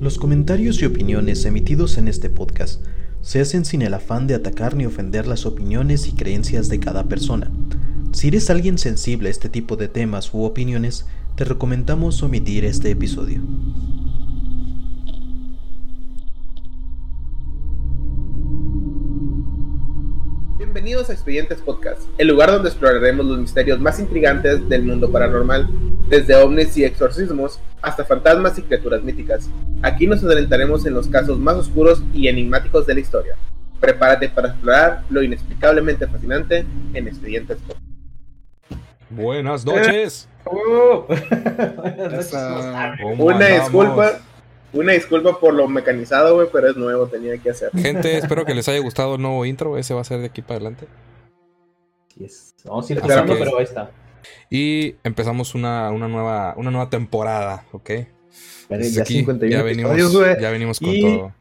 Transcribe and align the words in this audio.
Los 0.00 0.16
comentarios 0.16 0.80
y 0.80 0.86
opiniones 0.86 1.44
emitidos 1.44 1.98
en 1.98 2.06
este 2.06 2.30
podcast 2.30 2.84
se 3.20 3.40
hacen 3.40 3.64
sin 3.64 3.82
el 3.82 3.94
afán 3.94 4.28
de 4.28 4.36
atacar 4.36 4.76
ni 4.76 4.86
ofender 4.86 5.26
las 5.26 5.44
opiniones 5.44 6.06
y 6.06 6.12
creencias 6.12 6.68
de 6.68 6.78
cada 6.78 7.08
persona. 7.08 7.50
Si 8.12 8.28
eres 8.28 8.48
alguien 8.48 8.78
sensible 8.78 9.26
a 9.26 9.32
este 9.32 9.48
tipo 9.48 9.74
de 9.74 9.88
temas 9.88 10.32
u 10.32 10.44
opiniones, 10.44 11.04
te 11.34 11.44
recomendamos 11.44 12.22
omitir 12.22 12.64
este 12.64 12.92
episodio. 12.92 13.42
Bienvenidos 20.58 21.10
a 21.10 21.12
Expedientes 21.12 21.58
Podcast, 21.58 22.02
el 22.18 22.28
lugar 22.28 22.52
donde 22.52 22.68
exploraremos 22.68 23.26
los 23.26 23.40
misterios 23.40 23.80
más 23.80 23.98
intrigantes 23.98 24.68
del 24.68 24.84
mundo 24.84 25.10
paranormal, 25.10 25.68
desde 26.08 26.36
ovnis 26.36 26.76
y 26.76 26.84
exorcismos 26.84 27.58
hasta 27.82 28.04
fantasmas 28.04 28.58
y 28.58 28.62
criaturas 28.62 29.02
míticas. 29.02 29.48
Aquí 29.82 30.06
nos 30.06 30.22
adelantaremos 30.24 30.84
en 30.86 30.94
los 30.94 31.08
casos 31.08 31.38
más 31.38 31.56
oscuros 31.56 32.02
y 32.12 32.28
enigmáticos 32.28 32.86
de 32.86 32.94
la 32.94 33.00
historia. 33.00 33.36
Prepárate 33.80 34.28
para 34.28 34.48
explorar 34.48 35.02
lo 35.10 35.22
inexplicablemente 35.22 36.06
fascinante 36.06 36.66
en 36.94 37.08
Expedientes. 37.08 37.58
Buenas 39.10 39.64
noches. 39.64 40.28
¿Cómo 40.44 41.06
Una 43.24 43.34
andamos? 43.46 43.60
disculpa, 43.60 44.12
una 44.72 44.92
disculpa 44.92 45.38
por 45.38 45.54
lo 45.54 45.68
mecanizado, 45.68 46.34
güey, 46.36 46.48
pero 46.52 46.70
es 46.70 46.76
nuevo, 46.76 47.06
tenía 47.06 47.36
que 47.38 47.50
hacer. 47.50 47.70
Gente, 47.72 48.16
espero 48.18 48.44
que 48.44 48.54
les 48.54 48.68
haya 48.68 48.80
gustado 48.80 49.14
el 49.16 49.22
nuevo 49.22 49.44
intro. 49.44 49.76
Ese 49.78 49.94
va 49.94 50.00
a 50.00 50.04
ser 50.04 50.20
de 50.20 50.26
aquí 50.26 50.42
para 50.42 50.56
adelante. 50.56 50.86
Yes. 52.16 52.54
Vamos 52.64 52.88
a 52.88 52.92
ir 52.92 52.98
Así 52.98 53.06
esperando, 53.08 53.34
que- 53.34 53.44
pero 53.44 53.58
ahí 53.58 53.64
está. 53.64 53.90
Y 54.50 54.96
empezamos 55.04 55.54
una, 55.54 55.90
una, 55.90 56.08
nueva, 56.08 56.54
una 56.56 56.70
nueva 56.70 56.90
temporada, 56.90 57.64
¿ok? 57.72 57.90
Ya 58.70 59.02
aquí 59.02 59.14
51 59.18 59.50
ya 59.56 59.62
venimos, 59.62 60.12
güey. 60.14 60.40
ya 60.40 60.50
venimos 60.50 60.78
con 60.78 60.88
Y- 60.90 61.02
todo. 61.02 61.34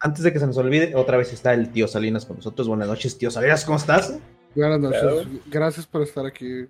Antes 0.00 0.22
de 0.22 0.32
que 0.34 0.38
se 0.38 0.46
nos 0.46 0.58
olvide, 0.58 0.94
otra 0.96 1.16
vez 1.16 1.32
está 1.32 1.54
el 1.54 1.70
tío 1.70 1.88
Salinas 1.88 2.26
con 2.26 2.36
nosotros. 2.36 2.68
Buenas 2.68 2.88
noches, 2.88 3.16
tío 3.16 3.30
Salinas, 3.30 3.64
¿cómo 3.64 3.78
estás? 3.78 4.18
Buenas 4.54 4.78
noches. 4.78 5.00
Claro. 5.00 5.22
Gracias 5.46 5.86
por 5.86 6.02
estar 6.02 6.26
aquí 6.26 6.66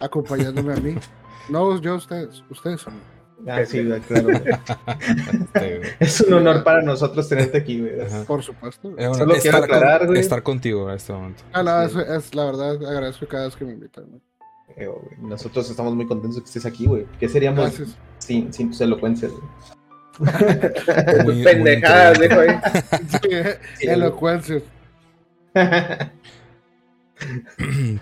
acompañándome 0.00 0.72
a 0.74 0.76
mí. 0.76 0.94
No, 1.48 1.80
yo 1.80 1.94
ustedes. 1.94 2.42
Ustedes 2.50 2.80
son. 2.80 2.94
Ah, 3.46 3.64
sí, 3.64 3.84
güey, 3.84 4.00
claro. 4.00 4.24
güey. 4.24 4.36
Este, 5.32 5.78
güey. 5.78 5.90
es 6.00 6.20
un 6.22 6.32
honor 6.34 6.64
para 6.64 6.82
nosotros 6.82 7.28
tenerte 7.28 7.58
aquí, 7.58 7.80
güey. 7.80 7.92
Por 8.26 8.42
supuesto. 8.42 8.88
Eh, 8.88 8.94
bueno, 9.06 9.14
Solo 9.14 9.34
quiero 9.34 9.58
estar, 9.58 9.62
aclarar, 9.62 9.98
con- 10.00 10.06
güey. 10.08 10.20
estar 10.20 10.42
contigo 10.42 10.90
en 10.90 10.96
este 10.96 11.12
momento. 11.12 11.44
Ah, 11.52 11.62
no, 11.62 11.88
Sí. 11.88 11.98
es, 12.00 12.08
es 12.26 12.34
la 12.34 12.44
verdad, 12.46 12.70
agradezco 12.84 13.28
cada 13.28 13.44
vez 13.44 13.54
que 13.54 13.64
me 13.64 13.74
invitan. 13.74 14.10
¿no? 14.10 14.20
Eh, 14.76 14.88
Nosotros 15.18 15.70
estamos 15.70 15.94
muy 15.94 16.06
contentos 16.06 16.36
de 16.36 16.42
que 16.42 16.46
estés 16.46 16.66
aquí, 16.66 16.86
güey. 16.86 17.06
¿Qué 17.20 17.28
seríamos 17.28 17.72
sin, 18.18 18.52
sin 18.52 18.70
tus 18.70 18.80
elocuencias? 18.80 19.32
Muy- 20.18 21.34
muy 21.34 21.44
Pendejadas, 21.44 22.18
dijo 22.18 22.40
ahí. 22.40 22.48
intrigante. 23.12 23.58
Sí, 23.78 23.86
elocuencia. 23.88 24.62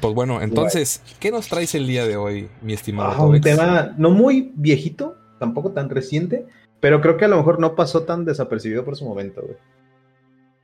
Pues 0.00 0.12
bueno, 0.14 0.42
entonces, 0.42 1.00
¿qué 1.20 1.30
nos 1.30 1.46
traes 1.48 1.74
el 1.76 1.86
día 1.86 2.04
de 2.04 2.16
hoy, 2.16 2.48
mi 2.62 2.72
estimado 2.72 3.12
Ah, 3.12 3.24
un 3.26 3.40
tema 3.40 3.94
no 3.96 4.10
muy 4.10 4.52
viejito, 4.56 5.16
tampoco 5.38 5.70
tan 5.70 5.88
reciente, 5.88 6.46
pero 6.80 7.00
creo 7.00 7.16
que 7.16 7.24
a 7.24 7.28
lo 7.28 7.36
mejor 7.36 7.60
no 7.60 7.76
pasó 7.76 8.02
tan 8.02 8.24
desapercibido 8.24 8.84
por 8.84 8.96
su 8.96 9.04
momento, 9.04 9.42
güey. 9.42 9.56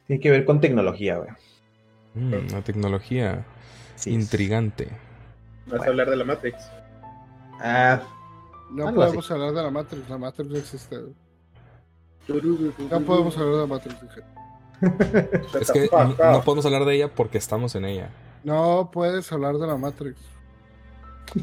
Tiene 0.09 0.21
que 0.21 0.31
ver 0.33 0.45
con 0.45 0.61
tecnología, 0.61 1.19
güey. 1.19 1.31
Mm, 2.15 2.53
la 2.53 2.63
tecnología 2.63 3.47
Sí. 3.95 4.11
intrigante. 4.13 4.89
Vas 5.67 5.83
a 5.83 5.87
hablar 5.87 6.11
de 6.11 6.17
la 6.17 6.25
Matrix. 6.25 6.57
Ah, 7.61 8.01
No 8.71 8.93
podemos 8.95 9.31
hablar 9.31 9.53
de 9.53 9.63
la 9.63 9.71
Matrix. 9.71 10.09
La 10.09 10.19
Matrix 10.19 10.51
no 10.51 10.57
existe. 10.57 10.97
No 12.91 13.01
podemos 13.01 13.37
hablar 13.37 13.55
de 13.55 13.61
la 13.61 13.67
Matrix. 13.67 14.01
dije. 14.03 14.21
Es 15.61 15.71
que 15.71 15.89
no, 15.93 16.43
podemos 16.43 16.65
hablar 16.67 16.85
de 16.85 16.95
ella 16.95 17.09
porque 17.15 17.39
estamos 17.39 17.75
en 17.75 17.85
ella. 17.85 18.11
No 18.45 18.91
puedes 18.93 19.31
hablar 19.33 19.57
de 19.59 19.67
la 19.67 19.77
Matrix. 19.77 20.19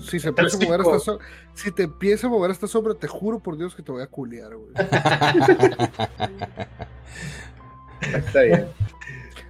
Si 0.04 0.20
se 0.20 0.30
empieza 0.30 0.58
a 0.58 0.62
mover 0.66 0.84
so- 1.00 1.20
si 1.54 1.72
te 1.72 1.84
empieza 1.84 2.28
a 2.28 2.30
mover 2.30 2.52
esta 2.52 2.68
sombra, 2.68 2.94
te 2.96 3.08
juro 3.08 3.40
por 3.40 3.58
Dios 3.58 3.74
que 3.74 3.82
te 3.84 3.92
voy 3.92 4.02
a 4.04 4.08
culiar, 4.08 4.54
güey. 4.56 4.72
Está 8.02 8.42
bien. 8.42 8.68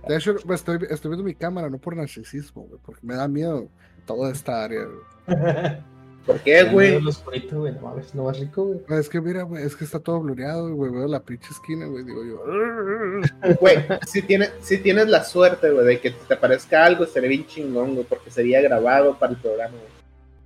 De 0.08 0.16
hecho, 0.16 0.36
estoy 0.54 0.78
viendo 0.78 1.24
mi 1.24 1.34
cámara 1.36 1.70
no 1.70 1.80
por 1.80 1.96
narcisismo, 1.96 2.64
güey, 2.64 2.80
porque 2.84 3.02
me 3.04 3.16
da 3.16 3.28
miedo 3.28 3.68
toda 4.08 4.32
esta 4.32 4.64
área, 4.64 4.86
güey. 4.86 5.38
¿Por 6.26 6.42
qué, 6.42 6.64
güey? 6.64 6.96
Oscurito, 6.98 7.60
güey, 7.60 7.74
no 7.74 7.82
mames, 7.82 8.14
no 8.14 8.24
más 8.26 8.38
rico, 8.38 8.66
güey. 8.66 9.00
Es 9.00 9.08
que 9.08 9.22
mira, 9.22 9.44
güey, 9.44 9.64
es 9.64 9.78
que 9.78 9.86
está 9.86 10.00
todo 10.00 10.20
blureado, 10.20 10.74
güey, 10.76 10.92
veo 10.92 11.08
la 11.08 11.22
pinche 11.22 11.48
esquina, 11.52 11.86
güey, 11.86 12.04
digo 12.04 12.24
yo. 12.26 12.44
Güey, 13.62 13.78
si 14.06 14.22
tienes, 14.24 14.52
si 14.62 14.80
tienes 14.80 15.08
la 15.08 15.24
suerte, 15.24 15.70
güey, 15.72 15.86
de 15.86 16.00
que 16.02 16.12
te 16.12 16.34
aparezca 16.34 16.84
algo, 16.84 17.06
sería 17.06 17.30
bien 17.30 17.46
chingón, 17.46 17.94
güey, 17.94 18.06
porque 18.06 18.30
sería 18.30 18.62
grabado 18.62 19.18
para 19.18 19.34
el 19.34 19.40
programa, 19.40 19.72
güey. 19.72 19.97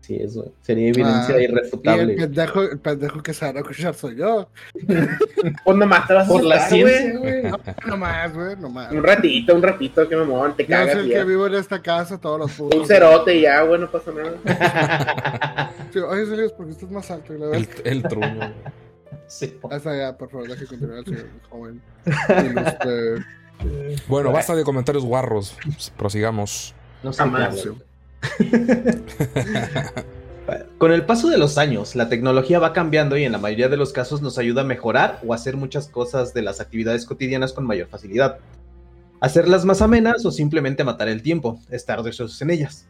Sí, 0.02 0.18
es, 0.20 0.36
güey. 0.36 0.50
Sería 0.62 0.90
evidencia 0.90 1.36
Ah, 1.36 1.40
Y 1.40 1.44
el 1.46 1.52
irrefutable. 1.52 2.16
pendejo, 2.16 2.62
el 2.64 2.80
pendejo 2.80 3.22
que 3.22 3.34
se 3.36 3.46
va 3.46 3.52
a 3.52 3.62
escuchar 3.62 3.94
soy 3.94 4.16
yo. 4.16 4.50
Pues 5.64 5.78
nomás 5.78 6.08
te 6.08 6.14
vas 6.14 6.26
a 6.28 6.32
Por 6.32 6.44
la 6.44 6.60
ciencia, 6.68 7.18
güey. 7.20 7.44
No 7.88 7.98
más, 7.98 8.34
güey, 8.34 8.56
no 8.58 8.70
más. 8.70 8.92
Un 8.92 9.04
ratito, 9.04 9.56
un 9.56 9.62
ratito, 9.64 10.08
que 10.10 10.16
me 10.16 10.24
muevan, 10.24 10.56
te 10.56 10.64
Yo 10.66 10.76
soy 10.76 10.86
cagas. 10.88 10.96
el 11.04 11.10
que 11.10 11.24
vivo 11.24 11.48
en 11.48 11.56
esta 11.56 11.82
casa 11.82 12.20
todos 12.20 12.40
los 12.40 12.52
putos. 12.52 12.80
Un 12.82 12.86
cerote 12.88 13.36
y 13.36 13.42
ya, 13.42 13.62
güey, 13.64 13.80
no 13.80 13.90
pasa 13.92 14.12
nada. 14.12 15.72
Sí, 15.92 16.00
Oye, 16.00 16.26
Celías, 16.26 16.52
porque 16.54 16.72
estás 16.72 16.90
más 16.92 17.10
alto, 17.12 17.34
la 17.34 17.56
El, 17.58 17.68
el 17.84 18.04
truño. 18.04 18.36
güey. 18.36 18.50
Sí. 19.28 19.58
Hasta 19.70 19.92
allá, 19.92 20.18
por 20.18 20.30
favor, 20.30 20.48
deje 20.50 20.66
continuar 20.66 21.00
el 21.00 21.06
señor 21.06 21.28
joven. 21.50 21.82
Ilustre. 22.06 23.26
Bueno, 24.08 24.32
basta 24.32 24.56
de 24.56 24.64
comentarios 24.64 25.06
guarros. 25.06 25.56
Prosigamos. 25.98 26.74
No 27.04 27.14
sé. 27.14 27.24
Con 30.78 30.92
el 30.92 31.06
paso 31.06 31.30
de 31.30 31.38
los 31.38 31.58
años, 31.58 31.96
la 31.96 32.10
tecnología 32.10 32.60
va 32.60 32.74
cambiando 32.74 33.16
y 33.18 33.24
en 33.24 33.32
la 33.32 33.38
mayoría 33.38 33.70
de 33.70 33.78
los 33.78 33.94
casos 33.94 34.22
nos 34.22 34.38
ayuda 34.38 34.62
a 34.62 34.66
mejorar 34.66 35.20
o 35.26 35.34
hacer 35.34 35.56
muchas 35.56 35.88
cosas 35.88 36.34
de 36.34 36.42
las 36.42 36.60
actividades 36.60 37.06
cotidianas 37.06 37.54
con 37.54 37.66
mayor 37.66 37.88
facilidad. 37.88 38.40
Hacerlas 39.20 39.66
más 39.66 39.82
amenas 39.82 40.26
o 40.26 40.32
simplemente 40.32 40.84
matar 40.84 41.08
el 41.08 41.22
tiempo, 41.22 41.60
estar 41.70 42.02
deseosos 42.02 42.42
en 42.42 42.50
ellas. 42.50 42.88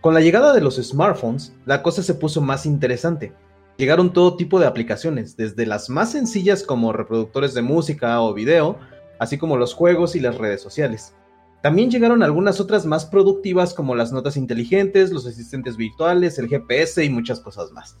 Con 0.00 0.14
la 0.14 0.20
llegada 0.20 0.52
de 0.52 0.60
los 0.60 0.76
smartphones, 0.76 1.54
la 1.64 1.82
cosa 1.82 2.02
se 2.02 2.14
puso 2.14 2.40
más 2.40 2.66
interesante. 2.66 3.32
Llegaron 3.78 4.12
todo 4.12 4.36
tipo 4.36 4.60
de 4.60 4.66
aplicaciones, 4.66 5.36
desde 5.36 5.64
las 5.64 5.88
más 5.88 6.12
sencillas 6.12 6.62
como 6.62 6.92
reproductores 6.92 7.54
de 7.54 7.62
música 7.62 8.20
o 8.20 8.34
video, 8.34 8.78
así 9.18 9.38
como 9.38 9.56
los 9.56 9.72
juegos 9.72 10.14
y 10.16 10.20
las 10.20 10.36
redes 10.36 10.60
sociales. 10.60 11.14
También 11.62 11.90
llegaron 11.90 12.22
algunas 12.22 12.58
otras 12.58 12.86
más 12.86 13.04
productivas 13.04 13.74
como 13.74 13.94
las 13.94 14.12
notas 14.12 14.36
inteligentes, 14.36 15.12
los 15.12 15.26
asistentes 15.26 15.76
virtuales, 15.76 16.38
el 16.38 16.48
GPS 16.48 17.04
y 17.04 17.10
muchas 17.10 17.40
cosas 17.40 17.70
más. 17.72 17.98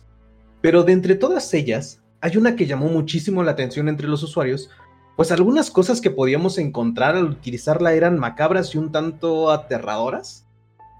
Pero 0.62 0.82
de 0.82 0.92
entre 0.92 1.14
todas 1.14 1.52
ellas, 1.52 2.02
hay 2.22 2.36
una 2.36 2.56
que 2.56 2.66
llamó 2.66 2.88
muchísimo 2.88 3.42
la 3.42 3.52
atención 3.52 3.88
entre 3.88 4.08
los 4.08 4.22
usuarios, 4.22 4.70
pues 5.16 5.30
algunas 5.30 5.70
cosas 5.70 6.00
que 6.00 6.10
podíamos 6.10 6.56
encontrar 6.56 7.16
al 7.16 7.24
utilizarla 7.24 7.92
eran 7.92 8.18
macabras 8.18 8.74
y 8.74 8.78
un 8.78 8.92
tanto 8.92 9.50
aterradoras. 9.50 10.46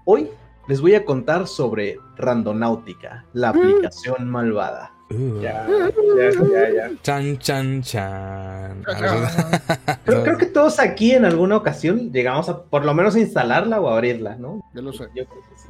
Hoy 0.05 0.29
les 0.67 0.81
voy 0.81 0.93
a 0.93 1.05
contar 1.05 1.47
sobre 1.47 1.97
Randonáutica, 2.17 3.25
la 3.33 3.49
aplicación 3.49 4.29
malvada. 4.29 4.90
Uh. 5.11 5.41
Ya, 5.41 5.67
ya, 5.67 6.29
ya, 6.31 6.69
ya. 6.69 6.91
Chan, 7.01 7.37
chan, 7.39 7.81
chan. 7.81 8.83
Pero 10.05 10.23
creo 10.23 10.37
que 10.37 10.45
todos 10.45 10.79
aquí 10.79 11.11
en 11.11 11.25
alguna 11.25 11.57
ocasión 11.57 12.11
llegamos 12.11 12.47
a 12.49 12.63
por 12.63 12.85
lo 12.85 12.93
menos 12.93 13.15
a 13.15 13.19
instalarla 13.19 13.79
o 13.79 13.89
a 13.89 13.93
abrirla, 13.93 14.35
¿no? 14.35 14.61
Yo 14.73 14.81
lo 14.81 14.93
sé. 14.93 15.05
Yo 15.15 15.25
creo 15.25 15.41
que 15.41 15.57
sí. 15.57 15.67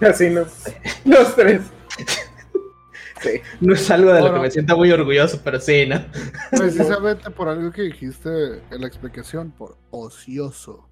Así 0.06 0.30
no. 0.30 0.44
Los 1.04 1.34
tres. 1.34 1.62
Sí. 3.20 3.40
No 3.60 3.74
es 3.74 3.90
algo 3.90 4.12
de 4.12 4.20
lo 4.20 4.32
que 4.32 4.40
me 4.40 4.50
sienta 4.50 4.76
muy 4.76 4.92
orgulloso, 4.92 5.40
pero 5.42 5.58
sí, 5.58 5.86
¿no? 5.86 6.00
Precisamente 6.52 7.28
por 7.30 7.48
algo 7.48 7.72
que 7.72 7.82
dijiste 7.82 8.28
en 8.70 8.80
la 8.80 8.86
explicación, 8.86 9.50
por 9.50 9.76
ocioso. 9.90 10.88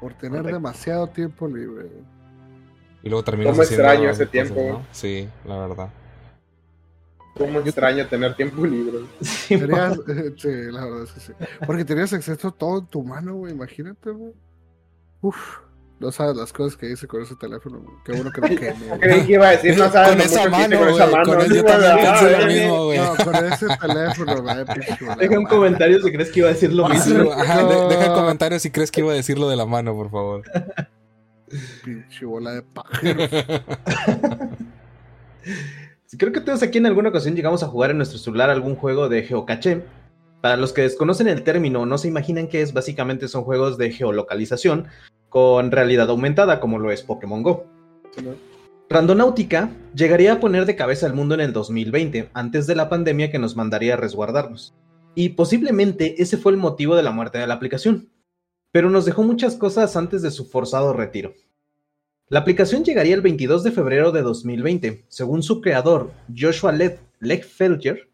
Por 0.00 0.14
tener 0.14 0.42
Correcto. 0.42 0.56
demasiado 0.56 1.08
tiempo 1.08 1.48
libre. 1.48 1.90
Y 3.04 3.08
luego 3.10 3.22
terminas 3.22 3.52
¿Cómo 3.52 3.62
haciendo 3.62 3.84
extraño 3.84 4.10
ese 4.10 4.18
cosas, 4.24 4.32
tiempo, 4.32 4.54
¿no? 4.60 4.72
güey? 4.74 4.84
Sí, 4.92 5.28
la 5.46 5.58
verdad. 5.58 5.88
Cómo 7.36 7.58
extraño 7.60 8.06
tener 8.06 8.34
tiempo 8.34 8.64
libre. 8.64 9.00
Sí, 9.20 9.58
Tenías, 9.58 9.94
sí, 10.38 10.48
la 10.70 10.84
verdad 10.84 11.02
es 11.04 11.12
que 11.12 11.20
sí. 11.20 11.32
Porque 11.66 11.84
tenías 11.84 12.12
acceso 12.12 12.48
a 12.48 12.50
todo 12.52 12.78
en 12.78 12.86
tu 12.86 13.02
mano, 13.02 13.34
güey. 13.34 13.52
Imagínate, 13.52 14.10
güey. 14.10 14.32
Uf. 15.20 15.58
No 16.00 16.10
sabes 16.10 16.36
las 16.36 16.52
cosas 16.52 16.76
que 16.76 16.90
hice 16.90 17.06
con 17.06 17.22
ese 17.22 17.36
teléfono, 17.36 17.78
güey. 17.80 17.96
Qué 18.04 18.12
bueno 18.12 18.30
que 18.32 18.40
lo 18.40 18.46
quemé. 18.60 18.86
güey. 18.88 19.00
Creí 19.00 19.26
que 19.26 19.32
iba 19.34 19.48
a 19.48 19.50
decir, 19.52 19.76
no 19.78 19.90
sabes 19.90 20.08
Con 20.10 20.18
lo 20.18 20.24
esa 20.24 20.48
mucho 20.48 20.56
que 20.56 20.62
hice 20.62 20.68
mano, 20.68 20.78
con 20.78 20.94
esa 20.94 21.06
mano. 21.06 21.24
con 21.24 21.40
el- 21.40 21.54
yo 21.54 21.64
también 21.64 21.96
pensé 21.96 22.30
lo 22.38 22.46
mismo, 22.46 22.84
güey. 22.86 22.98
No, 22.98 23.16
con 23.24 23.34
ese 23.52 23.66
teléfono, 23.80 24.42
güey. 24.42 25.16
Deja 25.18 25.38
un 25.38 25.44
comentario 25.46 26.00
si 26.02 26.12
crees 26.12 26.30
que 26.32 26.40
iba 26.40 26.48
a 26.48 26.52
decir 26.52 26.72
lo 26.72 26.86
Ah, 26.86 26.88
mismo. 26.90 27.32
ajá, 27.32 27.64
de- 27.64 27.74
No. 27.74 27.88
deja 27.88 28.06
en 28.06 28.12
comentarios 28.12 28.62
si 28.62 28.70
crees 28.70 28.90
que 28.90 29.00
iba 29.00 29.12
a 29.12 29.14
decir 29.16 29.38
lo 29.38 29.48
de 29.48 29.56
la 29.56 29.66
mano, 29.66 29.94
por 29.94 30.10
favor. 30.10 30.42
Pinche 31.84 32.24
bola 32.26 32.52
de 32.52 32.62
pájaros. 32.62 33.30
Creo 36.18 36.32
que 36.32 36.40
todos 36.40 36.62
aquí 36.62 36.78
en 36.78 36.86
alguna 36.86 37.08
ocasión 37.08 37.34
llegamos 37.34 37.62
a 37.62 37.68
jugar 37.68 37.90
en 37.90 37.96
nuestro 37.96 38.18
celular 38.18 38.50
algún 38.50 38.76
juego 38.76 39.08
de 39.08 39.22
geocaché. 39.22 39.82
Para 40.40 40.56
los 40.56 40.72
que 40.72 40.82
desconocen 40.82 41.28
el 41.28 41.42
término 41.42 41.86
no 41.86 41.98
se 41.98 42.08
imaginan 42.08 42.48
qué 42.48 42.62
es, 42.62 42.72
básicamente 42.72 43.28
son 43.28 43.44
juegos 43.44 43.78
de 43.78 43.90
geolocalización 43.90 44.86
con 45.28 45.70
realidad 45.70 46.10
aumentada, 46.10 46.60
como 46.60 46.78
lo 46.78 46.92
es 46.92 47.02
Pokémon 47.02 47.42
Go. 47.42 47.66
Randonáutica 48.88 49.70
llegaría 49.94 50.34
a 50.34 50.40
poner 50.40 50.66
de 50.66 50.76
cabeza 50.76 51.06
al 51.06 51.14
mundo 51.14 51.34
en 51.34 51.40
el 51.40 51.52
2020, 51.52 52.30
antes 52.34 52.66
de 52.66 52.76
la 52.76 52.88
pandemia 52.88 53.32
que 53.32 53.38
nos 53.38 53.56
mandaría 53.56 53.94
a 53.94 53.96
resguardarnos. 53.96 54.74
Y 55.14 55.30
posiblemente 55.30 56.22
ese 56.22 56.36
fue 56.36 56.52
el 56.52 56.58
motivo 56.58 56.94
de 56.94 57.02
la 57.02 57.10
muerte 57.10 57.38
de 57.38 57.46
la 57.46 57.54
aplicación. 57.54 58.10
Pero 58.70 58.90
nos 58.90 59.04
dejó 59.04 59.22
muchas 59.22 59.56
cosas 59.56 59.96
antes 59.96 60.22
de 60.22 60.30
su 60.30 60.44
forzado 60.46 60.92
retiro. 60.92 61.32
La 62.28 62.40
aplicación 62.40 62.84
llegaría 62.84 63.14
el 63.14 63.20
22 63.20 63.64
de 63.64 63.70
febrero 63.70 64.10
de 64.10 64.22
2020. 64.22 65.04
Según 65.08 65.42
su 65.42 65.60
creador, 65.60 66.10
Joshua 66.34 66.74
Lechfelger, 67.20 68.08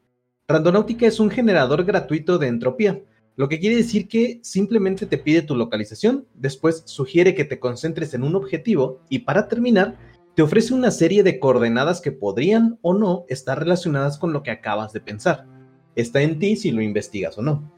Randonáutica 0.49 1.07
es 1.07 1.21
un 1.21 1.31
generador 1.31 1.85
gratuito 1.85 2.37
de 2.39 2.49
entropía, 2.49 3.01
lo 3.37 3.49
que 3.49 3.61
quiere 3.61 3.77
decir 3.77 4.09
que 4.09 4.41
simplemente 4.43 5.07
te 5.07 5.17
pide 5.17 5.43
tu 5.43 5.55
localización, 5.55 6.27
después 6.35 6.83
sugiere 6.85 7.35
que 7.35 7.45
te 7.45 7.59
concentres 7.59 8.13
en 8.13 8.25
un 8.25 8.35
objetivo 8.35 9.01
y 9.09 9.21
para 9.21 9.49
terminar, 9.49 9.97
te 10.35 10.43
ofrece 10.43 10.75
una 10.75 10.91
serie 10.91 11.23
de 11.23 11.39
coordenadas 11.39 12.01
que 12.01 12.13
podrían 12.13 12.79
o 12.83 12.93
no 12.93 13.25
estar 13.29 13.59
relacionadas 13.59 14.19
con 14.19 14.33
lo 14.33 14.43
que 14.43 14.51
acabas 14.51 14.93
de 14.93 15.01
pensar. 15.01 15.47
Está 15.95 16.21
en 16.21 16.39
ti 16.39 16.57
si 16.57 16.71
lo 16.71 16.83
investigas 16.83 17.39
o 17.39 17.43
no. 17.43 17.73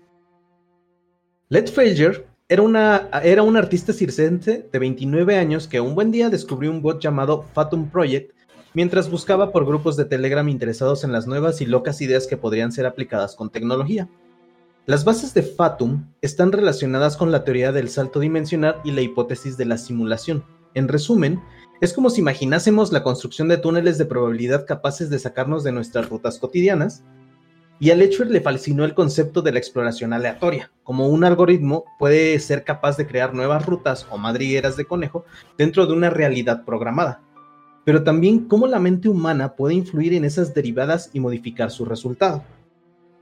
Lechfelger 1.49 2.27
era, 2.53 2.61
una, 2.61 3.09
era 3.25 3.43
un 3.43 3.57
artista 3.57 3.95
circense 3.95 4.69
de 4.71 4.79
29 4.79 5.39
años 5.39 5.67
que 5.67 5.81
un 5.81 5.95
buen 5.95 6.11
día 6.11 6.29
descubrió 6.29 6.71
un 6.71 6.83
bot 6.83 7.01
llamado 7.01 7.47
Fatum 7.55 7.89
Project 7.89 8.35
mientras 8.75 9.11
buscaba 9.11 9.53
por 9.53 9.65
grupos 9.65 9.97
de 9.97 10.05
Telegram 10.05 10.47
interesados 10.47 11.03
en 11.03 11.13
las 11.13 11.27
nuevas 11.27 11.63
y 11.63 11.67
locas 11.67 12.03
ideas 12.03 12.27
que 12.27 12.37
podrían 12.37 12.71
ser 12.71 12.85
aplicadas 12.85 13.37
con 13.37 13.49
tecnología. 13.49 14.07
Las 14.85 15.03
bases 15.03 15.33
de 15.33 15.43
Fatum 15.43 16.05
están 16.21 16.53
relacionadas 16.53 17.17
con 17.17 17.33
la 17.33 17.43
teoría 17.43 17.73
del 17.73 17.89
salto 17.89 18.21
dimensional 18.21 18.83
y 18.85 18.91
la 18.91 19.01
hipótesis 19.01 19.57
de 19.57 19.65
la 19.65 19.79
simulación. 19.79 20.45
En 20.75 20.89
resumen, 20.89 21.41
es 21.81 21.95
como 21.95 22.11
si 22.11 22.21
imaginásemos 22.21 22.93
la 22.93 23.03
construcción 23.03 23.49
de 23.49 23.57
túneles 23.57 23.97
de 23.97 24.05
probabilidad 24.05 24.67
capaces 24.67 25.09
de 25.09 25.19
sacarnos 25.19 25.65
de 25.65 25.73
nuestras 25.73 26.11
rutas 26.11 26.39
cotidianas, 26.39 27.03
y 27.83 27.91
a 27.91 27.97
Letchford 27.97 28.31
le 28.31 28.41
fascinó 28.41 28.85
el 28.85 28.95
concepto 28.95 29.43
de 29.43 29.53
la 29.53 29.59
exploración 29.59 30.13
aleatoria, 30.13 30.71
como 30.85 31.09
un 31.09 31.25
algoritmo 31.25 31.85
puede 31.99 32.39
ser 32.39 32.65
capaz 32.65 32.97
de 32.97 33.07
crear 33.07 33.35
nuevas 33.35 33.67
rutas 33.67 34.07
o 34.09 34.17
madrigueras 34.17 34.77
de 34.77 34.87
conejo 34.87 35.27
dentro 35.59 35.87
de 35.87 35.93
una 35.93 36.09
realidad 36.09 36.65
programada 36.65 37.21
pero 37.85 38.05
también 38.05 38.47
cómo 38.47 38.67
la 38.67 38.79
mente 38.79 39.09
humana 39.09 39.55
puede 39.55 39.75
influir 39.75 40.15
en 40.15 40.25
esas 40.25 40.55
derivadas 40.55 41.11
y 41.13 41.21
modificar 41.21 41.71
su 41.71 41.85
resultado. 41.85 42.45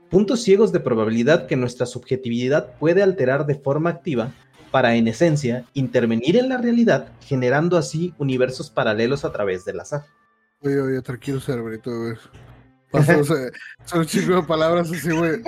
Puntos 0.09 0.43
ciegos 0.43 0.71
de 0.71 0.79
probabilidad 0.79 1.47
que 1.47 1.55
nuestra 1.55 1.85
subjetividad 1.85 2.77
puede 2.77 3.01
alterar 3.01 3.45
de 3.45 3.55
forma 3.55 3.89
activa 3.89 4.31
para, 4.69 4.95
en 4.95 5.07
esencia, 5.07 5.65
intervenir 5.73 6.37
en 6.37 6.49
la 6.49 6.57
realidad, 6.57 7.11
generando 7.21 7.77
así 7.77 8.13
universos 8.17 8.69
paralelos 8.69 9.25
a 9.25 9.31
través 9.31 9.65
del 9.65 9.79
azar. 9.79 10.03
Oye, 10.61 10.79
oye, 10.79 11.01
tranquilo, 11.01 11.39
cerebrito, 11.39 11.91
güey. 12.91 13.05
son 13.85 13.99
un 13.99 14.05
chingo 14.05 14.35
de 14.35 14.43
palabras 14.43 14.91
así, 14.91 15.09
güey. 15.11 15.41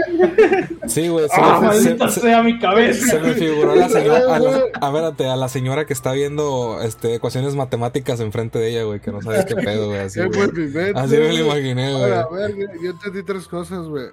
Sí, 0.88 1.08
güey. 1.08 1.28
¡Ah, 1.32 1.74
sea 2.10 2.44
mi 2.44 2.60
cabeza! 2.60 3.08
Se 3.08 3.20
me 3.20 3.34
figuró 3.34 3.76
la 3.76 3.90
señora, 3.90 4.36
a, 4.36 4.40
la, 4.40 5.08
a 5.34 5.36
la 5.36 5.50
señora 5.50 5.86
que 5.86 5.94
está 5.94 6.12
viendo 6.14 6.80
este, 6.82 7.16
ecuaciones 7.16 7.56
matemáticas 7.56 8.20
enfrente 8.20 8.60
de 8.60 8.70
ella, 8.70 8.84
güey, 8.84 9.00
que 9.00 9.12
no 9.12 9.22
sabes 9.22 9.46
qué 9.46 9.56
pedo, 9.56 9.88
güey. 9.88 10.00
Así, 10.00 10.20
güey. 10.26 10.94
así 10.96 11.18
me 11.18 11.34
lo 11.34 11.46
imaginé, 11.46 11.94
güey. 11.94 12.12
A 12.12 12.28
ver, 12.28 12.56
yo 12.82 12.92
entendí 12.92 13.24
tres 13.24 13.48
cosas, 13.48 13.88
güey. 13.88 14.08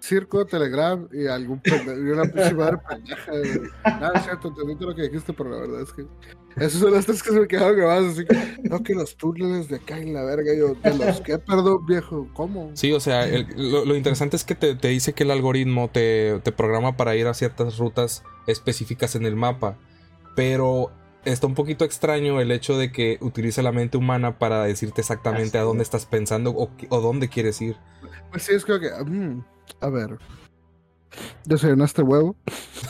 Circo, 0.00 0.44
Telegram 0.46 1.08
y 1.12 1.26
algún 1.26 1.60
pendejo, 1.60 1.98
y 1.98 2.10
una 2.10 2.24
pinche 2.24 2.54
madre 2.54 2.78
pendeja. 2.88 3.32
Nada, 3.84 4.12
es 4.14 4.24
cierto, 4.24 4.48
entendí 4.48 4.76
todo 4.76 4.90
lo 4.90 4.94
que 4.94 5.02
dijiste, 5.02 5.32
pero 5.32 5.50
la 5.50 5.60
verdad 5.60 5.80
es 5.82 5.92
que 5.92 6.06
esas 6.56 6.80
son 6.80 6.94
las 6.94 7.04
tres 7.04 7.22
que 7.22 7.30
se 7.30 7.40
me 7.40 7.46
quedaron 7.46 7.76
grabadas, 7.76 8.12
así 8.12 8.24
que, 8.24 8.68
no, 8.68 8.82
que 8.82 8.94
los 8.94 9.16
túneles 9.16 9.68
de 9.68 9.76
acá 9.76 9.98
en 9.98 10.14
la 10.14 10.24
verga, 10.24 10.52
yo, 10.56 10.74
de 10.74 11.06
los 11.06 11.20
que, 11.20 11.38
perdón, 11.38 11.84
viejo, 11.86 12.28
¿cómo? 12.32 12.70
Sí, 12.74 12.92
o 12.92 13.00
sea, 13.00 13.26
lo, 13.26 13.94
interesante 13.94 14.36
es 14.36 14.44
que 14.44 14.54
te, 14.54 14.74
te, 14.74 14.88
dice 14.88 15.12
que 15.12 15.24
el 15.24 15.30
algoritmo 15.30 15.90
te, 15.92 16.40
te 16.42 16.52
programa 16.52 16.96
para 16.96 17.14
ir 17.14 17.26
a 17.26 17.34
ciertas 17.34 17.76
rutas 17.76 18.24
específicas 18.46 19.16
en 19.16 19.26
el 19.26 19.36
mapa, 19.36 19.76
pero 20.34 20.90
está 21.26 21.46
un 21.46 21.54
poquito 21.54 21.84
extraño 21.84 22.40
el 22.40 22.50
hecho 22.50 22.78
de 22.78 22.90
que 22.90 23.18
utilice 23.20 23.62
la 23.62 23.72
mente 23.72 23.98
humana 23.98 24.38
para 24.38 24.62
decirte 24.62 25.02
exactamente 25.02 25.58
a 25.58 25.62
dónde 25.62 25.82
estás 25.82 26.06
pensando 26.06 26.52
o, 26.52 26.70
o, 26.88 27.00
dónde 27.00 27.28
quieres 27.28 27.60
ir. 27.60 27.76
Pues 28.30 28.44
sí, 28.44 28.54
es 28.54 28.64
que, 28.64 28.72
mm, 28.72 29.44
a 29.80 29.90
ver, 29.90 30.18
desayunaste 31.44 32.02
huevo, 32.02 32.36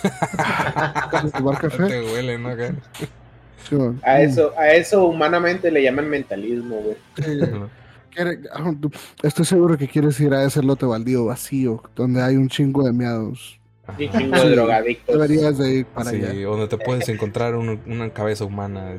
tomar 1.37 1.59
café. 1.61 1.87
Te 1.89 2.13
huele, 2.13 2.39
¿no? 2.39 2.51
A 4.03 4.21
eso, 4.21 4.53
a 4.57 4.69
eso 4.69 5.07
humanamente 5.07 5.71
le 5.71 5.83
llaman 5.83 6.09
mentalismo, 6.09 6.77
güey. 6.77 6.97
Ah, 8.19 8.73
estoy 9.23 9.45
seguro 9.45 9.77
que 9.77 9.89
quieres 9.89 10.19
ir 10.21 10.33
a 10.33 10.45
ese 10.45 10.63
lote 10.63 10.87
baldío 10.87 11.27
vacío, 11.27 11.83
donde 11.95 12.23
hay 12.23 12.37
un 12.37 12.49
chingo 12.49 12.83
de 12.83 12.93
miados. 12.93 13.61
Y 13.99 14.09
chingo 14.09 14.41
de 14.41 14.51
drogadictos. 14.51 15.15
Deberías 15.15 15.59
de 15.59 15.75
ir 15.75 15.87
para 15.87 16.11
sí, 16.11 16.17
allá. 16.17 16.47
donde 16.47 16.67
te 16.67 16.79
puedes 16.79 17.09
encontrar 17.09 17.55
una 17.55 18.11
cabeza 18.11 18.45
humana. 18.45 18.95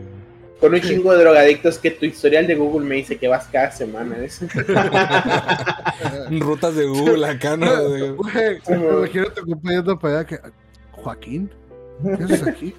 Con 0.60 0.74
un 0.74 0.82
chingo 0.82 1.14
de 1.14 1.20
drogadictos 1.20 1.78
que 1.78 1.92
tu 1.92 2.06
historial 2.06 2.48
de 2.48 2.56
Google 2.56 2.88
me 2.88 2.96
dice 2.96 3.18
que 3.18 3.28
vas 3.28 3.48
cada 3.48 3.72
semana. 3.72 4.16
¿eh? 4.20 4.30
Rutas 6.40 6.76
de 6.76 6.86
Google 6.86 7.28
acá, 7.28 7.58
¿no? 7.58 8.16
Güey, 8.16 8.60
me 8.68 8.76
imagino 8.76 9.26
te 9.28 9.42
acompañando 9.42 10.00
para 10.00 10.20
allá 10.20 10.26
que... 10.26 10.40
Joaquín, 10.92 11.52
¿qué 12.18 12.24
haces 12.24 12.48
aquí? 12.48 12.74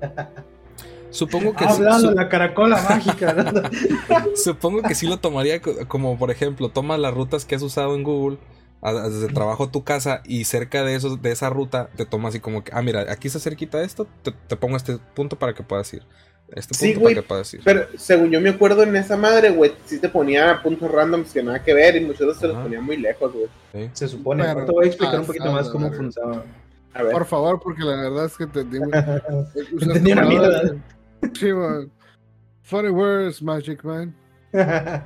Supongo 1.12 1.54
que 1.54 1.64
Hablando 1.64 2.08
de 2.08 2.14
la 2.14 2.28
caracola 2.28 2.82
mágica. 2.82 3.52
Supongo 4.34 4.82
que 4.82 4.94
sí 4.94 5.06
lo 5.06 5.18
tomaría 5.18 5.60
como, 5.60 6.18
por 6.18 6.30
ejemplo, 6.30 6.70
toma 6.70 6.98
las 6.98 7.14
rutas 7.14 7.44
que 7.44 7.54
has 7.54 7.62
usado 7.62 7.94
en 7.94 8.02
Google 8.02 8.38
desde 8.90 9.28
trabajo 9.28 9.64
a 9.64 9.70
tu 9.70 9.84
casa 9.84 10.22
y 10.24 10.44
cerca 10.44 10.84
de 10.84 10.96
eso, 10.96 11.16
de 11.16 11.30
esa 11.30 11.48
ruta 11.50 11.90
te 11.96 12.04
toma 12.04 12.30
así 12.30 12.40
como 12.40 12.64
que, 12.64 12.72
ah, 12.74 12.82
mira, 12.82 13.06
aquí 13.12 13.28
está 13.28 13.38
cerquita 13.38 13.78
de 13.78 13.84
esto, 13.84 14.08
te, 14.22 14.56
pongo 14.56 14.76
este 14.76 14.98
punto 15.14 15.38
para 15.38 15.54
que 15.54 15.62
puedas 15.62 15.92
ir. 15.94 16.02
Este 16.48 16.74
punto 16.74 16.84
sí, 16.84 16.94
güey, 16.94 17.14
para 17.14 17.22
que 17.22 17.28
puedas 17.28 17.54
ir. 17.54 17.60
Pero 17.64 17.86
según 17.96 18.30
yo 18.30 18.40
me 18.40 18.50
acuerdo 18.50 18.82
en 18.82 18.96
esa 18.96 19.16
madre, 19.16 19.50
güey, 19.50 19.72
sí 19.86 20.00
te 20.00 20.08
ponía 20.08 20.60
puntos 20.62 20.90
randoms 20.90 21.32
que 21.32 21.42
nada 21.42 21.62
que 21.62 21.72
ver 21.72 21.94
y 21.94 22.00
muchos 22.00 22.18
de 22.18 22.24
ellos 22.24 22.38
se 22.38 22.48
los 22.48 22.58
ponía 22.58 22.80
muy 22.80 22.96
lejos, 22.96 23.32
güey. 23.32 23.90
Se 23.92 24.08
supone. 24.08 24.42
Pero, 24.44 24.66
te 24.66 24.72
voy 24.72 24.84
a 24.86 24.88
explicar 24.88 25.20
un 25.20 25.26
poquito 25.26 25.52
más 25.52 25.68
cómo 25.68 25.92
funciona. 25.92 26.42
Por 27.12 27.24
favor, 27.24 27.60
porque 27.60 27.84
la 27.84 27.96
verdad 27.96 28.26
es 28.26 28.36
que 28.36 28.44
entendí. 28.44 28.78
entendí 29.80 30.12
una 30.12 30.24
mierda. 30.24 30.74
Sí, 31.34 31.52
words, 32.72 33.42
Magic 33.42 33.84
Man. 33.84 34.14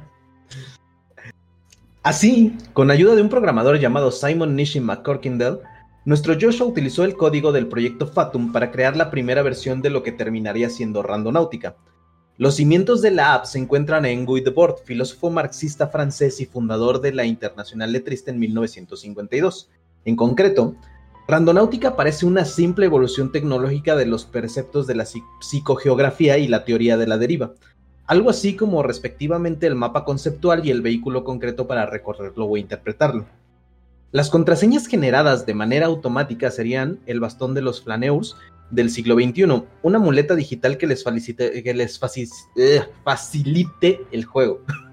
Así, 2.02 2.56
con 2.72 2.90
ayuda 2.90 3.14
de 3.14 3.22
un 3.22 3.28
programador 3.28 3.78
llamado 3.78 4.10
Simon 4.10 4.54
Nishi 4.54 4.80
McCorkindale, 4.80 5.58
nuestro 6.04 6.36
Joshua 6.40 6.66
utilizó 6.66 7.04
el 7.04 7.16
código 7.16 7.50
del 7.50 7.66
proyecto 7.66 8.06
Fatum 8.06 8.52
para 8.52 8.70
crear 8.70 8.96
la 8.96 9.10
primera 9.10 9.42
versión 9.42 9.82
de 9.82 9.90
lo 9.90 10.04
que 10.04 10.12
terminaría 10.12 10.70
siendo 10.70 11.02
Randonáutica. 11.02 11.74
Los 12.38 12.56
cimientos 12.56 13.02
de 13.02 13.10
la 13.10 13.34
app 13.34 13.46
se 13.46 13.58
encuentran 13.58 14.04
en 14.04 14.24
Guy 14.24 14.42
Debord, 14.42 14.76
filósofo 14.84 15.30
marxista 15.30 15.88
francés 15.88 16.40
y 16.40 16.46
fundador 16.46 17.00
de 17.00 17.12
la 17.12 17.24
Internacional 17.24 17.92
Letrista 17.92 18.30
en 18.30 18.38
1952. 18.38 19.70
En 20.04 20.14
concreto, 20.14 20.76
Randonáutica 21.28 21.96
parece 21.96 22.24
una 22.24 22.44
simple 22.44 22.86
evolución 22.86 23.32
tecnológica 23.32 23.96
de 23.96 24.06
los 24.06 24.24
preceptos 24.24 24.86
de 24.86 24.94
la 24.94 25.06
psicogeografía 25.40 26.38
y 26.38 26.46
la 26.46 26.64
teoría 26.64 26.96
de 26.96 27.08
la 27.08 27.18
deriva, 27.18 27.52
algo 28.06 28.30
así 28.30 28.54
como 28.54 28.84
respectivamente 28.84 29.66
el 29.66 29.74
mapa 29.74 30.04
conceptual 30.04 30.64
y 30.64 30.70
el 30.70 30.82
vehículo 30.82 31.24
concreto 31.24 31.66
para 31.66 31.86
recorrerlo 31.86 32.46
o 32.46 32.56
interpretarlo. 32.56 33.26
Las 34.12 34.30
contraseñas 34.30 34.86
generadas 34.86 35.46
de 35.46 35.54
manera 35.54 35.86
automática 35.86 36.52
serían 36.52 37.00
el 37.06 37.18
bastón 37.18 37.54
de 37.54 37.62
los 37.62 37.82
flaneurs 37.82 38.36
del 38.70 38.90
siglo 38.90 39.16
XXI, 39.16 39.64
una 39.82 39.98
muleta 39.98 40.36
digital 40.36 40.78
que 40.78 40.86
les, 40.86 41.04
eh, 42.56 42.82
facilite 43.04 44.00
el 44.12 44.24
juego. 44.24 44.60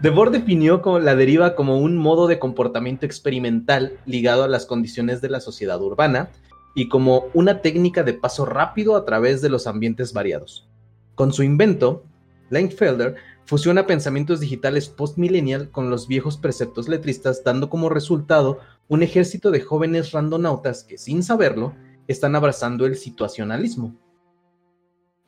Debord 0.00 0.32
definió 0.32 0.82
la 1.00 1.14
deriva 1.14 1.54
como 1.54 1.78
un 1.78 1.96
modo 1.96 2.26
de 2.26 2.38
comportamiento 2.38 3.06
experimental 3.06 3.98
ligado 4.04 4.44
a 4.44 4.48
las 4.48 4.66
condiciones 4.66 5.20
de 5.20 5.28
la 5.28 5.40
sociedad 5.40 5.80
urbana 5.80 6.30
y 6.74 6.88
como 6.88 7.26
una 7.32 7.62
técnica 7.62 8.02
de 8.02 8.14
paso 8.14 8.44
rápido 8.44 8.96
a 8.96 9.04
través 9.04 9.40
de 9.40 9.48
los 9.48 9.66
ambientes 9.66 10.12
variados. 10.12 10.68
Con 11.14 11.32
su 11.32 11.42
invento, 11.42 12.04
Langfelder 12.50 13.16
fusiona 13.46 13.86
pensamientos 13.86 14.40
digitales 14.40 14.88
post-millennial 14.88 15.70
con 15.70 15.88
los 15.88 16.08
viejos 16.08 16.36
preceptos 16.36 16.88
letristas, 16.88 17.42
dando 17.44 17.70
como 17.70 17.88
resultado 17.88 18.58
un 18.88 19.02
ejército 19.02 19.50
de 19.50 19.60
jóvenes 19.60 20.12
randonautas 20.12 20.84
que, 20.84 20.98
sin 20.98 21.22
saberlo, 21.22 21.74
están 22.08 22.36
abrazando 22.36 22.86
el 22.86 22.96
situacionalismo. 22.96 23.94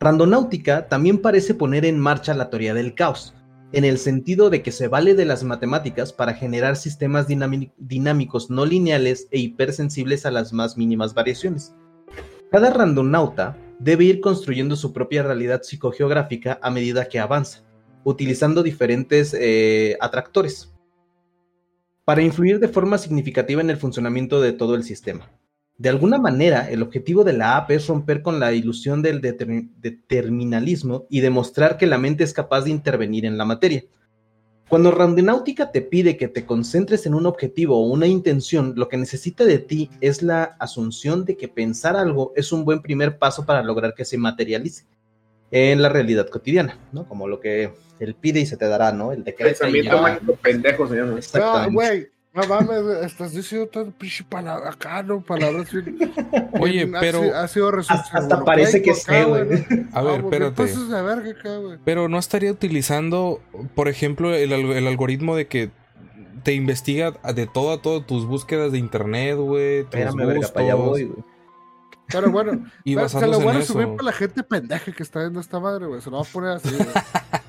Randonáutica 0.01 0.89
también 0.89 1.19
parece 1.19 1.55
poner 1.55 1.85
en 1.85 1.99
marcha 1.99 2.35
la 2.35 2.51
teoría 2.51 2.75
del 2.75 2.95
caos, 2.95 3.35
en 3.73 3.85
el 3.85 3.99
sentido 3.99 4.51
de 4.51 4.63
que 4.63 4.73
se 4.73 4.89
vale 4.89 5.15
de 5.15 5.25
las 5.25 5.45
matemáticas 5.45 6.13
para 6.13 6.35
generar 6.35 6.77
sistemas 6.77 7.27
dinámicos 7.29 8.51
no 8.51 8.65
lineales 8.65 9.29
e 9.31 9.39
hipersensibles 9.39 10.25
a 10.25 10.31
las 10.31 10.53
más 10.53 10.77
mínimas 10.77 11.15
variaciones. 11.15 11.75
Cada 12.51 12.71
randonauta 12.71 13.59
debe 13.79 14.05
ir 14.05 14.21
construyendo 14.21 14.75
su 14.75 14.93
propia 14.93 15.23
realidad 15.23 15.63
psicogeográfica 15.63 16.59
a 16.63 16.71
medida 16.71 17.09
que 17.09 17.19
avanza, 17.19 17.63
utilizando 18.05 18.63
diferentes 18.63 19.35
eh, 19.39 19.97
atractores 20.01 20.73
para 22.07 22.23
influir 22.23 22.59
de 22.59 22.69
forma 22.69 22.97
significativa 22.97 23.61
en 23.61 23.69
el 23.69 23.77
funcionamiento 23.77 24.41
de 24.41 24.53
todo 24.53 24.75
el 24.75 24.83
sistema. 24.83 25.31
De 25.79 25.89
alguna 25.89 26.19
manera, 26.19 26.69
el 26.69 26.83
objetivo 26.83 27.23
de 27.23 27.33
la 27.33 27.57
app 27.57 27.71
es 27.71 27.87
romper 27.87 28.21
con 28.21 28.41
la 28.41 28.53
ilusión 28.53 29.01
del 29.01 29.21
determinalismo 29.21 31.07
y 31.09 31.21
demostrar 31.21 31.77
que 31.77 31.87
la 31.87 31.99
mente 31.99 32.25
es 32.25 32.33
capaz 32.33 32.63
de 32.63 32.71
intervenir 32.71 33.25
en 33.25 33.39
la 33.39 33.45
materia. 33.45 33.85
Cuando 34.69 34.91
Randonáutica 34.91 35.71
te 35.71 35.81
pide 35.81 36.17
que 36.17 36.27
te 36.27 36.45
concentres 36.45 37.07
en 37.07 37.15
un 37.15 37.27
objetivo 37.27 37.79
o 37.79 37.87
una 37.87 38.09
intención, 38.09 38.75
lo 38.77 38.89
que 38.89 38.97
necesita 38.97 39.45
de 39.45 39.61
ti 39.61 39.89
es 40.01 40.21
la 40.21 40.57
asunción 40.59 41.25
de 41.25 41.37
que 41.37 41.47
pensar 41.47 41.97
algo 41.97 42.33
es 42.35 42.53
un 42.53 42.65
buen 42.65 42.83
primer 42.83 43.17
paso 43.17 43.47
para 43.47 43.63
lograr 43.63 43.95
que 43.95 44.05
se 44.05 44.19
materialice 44.19 44.85
en 45.53 45.81
la 45.81 45.89
realidad 45.89 46.29
cotidiana, 46.29 46.77
¿no? 46.93 47.09
Como 47.09 47.29
lo 47.29 47.39
que 47.41 47.73
él 48.01 48.15
pide 48.15 48.41
y 48.41 48.47
se 48.47 48.57
te 48.57 48.67
dará, 48.67 48.93
¿no? 48.93 49.13
El 49.13 49.23
decreto. 49.23 49.61
Pensamiento 49.61 50.03
mágico 50.03 50.37
pendejo 50.43 50.89
se 50.89 50.97
llama. 50.97 51.21
No, 51.35 51.73
güey, 51.73 52.09
no 52.39 52.47
mames, 52.47 53.05
estás 53.05 53.33
diciendo 53.33 53.67
todo 53.67 53.91
pinche 53.91 54.25
palabra 54.25 54.71
acá, 54.71 55.03
¿no? 55.03 55.21
Palabras. 55.21 55.69
Oye, 56.61 56.87
pero. 56.87 57.35
Ha, 57.35 57.49
sido 57.49 57.69
hasta, 57.77 57.95
hasta 57.95 58.45
parece 58.45 58.83
que 58.83 58.95
sé, 58.95 59.25
güey. 59.25 59.43
A 59.93 60.03
ver, 60.03 60.21
espérate. 60.21 60.73
pero 61.85 62.09
no 62.09 62.19
estaría 62.19 62.53
utilizando, 62.53 63.41
por 63.75 63.89
ejemplo, 63.89 64.35
el, 64.35 64.53
el 64.53 64.87
algoritmo 64.87 65.37
de 65.37 65.47
que 65.49 65.71
te 66.43 66.55
investiga 66.55 67.13
de 67.35 67.47
todo 67.47 67.73
a 67.73 67.83
todo 67.83 68.03
tus 68.03 68.27
búsquedas 68.27 68.73
de 68.73 68.79
internet, 68.79 69.37
güey. 69.37 69.85
Tus 69.85 70.01
Espérame, 70.01 70.27
verga, 70.27 70.49
para 70.49 70.67
allá 70.67 70.75
voy, 70.77 71.05
güey. 71.05 71.25
Pero 72.11 72.31
bueno, 72.31 72.65
y 72.85 72.95
se 72.95 73.27
lo 73.27 73.41
voy 73.41 73.57
a 73.57 73.63
subir 73.63 73.89
para 73.89 74.05
la 74.05 74.13
gente 74.13 74.43
pendeja 74.43 74.93
que 74.93 75.03
está 75.03 75.21
viendo 75.21 75.41
esta 75.41 75.61
madre, 75.61 75.87
güey. 75.87 76.01
Se 76.01 76.11
lo 76.11 76.19
va 76.19 76.23
a 76.23 76.33
poner 76.33 76.51
así, 76.53 76.75
güey. 76.75 76.89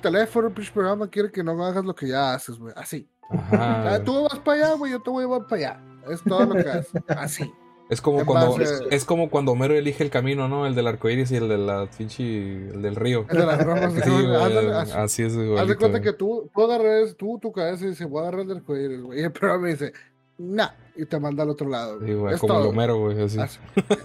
Teléfono, 0.00 0.52
pinche 0.52 0.72
programa 0.72 1.08
quiere 1.08 1.30
que 1.30 1.42
no 1.42 1.52
hagas 1.64 1.84
lo 1.84 1.94
que 1.94 2.08
ya 2.08 2.34
haces, 2.34 2.58
güey. 2.58 2.72
Así. 2.76 3.08
Ajá. 3.30 4.02
Tú 4.04 4.22
vas 4.24 4.38
para 4.40 4.66
allá, 4.66 4.74
güey, 4.74 4.92
yo 4.92 5.00
te 5.00 5.10
voy 5.10 5.24
a 5.24 5.26
llevar 5.26 5.46
para 5.46 5.56
allá. 5.56 5.82
Es 6.10 6.22
todo 6.22 6.44
lo 6.46 6.54
que 6.54 6.68
haces. 6.68 7.02
Así. 7.08 7.52
Es 7.90 8.00
como, 8.00 8.24
cuando, 8.24 8.56
es, 8.90 9.04
como 9.04 9.30
cuando 9.30 9.50
Homero 9.50 9.74
elige 9.74 10.04
el 10.04 10.10
camino, 10.10 10.46
¿no? 10.46 10.64
El 10.64 10.76
del 10.76 10.86
arco 10.86 11.08
iris 11.08 11.32
y 11.32 11.36
el 11.36 11.48
de 11.48 11.58
la. 11.58 11.88
El 11.98 12.82
del 12.82 12.94
río. 12.94 13.26
El 13.28 13.38
de 13.38 13.46
las 13.46 13.66
ramas. 13.66 13.94
sí, 13.94 14.10
güey, 14.10 14.70
así, 14.72 14.92
así, 14.92 15.22
es, 15.24 15.36
güey. 15.36 15.58
Haz 15.58 15.66
de 15.66 15.76
cuenta 15.76 16.00
que 16.00 16.12
tú, 16.12 16.48
tú 16.54 16.62
agarres, 16.62 17.16
tú 17.16 17.40
tu 17.42 17.50
cabeza 17.50 17.84
y 17.84 17.88
dices, 17.88 18.08
voy 18.08 18.20
a 18.20 18.22
agarrar 18.22 18.42
el 18.42 18.48
del 18.48 18.56
arco 18.58 18.76
iris, 18.76 19.02
güey. 19.02 19.20
Y 19.20 19.22
el 19.24 19.32
programa 19.32 19.64
me 19.64 19.70
dice, 19.70 19.92
nah, 20.38 20.70
y 21.00 21.06
te 21.06 21.18
manda 21.18 21.42
al 21.42 21.50
otro 21.50 21.68
lado. 21.68 21.98
Sí, 22.04 22.12
güey, 22.12 22.36
como 22.36 22.54
todo. 22.54 22.62
el 22.64 22.68
Homero, 22.68 22.98
güey, 22.98 23.22
así. 23.22 23.38
así. 23.38 23.58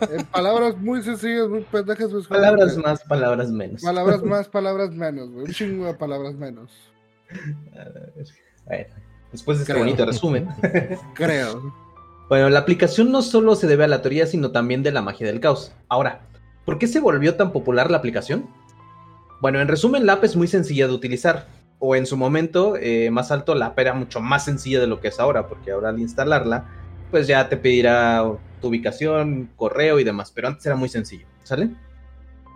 En 0.10 0.25
palabras 0.28 0.78
muy 0.78 1.02
sencillas, 1.02 1.50
muy 1.50 1.62
pendejas. 1.62 2.10
Pues, 2.10 2.28
palabras 2.28 2.78
más, 2.78 3.04
palabras 3.04 3.52
menos. 3.52 3.82
Palabras 3.82 4.24
más, 4.24 4.48
palabras 4.48 4.92
menos, 4.92 5.30
güey. 5.30 5.46
Un 5.46 5.52
chingo 5.52 5.86
de 5.86 5.94
palabras 5.94 6.36
menos. 6.36 6.72
Bueno, 8.66 8.90
después 9.32 9.58
de 9.58 9.64
este 9.64 9.74
bonito 9.74 10.06
resumen. 10.06 10.48
Creo. 11.16 11.74
Bueno, 12.30 12.50
la 12.50 12.60
aplicación 12.60 13.12
no 13.12 13.22
solo 13.22 13.56
se 13.56 13.68
debe 13.68 13.84
a 13.84 13.88
la 13.88 14.02
teoría, 14.02 14.25
sino 14.25 14.52
también 14.52 14.82
de 14.82 14.92
la 14.92 15.02
magia 15.02 15.28
del 15.28 15.42
caos. 15.42 15.74
Ahora, 15.90 16.22
¿por 16.64 16.80
qué 16.80 16.88
se 16.88 17.02
volvió 17.02 17.36
tan 17.36 17.52
popular 17.52 17.92
la 17.92 17.98
aplicación? 17.98 18.50
Bueno, 19.42 19.60
en 19.60 19.68
resumen, 19.68 20.06
la 20.06 20.14
app 20.14 20.24
es 20.24 20.36
muy 20.36 20.48
sencilla 20.48 20.88
de 20.88 20.94
utilizar. 20.94 21.48
O 21.78 21.96
en 21.96 22.06
su 22.06 22.16
momento 22.16 22.78
eh, 22.78 23.12
más 23.12 23.32
alto, 23.32 23.54
la 23.54 23.68
app 23.68 23.80
era 23.80 23.94
mucho 23.94 24.22
más 24.22 24.46
sencilla 24.46 24.80
de 24.80 24.88
lo 24.88 25.02
que 25.02 25.10
es 25.10 25.20
ahora, 25.20 25.48
porque 25.48 25.72
ahora 25.72 25.90
al 25.90 26.00
instalarla, 26.00 26.66
pues 27.16 27.28
ya 27.28 27.48
te 27.48 27.56
pedirá 27.56 28.30
tu 28.60 28.68
ubicación, 28.68 29.50
correo 29.56 30.02
y 30.02 30.04
demás, 30.04 30.34
pero 30.36 30.50
antes 30.50 30.66
era 30.66 30.76
muy 30.76 30.90
sencillo, 30.90 31.26
¿sale? 31.44 31.70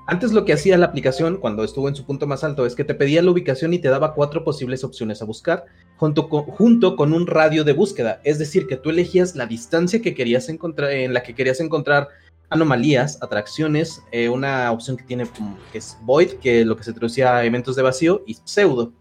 Antes 0.05 0.33
lo 0.33 0.43
que 0.43 0.51
hacía 0.51 0.77
la 0.77 0.87
aplicación 0.87 1.37
cuando 1.37 1.63
estuvo 1.63 1.87
en 1.87 1.95
su 1.95 2.05
punto 2.05 2.27
más 2.27 2.43
alto 2.43 2.65
es 2.65 2.75
que 2.75 2.83
te 2.83 2.93
pedía 2.93 3.21
la 3.21 3.31
ubicación 3.31 3.73
y 3.73 3.79
te 3.79 3.87
daba 3.87 4.13
cuatro 4.13 4.43
posibles 4.43 4.83
opciones 4.83 5.21
a 5.21 5.25
buscar 5.25 5.63
junto 5.95 6.27
con, 6.27 6.43
junto 6.43 6.97
con 6.97 7.13
un 7.13 7.25
radio 7.25 7.63
de 7.63 7.71
búsqueda. 7.71 8.19
Es 8.25 8.37
decir, 8.37 8.67
que 8.67 8.75
tú 8.75 8.89
elegías 8.89 9.33
la 9.37 9.45
distancia 9.45 10.01
que 10.01 10.13
querías 10.13 10.49
encontrar, 10.49 10.91
en 10.91 11.13
la 11.13 11.23
que 11.23 11.33
querías 11.33 11.61
encontrar 11.61 12.09
anomalías, 12.49 13.17
atracciones, 13.23 14.03
eh, 14.11 14.27
una 14.27 14.73
opción 14.73 14.97
que 14.97 15.05
tiene 15.05 15.23
que 15.71 15.77
es 15.77 15.97
void, 16.01 16.33
que 16.41 16.65
lo 16.65 16.75
que 16.75 16.83
se 16.83 16.91
traducía 16.91 17.37
a 17.37 17.45
eventos 17.45 17.77
de 17.77 17.83
vacío, 17.83 18.25
y 18.27 18.33
pseudo. 18.43 18.91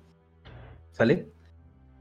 ¿Sale? 0.92 1.26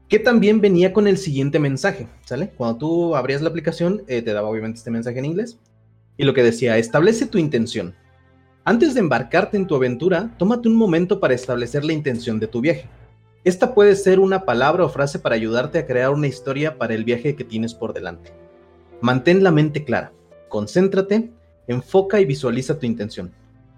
Que 0.08 0.18
también 0.18 0.60
venía 0.60 0.92
con 0.94 1.06
el 1.06 1.18
siguiente 1.18 1.58
mensaje, 1.58 2.08
¿sale? 2.24 2.50
Cuando 2.56 2.78
tú 2.78 3.16
abrías 3.16 3.42
la 3.42 3.50
aplicación, 3.50 4.04
eh, 4.06 4.22
te 4.22 4.32
daba 4.32 4.48
obviamente 4.48 4.78
este 4.78 4.90
mensaje 4.90 5.18
en 5.18 5.26
inglés. 5.26 5.58
Y 6.16 6.24
lo 6.24 6.32
que 6.32 6.42
decía, 6.42 6.78
establece 6.78 7.26
tu 7.26 7.36
intención. 7.36 7.94
Antes 8.64 8.94
de 8.94 9.00
embarcarte 9.00 9.56
en 9.56 9.66
tu 9.66 9.76
aventura, 9.76 10.34
tómate 10.38 10.68
un 10.68 10.76
momento 10.76 11.20
para 11.20 11.34
establecer 11.34 11.84
la 11.84 11.92
intención 11.92 12.40
de 12.40 12.46
tu 12.46 12.60
viaje. 12.60 12.88
Esta 13.44 13.74
puede 13.74 13.96
ser 13.96 14.18
una 14.18 14.44
palabra 14.44 14.84
o 14.84 14.88
frase 14.88 15.18
para 15.18 15.34
ayudarte 15.34 15.78
a 15.78 15.86
crear 15.86 16.10
una 16.10 16.26
historia 16.26 16.76
para 16.76 16.94
el 16.94 17.04
viaje 17.04 17.36
que 17.36 17.44
tienes 17.44 17.74
por 17.74 17.92
delante. 17.92 18.32
Mantén 19.00 19.42
la 19.42 19.50
mente 19.50 19.84
clara, 19.84 20.12
concéntrate, 20.48 21.30
enfoca 21.66 22.20
y 22.20 22.24
visualiza 22.24 22.78
tu 22.78 22.86
intención. 22.86 23.32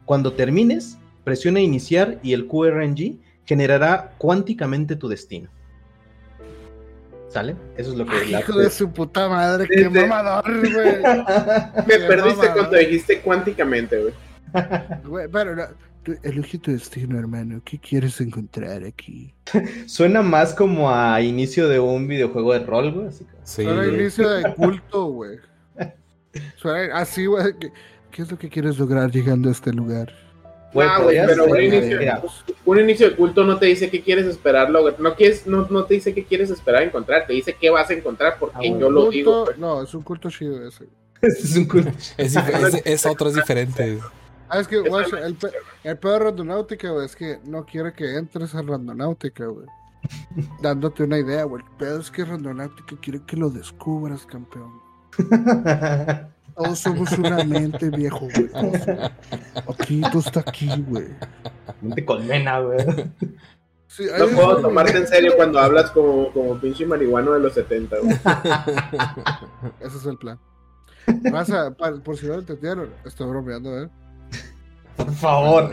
Cuando 0.06 0.32
termines, 0.32 0.96
presiona 1.24 1.60
iniciar 1.60 2.18
y 2.22 2.32
el 2.32 2.46
QRNG 2.46 3.18
generará 3.44 4.14
cuánticamente 4.18 4.96
tu 4.96 5.08
destino. 5.08 5.50
¿Sale? 7.30 7.54
Eso 7.76 7.92
es 7.92 7.98
lo 7.98 8.04
que... 8.04 8.12
Ay, 8.12 8.34
hijo 8.34 8.58
de 8.58 8.68
su 8.70 8.90
puta 8.90 9.28
madre, 9.28 9.68
qué 9.68 9.88
mamador, 9.88 10.44
güey. 10.44 11.00
Me 11.86 11.98
perdiste 12.06 12.50
cuando 12.52 12.76
dijiste 12.76 13.20
cuánticamente, 13.20 14.02
güey. 14.02 14.14
Güey, 15.04 15.28
pero 15.28 15.54
no, 15.54 15.62
elige 16.24 16.58
tu 16.58 16.72
destino, 16.72 17.18
hermano. 17.18 17.60
¿Qué 17.64 17.78
quieres 17.78 18.20
encontrar 18.20 18.84
aquí? 18.84 19.32
Suena 19.86 20.22
más 20.22 20.54
como 20.54 20.90
a 20.90 21.20
inicio 21.20 21.68
de 21.68 21.78
un 21.78 22.08
videojuego 22.08 22.52
de 22.52 22.60
rol, 22.60 22.92
güey. 22.92 23.06
Así 23.06 23.24
sí, 23.44 23.62
Suena 23.62 23.82
a 23.82 23.86
inicio 23.86 24.28
de 24.28 24.54
culto, 24.54 25.04
güey. 25.06 25.38
Suena 26.56 26.96
así, 26.98 27.26
güey. 27.26 27.54
¿Qué, 28.10 28.22
es 28.22 28.30
lo 28.30 28.38
que 28.38 28.48
quieres 28.48 28.78
lograr 28.78 29.10
llegando 29.10 29.48
a 29.48 29.52
este 29.52 29.72
lugar? 29.72 30.12
Ah, 30.74 31.00
güey, 31.02 31.16
pero 31.26 31.44
un 31.46 31.60
inicio, 31.60 31.98
un 32.64 32.78
inicio, 32.78 33.10
de 33.10 33.16
culto 33.16 33.44
no 33.44 33.58
te 33.58 33.66
dice 33.66 33.90
qué 33.90 34.02
quieres 34.02 34.26
esperar, 34.26 34.70
no, 34.70 35.14
quieres, 35.16 35.46
no, 35.46 35.66
no, 35.68 35.84
te 35.84 35.94
dice 35.94 36.14
qué 36.14 36.24
quieres 36.24 36.50
esperar 36.50 36.82
encontrar, 36.82 37.26
te 37.26 37.32
dice 37.32 37.56
qué 37.60 37.70
vas 37.70 37.90
a 37.90 37.94
encontrar 37.94 38.36
porque 38.38 38.68
ah, 38.68 38.78
yo 38.78 38.90
lo 38.90 39.04
culto, 39.04 39.10
digo. 39.10 39.46
No, 39.56 39.82
es 39.82 39.92
un 39.94 40.02
culto 40.02 40.30
chido 40.30 40.66
ese. 40.66 40.86
es 41.22 41.56
un 41.56 41.64
culto. 41.66 41.90
Es, 42.16 42.36
es, 42.36 42.82
es 42.84 43.06
otro, 43.06 43.28
es 43.28 43.34
diferente. 43.34 43.98
Ah, 44.48 44.60
es 44.60 44.68
que, 44.68 44.78
güey, 44.78 45.06
el, 45.22 45.36
el 45.84 45.98
peor 45.98 46.18
de 46.18 46.24
Randonáutica, 46.26 46.90
güey, 46.90 47.06
es 47.06 47.14
que 47.14 47.38
no 47.44 47.64
quiere 47.64 47.92
que 47.92 48.16
entres 48.16 48.54
a 48.54 48.62
Randonáutica, 48.62 49.46
güey. 49.46 49.66
Dándote 50.62 51.04
una 51.04 51.18
idea, 51.18 51.44
güey. 51.44 51.62
El 51.62 51.76
peor 51.76 52.00
es 52.00 52.10
que 52.10 52.24
Randonáutica 52.24 52.96
quiere 53.00 53.20
que 53.26 53.36
lo 53.36 53.50
descubras, 53.50 54.26
campeón. 54.26 54.72
Todos 56.56 56.78
somos 56.78 57.12
una 57.12 57.44
mente, 57.44 57.90
viejo, 57.90 58.28
güey. 58.34 58.50
Aquí, 59.68 60.00
tú 60.12 60.18
estás 60.18 60.46
aquí, 60.46 60.68
güey. 60.88 61.08
Mente 61.80 62.04
colmena, 62.04 62.60
güey. 62.60 62.78
Sí, 63.86 64.06
no 64.18 64.26
puedo 64.28 64.60
tomarte 64.60 64.98
en 64.98 65.06
serio 65.06 65.32
cuando 65.36 65.58
hablas 65.58 65.90
como, 65.90 66.32
como 66.32 66.60
pinche 66.60 66.86
marihuano 66.86 67.32
de 67.32 67.40
los 67.40 67.54
70, 67.54 67.96
güey. 67.98 68.12
Ese 69.80 69.96
es 69.96 70.06
el 70.06 70.16
plan. 70.16 70.38
Pasa, 71.32 71.74
por 72.04 72.16
si 72.16 72.26
no 72.26 72.34
lo 72.34 72.40
entendieron, 72.40 72.90
estoy 73.04 73.28
bromeando, 73.28 73.82
¿eh? 73.82 73.90
Por 74.96 75.14
favor. 75.14 75.70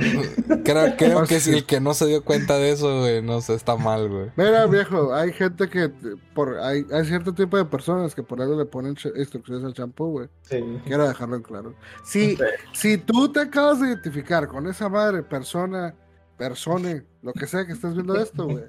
Creo, 0.63 0.95
creo 0.97 1.23
que 1.25 1.39
si 1.39 1.51
el 1.51 1.65
que 1.67 1.79
no 1.79 1.93
se 1.93 2.05
dio 2.05 2.23
cuenta 2.23 2.57
de 2.57 2.71
eso, 2.71 2.99
güey, 2.99 3.21
no 3.21 3.41
sé, 3.41 3.55
está 3.55 3.75
mal, 3.75 4.09
güey. 4.09 4.31
Mira, 4.35 4.65
viejo, 4.67 5.13
hay 5.13 5.33
gente 5.33 5.69
que, 5.69 5.89
por 6.33 6.59
hay, 6.59 6.85
hay 6.91 7.05
cierto 7.05 7.33
tipo 7.33 7.57
de 7.57 7.65
personas 7.65 8.15
que 8.15 8.23
por 8.23 8.41
eso 8.41 8.57
le 8.57 8.65
ponen 8.65 8.95
instrucciones 9.15 9.63
al 9.63 9.73
champú, 9.73 10.11
güey. 10.11 10.29
Sí. 10.43 10.63
Quiero 10.85 11.07
dejarlo 11.07 11.35
en 11.35 11.43
claro. 11.43 11.75
Si, 12.03 12.37
si 12.73 12.97
tú 12.97 13.31
te 13.31 13.41
acabas 13.41 13.81
de 13.81 13.87
identificar 13.87 14.47
con 14.47 14.67
esa 14.67 14.87
madre, 14.89 15.23
persona, 15.23 15.93
persone, 16.37 17.03
lo 17.21 17.33
que 17.33 17.47
sea 17.47 17.65
que 17.65 17.73
estés 17.73 17.93
viendo 17.93 18.15
esto, 18.15 18.45
güey. 18.45 18.63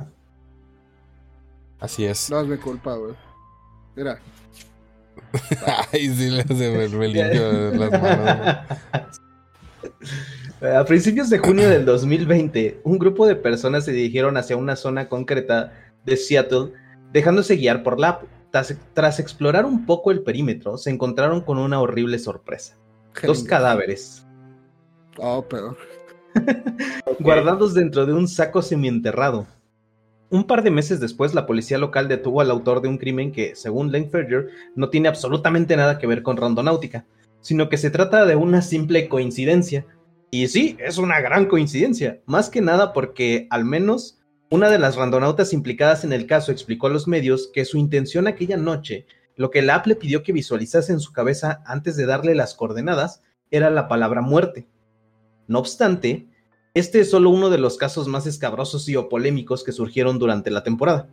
Así 1.80 2.04
es. 2.04 2.30
No 2.30 2.40
es 2.40 2.48
mi 2.48 2.56
culpa, 2.56 2.94
güey. 2.94 3.14
Mira. 3.94 4.18
Ay, 5.92 6.08
sí, 6.14 6.30
me, 6.30 6.88
me 6.88 7.08
limpio 7.08 7.74
las 7.74 8.02
manos. 8.02 8.58
A 10.60 10.84
principios 10.84 11.30
de 11.30 11.38
junio 11.38 11.68
del 11.68 11.84
2020, 11.84 12.80
un 12.82 12.98
grupo 12.98 13.26
de 13.26 13.36
personas 13.36 13.84
se 13.84 13.92
dirigieron 13.92 14.36
hacia 14.36 14.56
una 14.56 14.74
zona 14.74 15.08
concreta 15.08 15.72
de 16.04 16.16
Seattle, 16.16 16.72
dejándose 17.12 17.56
guiar 17.56 17.82
por 17.82 18.00
la 18.00 18.20
tras, 18.50 19.20
explorar 19.20 19.64
un 19.64 19.86
poco 19.86 20.10
el 20.10 20.22
perímetro, 20.22 20.78
se 20.78 20.90
encontraron 20.90 21.42
con 21.42 21.58
una 21.58 21.80
horrible 21.80 22.18
sorpresa. 22.18 22.76
Dos 23.22 23.44
cadáveres. 23.44 24.26
Oh, 25.18 25.44
pero. 25.48 25.76
Guardados 27.20 27.74
dentro 27.74 28.06
de 28.06 28.14
un 28.14 28.28
saco 28.28 28.62
semienterrado. 28.62 29.46
Un 30.30 30.44
par 30.44 30.62
de 30.62 30.70
meses 30.70 31.00
después, 31.00 31.34
la 31.34 31.46
policía 31.46 31.78
local 31.78 32.06
detuvo 32.06 32.40
al 32.40 32.50
autor 32.50 32.82
de 32.82 32.88
un 32.88 32.98
crimen 32.98 33.32
que, 33.32 33.54
según 33.56 33.92
Langferger, 33.92 34.48
no 34.74 34.90
tiene 34.90 35.08
absolutamente 35.08 35.76
nada 35.76 35.98
que 35.98 36.06
ver 36.06 36.22
con 36.22 36.36
randonáutica, 36.36 37.06
sino 37.40 37.68
que 37.68 37.78
se 37.78 37.90
trata 37.90 38.26
de 38.26 38.36
una 38.36 38.60
simple 38.62 39.08
coincidencia. 39.08 39.86
Y 40.30 40.46
sí, 40.48 40.76
es 40.78 40.98
una 40.98 41.20
gran 41.20 41.46
coincidencia, 41.46 42.20
más 42.26 42.50
que 42.50 42.60
nada 42.60 42.92
porque 42.92 43.46
al 43.50 43.64
menos 43.64 44.18
una 44.50 44.68
de 44.68 44.78
las 44.78 44.96
randonautas 44.96 45.52
implicadas 45.52 46.04
en 46.04 46.12
el 46.12 46.26
caso 46.26 46.52
explicó 46.52 46.86
a 46.86 46.90
los 46.90 47.08
medios 47.08 47.50
que 47.52 47.64
su 47.64 47.78
intención 47.78 48.26
aquella 48.26 48.56
noche, 48.56 49.06
lo 49.36 49.50
que 49.50 49.62
la 49.62 49.76
app 49.76 49.86
le 49.86 49.96
pidió 49.96 50.22
que 50.22 50.32
visualizase 50.32 50.92
en 50.92 51.00
su 51.00 51.12
cabeza 51.12 51.62
antes 51.64 51.96
de 51.96 52.06
darle 52.06 52.34
las 52.34 52.54
coordenadas, 52.54 53.22
era 53.50 53.70
la 53.70 53.88
palabra 53.88 54.20
muerte. 54.20 54.66
No 55.46 55.60
obstante, 55.60 56.28
este 56.74 57.00
es 57.00 57.10
solo 57.10 57.30
uno 57.30 57.48
de 57.48 57.58
los 57.58 57.78
casos 57.78 58.06
más 58.08 58.26
escabrosos 58.26 58.88
y 58.88 58.96
o 58.96 59.08
polémicos 59.08 59.64
que 59.64 59.72
surgieron 59.72 60.18
durante 60.18 60.50
la 60.50 60.62
temporada. 60.62 61.08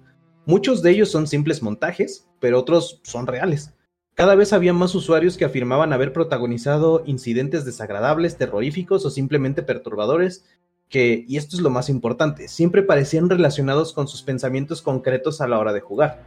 Muchos 0.45 0.81
de 0.81 0.91
ellos 0.91 1.09
son 1.09 1.27
simples 1.27 1.63
montajes, 1.63 2.27
pero 2.39 2.59
otros 2.59 2.99
son 3.03 3.27
reales. 3.27 3.73
Cada 4.15 4.35
vez 4.35 4.53
había 4.53 4.71
más 4.71 4.95
usuarios 4.95 5.35
que 5.35 5.43
afirmaban 5.43 5.91
haber 5.91 6.13
protagonizado 6.13 7.03
incidentes 7.05 7.65
desagradables, 7.65 8.37
terroríficos 8.37 9.05
o 9.05 9.09
simplemente 9.09 9.61
perturbadores, 9.61 10.45
que, 10.87 11.25
y 11.27 11.35
esto 11.35 11.57
es 11.57 11.61
lo 11.61 11.69
más 11.69 11.89
importante, 11.89 12.47
siempre 12.47 12.81
parecían 12.81 13.29
relacionados 13.29 13.91
con 13.91 14.07
sus 14.07 14.23
pensamientos 14.23 14.81
concretos 14.81 15.41
a 15.41 15.47
la 15.49 15.59
hora 15.59 15.73
de 15.73 15.81
jugar. 15.81 16.23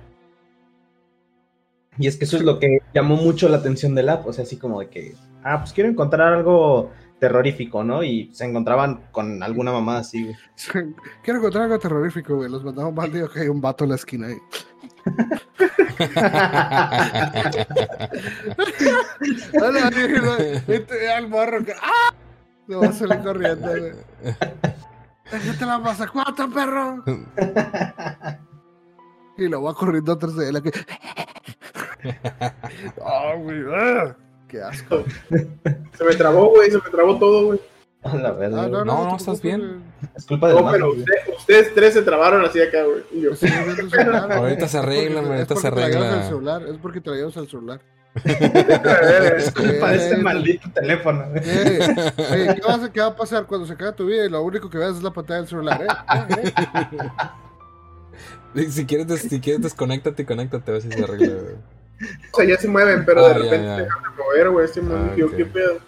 Y 1.97 2.09
es 2.09 2.17
que 2.17 2.27
eso 2.27 2.37
es 2.37 2.43
lo 2.43 2.59
que 2.59 2.83
llamó 2.95 3.17
mucho 3.17 3.49
la 3.49 3.57
atención 3.57 3.95
del 3.95 4.11
app, 4.11 4.27
o 4.27 4.33
sea, 4.35 4.45
así 4.45 4.59
como 4.59 4.81
de 4.81 4.89
que, 4.89 5.15
ah, 5.43 5.61
pues 5.61 5.73
quiero 5.73 5.89
encontrar 5.89 6.35
algo 6.35 6.91
terrorífico, 7.19 7.85
¿no? 7.85 8.03
Y 8.03 8.31
se 8.35 8.45
encontraban 8.45 9.09
con 9.11 9.43
alguna 9.43 9.73
mamá 9.73 9.99
así, 9.99 10.25
güey. 10.25 10.37
Quiero 11.23 11.41
encontrar 11.41 11.65
algo 11.65 11.79
terrorífico, 11.79 12.37
güey. 12.37 12.51
Los 12.51 12.65
mandamos 12.65 12.95
mal, 12.95 13.13
digo 13.13 13.29
que 13.29 13.41
hay 13.41 13.49
un 13.49 13.61
vato 13.61 13.85
en 13.85 13.91
la 13.91 13.97
esquina 13.97 14.29
ahí. 14.29 14.39
Hola, 19.61 19.91
este, 20.67 21.13
al 21.13 21.29
morro 21.29 21.63
que 21.65 21.73
¡ah! 21.73 22.15
Se 22.67 22.75
va 22.75 22.87
a 22.87 22.93
salir 22.93 23.19
corriendo, 23.21 23.69
güey. 23.69 23.93
Déjate 25.31 25.67
la 25.67 25.79
masa 25.79 26.09
cuatro, 26.09 26.51
perro. 26.51 27.05
y 29.37 29.49
lo 29.49 29.63
va 29.63 29.75
corriendo 29.75 30.13
atrás 30.13 30.35
de 30.37 30.49
él. 30.49 30.63
Que... 30.63 30.73
oh, 33.01 33.39
güey. 33.43 33.63
¡Ah! 34.49 34.51
Qué 34.51 34.63
asco. 34.63 35.05
Se 35.99 36.05
me 36.05 36.15
trabó, 36.17 36.51
güey. 36.51 36.71
Se 36.71 36.77
me 36.79 36.91
trabó 36.91 37.19
todo, 37.19 37.47
güey. 37.47 37.61
A 38.03 38.15
la 38.17 38.31
verdad. 38.33 38.65
Ah, 38.65 38.69
No, 38.69 38.85
no, 38.85 39.17
estás 39.17 39.43
bien. 39.43 39.83
Es 40.17 40.25
culpa 40.25 40.49
de 40.49 40.55
No, 40.55 40.71
pero 40.71 40.91
usted- 40.93 41.13
ustedes 41.37 41.75
tres 41.75 41.95
se 41.95 42.03
trabaron 42.03 42.45
así 42.45 42.61
acá, 42.61 42.85
güey. 42.85 43.03
Y 43.13 43.23
yo, 43.23 43.35
Sí, 43.35 43.49
celular. 43.49 44.33
Ahorita 44.33 44.69
se 44.69 44.79
arregla, 44.79 45.21
Es 45.21 45.27
porque- 45.27 45.35
ahorita 45.35 45.57
se 45.57 45.67
arregla. 45.67 46.17
el 46.19 46.25
celular, 46.25 46.63
Es 46.63 46.77
porque 46.79 47.01
traíamos 47.01 47.37
el 47.37 47.49
celular. 47.49 47.81
Es 48.25 49.51
culpa 49.53 49.91
de 49.91 49.97
este 49.97 50.15
Eh, 50.15 50.23
maldito 50.23 50.71
teléfono, 50.73 51.29
güey. 51.31 51.43
Eh, 51.45 51.79
oye, 52.33 52.55
¿qué, 52.55 52.61
vas 52.67 52.83
a- 52.85 52.93
qué 52.93 53.01
va 53.01 53.07
a 53.09 53.17
pasar 53.17 53.47
cuando 53.47 53.67
se 53.67 53.73
acabe 53.75 53.93
tu 53.93 54.07
vida 54.07 54.25
y 54.25 54.29
lo 54.31 54.43
único 54.43 54.71
que 54.71 54.79
veas 54.79 54.97
es 54.97 55.03
la 55.03 55.13
pantalla 55.13 55.41
del 55.41 55.49
celular? 55.49 55.83
¿eh? 55.83 55.87
Eh, 56.43 56.53
eh. 58.55 58.71
Si 58.71 58.87
quieres, 58.87 59.21
si 59.21 59.41
quieres 59.41 59.63
desconéctate 59.63 60.23
y 60.23 60.27
conéctate 60.27 60.71
a 60.71 60.75
ver 60.75 60.83
si 60.83 60.91
se 60.91 61.05
arregla, 61.05 61.35
güey. 61.35 61.57
o 62.33 62.37
sea, 62.37 62.45
ya 62.47 62.57
se 62.57 62.69
mueven, 62.69 63.05
pero 63.05 63.25
Ah, 63.25 63.29
de 63.31 63.35
ya, 63.35 63.43
repente 63.45 63.67
ya. 63.67 63.77
dejan 63.79 64.03
de 64.03 64.09
mover, 64.23 64.51
güey. 64.51 64.65
Este 64.65 64.81
Ah, 64.81 64.85
man, 64.85 65.17
yo, 65.17 65.27
ok. 65.27 65.37
¿qué 65.37 65.45
pedo? 65.47 65.79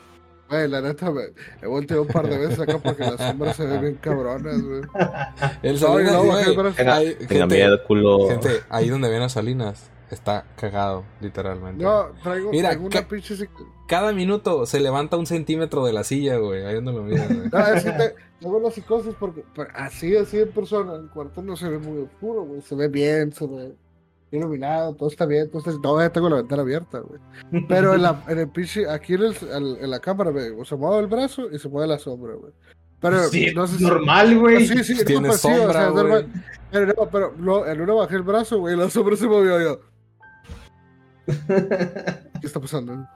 Güey, 0.48 0.68
la 0.68 0.80
neta, 0.80 1.10
me, 1.12 1.22
he 1.62 1.66
volteado 1.68 2.02
un 2.02 2.08
par 2.08 2.28
de 2.28 2.36
veces 2.36 2.58
acá 2.58 2.78
porque 2.78 3.02
las 3.04 3.16
sombras 3.18 3.56
se 3.56 3.64
ven 3.66 3.80
bien 3.82 3.94
cabronas, 4.00 4.60
güey. 4.60 4.80
El 5.62 5.74
No, 5.74 5.78
Salinas, 5.78 6.12
luego 6.12 6.26
bajé 6.26 6.40
el 6.40 6.54
güey. 6.54 6.56
brazo. 6.56 6.76
Tenga, 6.76 6.96
Ay, 6.96 7.14
tenga 7.14 7.28
gente, 7.40 7.54
miedo, 7.54 7.84
culo. 7.86 8.28
Gente, 8.28 8.48
ahí 8.68 8.88
donde 8.88 9.08
ven 9.10 9.22
a 9.22 9.28
Salinas 9.28 9.90
está 10.10 10.44
cagado, 10.56 11.04
literalmente. 11.20 11.84
No, 11.84 12.08
traigo, 12.20 12.50
Mira, 12.50 12.70
traigo 12.70 12.86
una 12.86 13.06
pinche... 13.08 13.48
Cada 13.86 14.12
minuto 14.12 14.66
se 14.66 14.80
levanta 14.80 15.16
un 15.16 15.26
centímetro 15.26 15.84
de 15.84 15.92
la 15.92 16.02
silla, 16.02 16.36
güey. 16.38 16.64
Ahí 16.64 16.74
donde 16.76 16.92
lo 16.94 17.02
miran, 17.04 17.28
güey. 17.28 17.48
No, 17.52 17.66
es 17.74 17.84
que 17.84 17.90
te- 17.92 18.14
tengo 18.40 18.58
la 18.60 18.70
psicosis 18.72 19.14
porque 19.20 19.44
pero 19.54 19.68
así, 19.74 20.16
así 20.16 20.40
en 20.40 20.50
persona, 20.50 20.94
el 20.96 21.08
cuarto 21.10 21.42
no 21.42 21.56
se 21.56 21.68
ve 21.68 21.78
muy 21.78 22.02
oscuro, 22.02 22.42
güey. 22.42 22.60
Se 22.62 22.74
ve 22.74 22.88
bien, 22.88 23.32
se 23.32 23.46
ve 23.46 23.72
iluminado, 24.32 24.94
todo 24.94 25.08
está 25.08 25.26
bien. 25.26 25.42
Entonces, 25.44 25.76
no, 25.82 26.00
ya 26.00 26.10
tengo 26.10 26.28
la 26.28 26.36
ventana 26.36 26.62
abierta, 26.62 27.00
güey. 27.00 27.20
Pero 27.68 27.94
en, 27.94 28.02
la, 28.02 28.22
en 28.28 28.38
el 28.38 28.48
pinche, 28.48 28.88
aquí 28.88 29.14
en, 29.14 29.22
el, 29.24 29.36
en 29.80 29.90
la 29.90 30.00
cámara, 30.00 30.30
güey, 30.30 30.50
o 30.50 30.64
se 30.64 30.76
mueve 30.76 31.00
el 31.00 31.06
brazo 31.08 31.50
y 31.50 31.58
se 31.58 31.68
mueve 31.68 31.88
la 31.88 31.98
sombra, 31.98 32.34
güey. 32.34 32.52
Pero 33.00 33.22
Sí, 33.28 33.52
no 33.54 33.66
sé 33.66 33.78
si- 33.78 33.84
normal, 33.84 34.38
güey. 34.38 34.66
Sí, 34.66 34.84
sí, 34.84 34.94
no, 34.94 35.04
Tiene 35.04 35.28
pues 35.28 35.40
sí, 35.40 35.48
o 35.48 35.56
sombra, 35.56 35.72
sea, 35.72 35.86
es 35.86 35.92
güey. 35.92 36.04
normal. 36.04 36.32
Pero 36.70 36.86
no, 36.86 37.10
pero 37.10 37.34
no, 37.38 37.66
en 37.66 37.80
uno 37.80 37.96
bajé 37.96 38.16
el 38.16 38.22
brazo, 38.22 38.58
güey, 38.60 38.74
y 38.74 38.78
la 38.78 38.90
sombra 38.90 39.16
se 39.16 39.26
movió 39.26 39.60
yo. 39.60 39.80
¿Qué 41.26 42.46
está 42.46 42.60
pasando? 42.60 43.06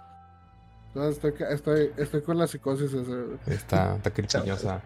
No, 0.94 1.08
estoy, 1.08 1.32
ca- 1.32 1.50
estoy, 1.50 1.90
estoy 1.96 2.22
con 2.22 2.38
la 2.38 2.46
psicosis 2.46 2.92
esa, 2.92 3.10
güey. 3.10 3.38
Está, 3.46 3.96
está 3.96 4.10
cristiñosa. 4.10 4.80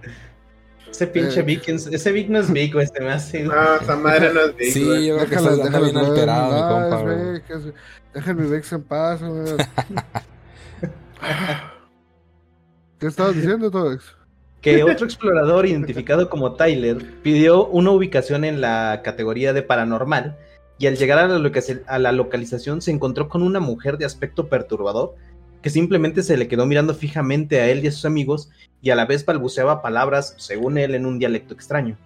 Ese 0.90 1.07
pinche 1.07 1.40
Eh. 1.40 1.42
Vic, 1.42 1.68
ese 1.68 2.12
Vic 2.12 2.29
no 2.29 2.40
es 2.40 2.53
Vic, 2.53 2.72
güey, 2.74 2.87
se 2.87 3.01
me 3.01 3.12
hace. 3.12 3.44
güey. 3.44 3.57
Ah, 3.59 3.79
esa 3.81 3.96
madre 3.96 4.33
no 4.33 4.40
es 4.40 4.57
big, 4.57 4.72
Sí, 4.72 4.85
güey. 4.85 5.07
yo 5.07 5.16
creo 5.16 5.29
que 5.29 5.37
Déjala- 5.37 5.64
está, 5.64 5.81
bien 5.81 5.94
déjala- 5.94 6.09
alterado, 6.09 6.55
mi 6.55 6.61
no, 6.61 6.68
compa, 6.68 6.96
es 6.96 7.03
güey. 7.03 7.33
Vic, 7.35 7.51
es- 7.51 7.72
Dejen 8.14 8.37
mi 8.37 8.46
Vex 8.48 8.72
en 8.72 8.83
paz, 8.83 9.22
güey. 9.22 9.57
¿Qué 12.98 13.07
estabas 13.07 13.35
diciendo, 13.37 13.70
Todex? 13.70 14.16
que 14.61 14.83
otro 14.83 15.07
explorador 15.07 15.66
identificado 15.66 16.29
como 16.29 16.55
Tyler 16.55 16.96
pidió 17.22 17.64
una 17.66 17.92
ubicación 17.92 18.44
en 18.44 18.61
la 18.61 19.03
categoría 19.05 19.53
de 19.53 19.62
paranormal 19.62 20.37
y 20.79 20.88
al 20.88 20.96
llegar 20.96 21.20
a 21.20 21.29
la, 21.29 21.38
loca- 21.38 21.61
a 21.87 21.98
la 22.01 22.11
localización 22.11 22.83
se 22.83 22.90
encontró 22.90 23.29
con 23.29 23.44
una 23.44 23.61
mujer 23.61 23.98
de 23.98 24.05
aspecto 24.05 24.48
perturbador 24.48 25.14
que 25.62 25.71
simplemente 25.71 26.23
se 26.23 26.37
le 26.37 26.49
quedó 26.49 26.66
mirando 26.66 26.94
fijamente 26.94 27.61
a 27.61 27.68
él 27.68 27.85
y 27.85 27.88
a 27.88 27.92
sus 27.92 28.05
amigos 28.05 28.51
y 28.81 28.90
a 28.90 28.94
la 28.97 29.07
vez 29.07 29.25
balbuceaba 29.25 29.83
palabras, 29.83 30.35
según 30.38 30.79
él, 30.79 30.94
en 30.94 31.05
un 31.07 31.18
dialecto 31.18 31.55
extraño. 31.55 31.97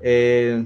Eh, 0.00 0.64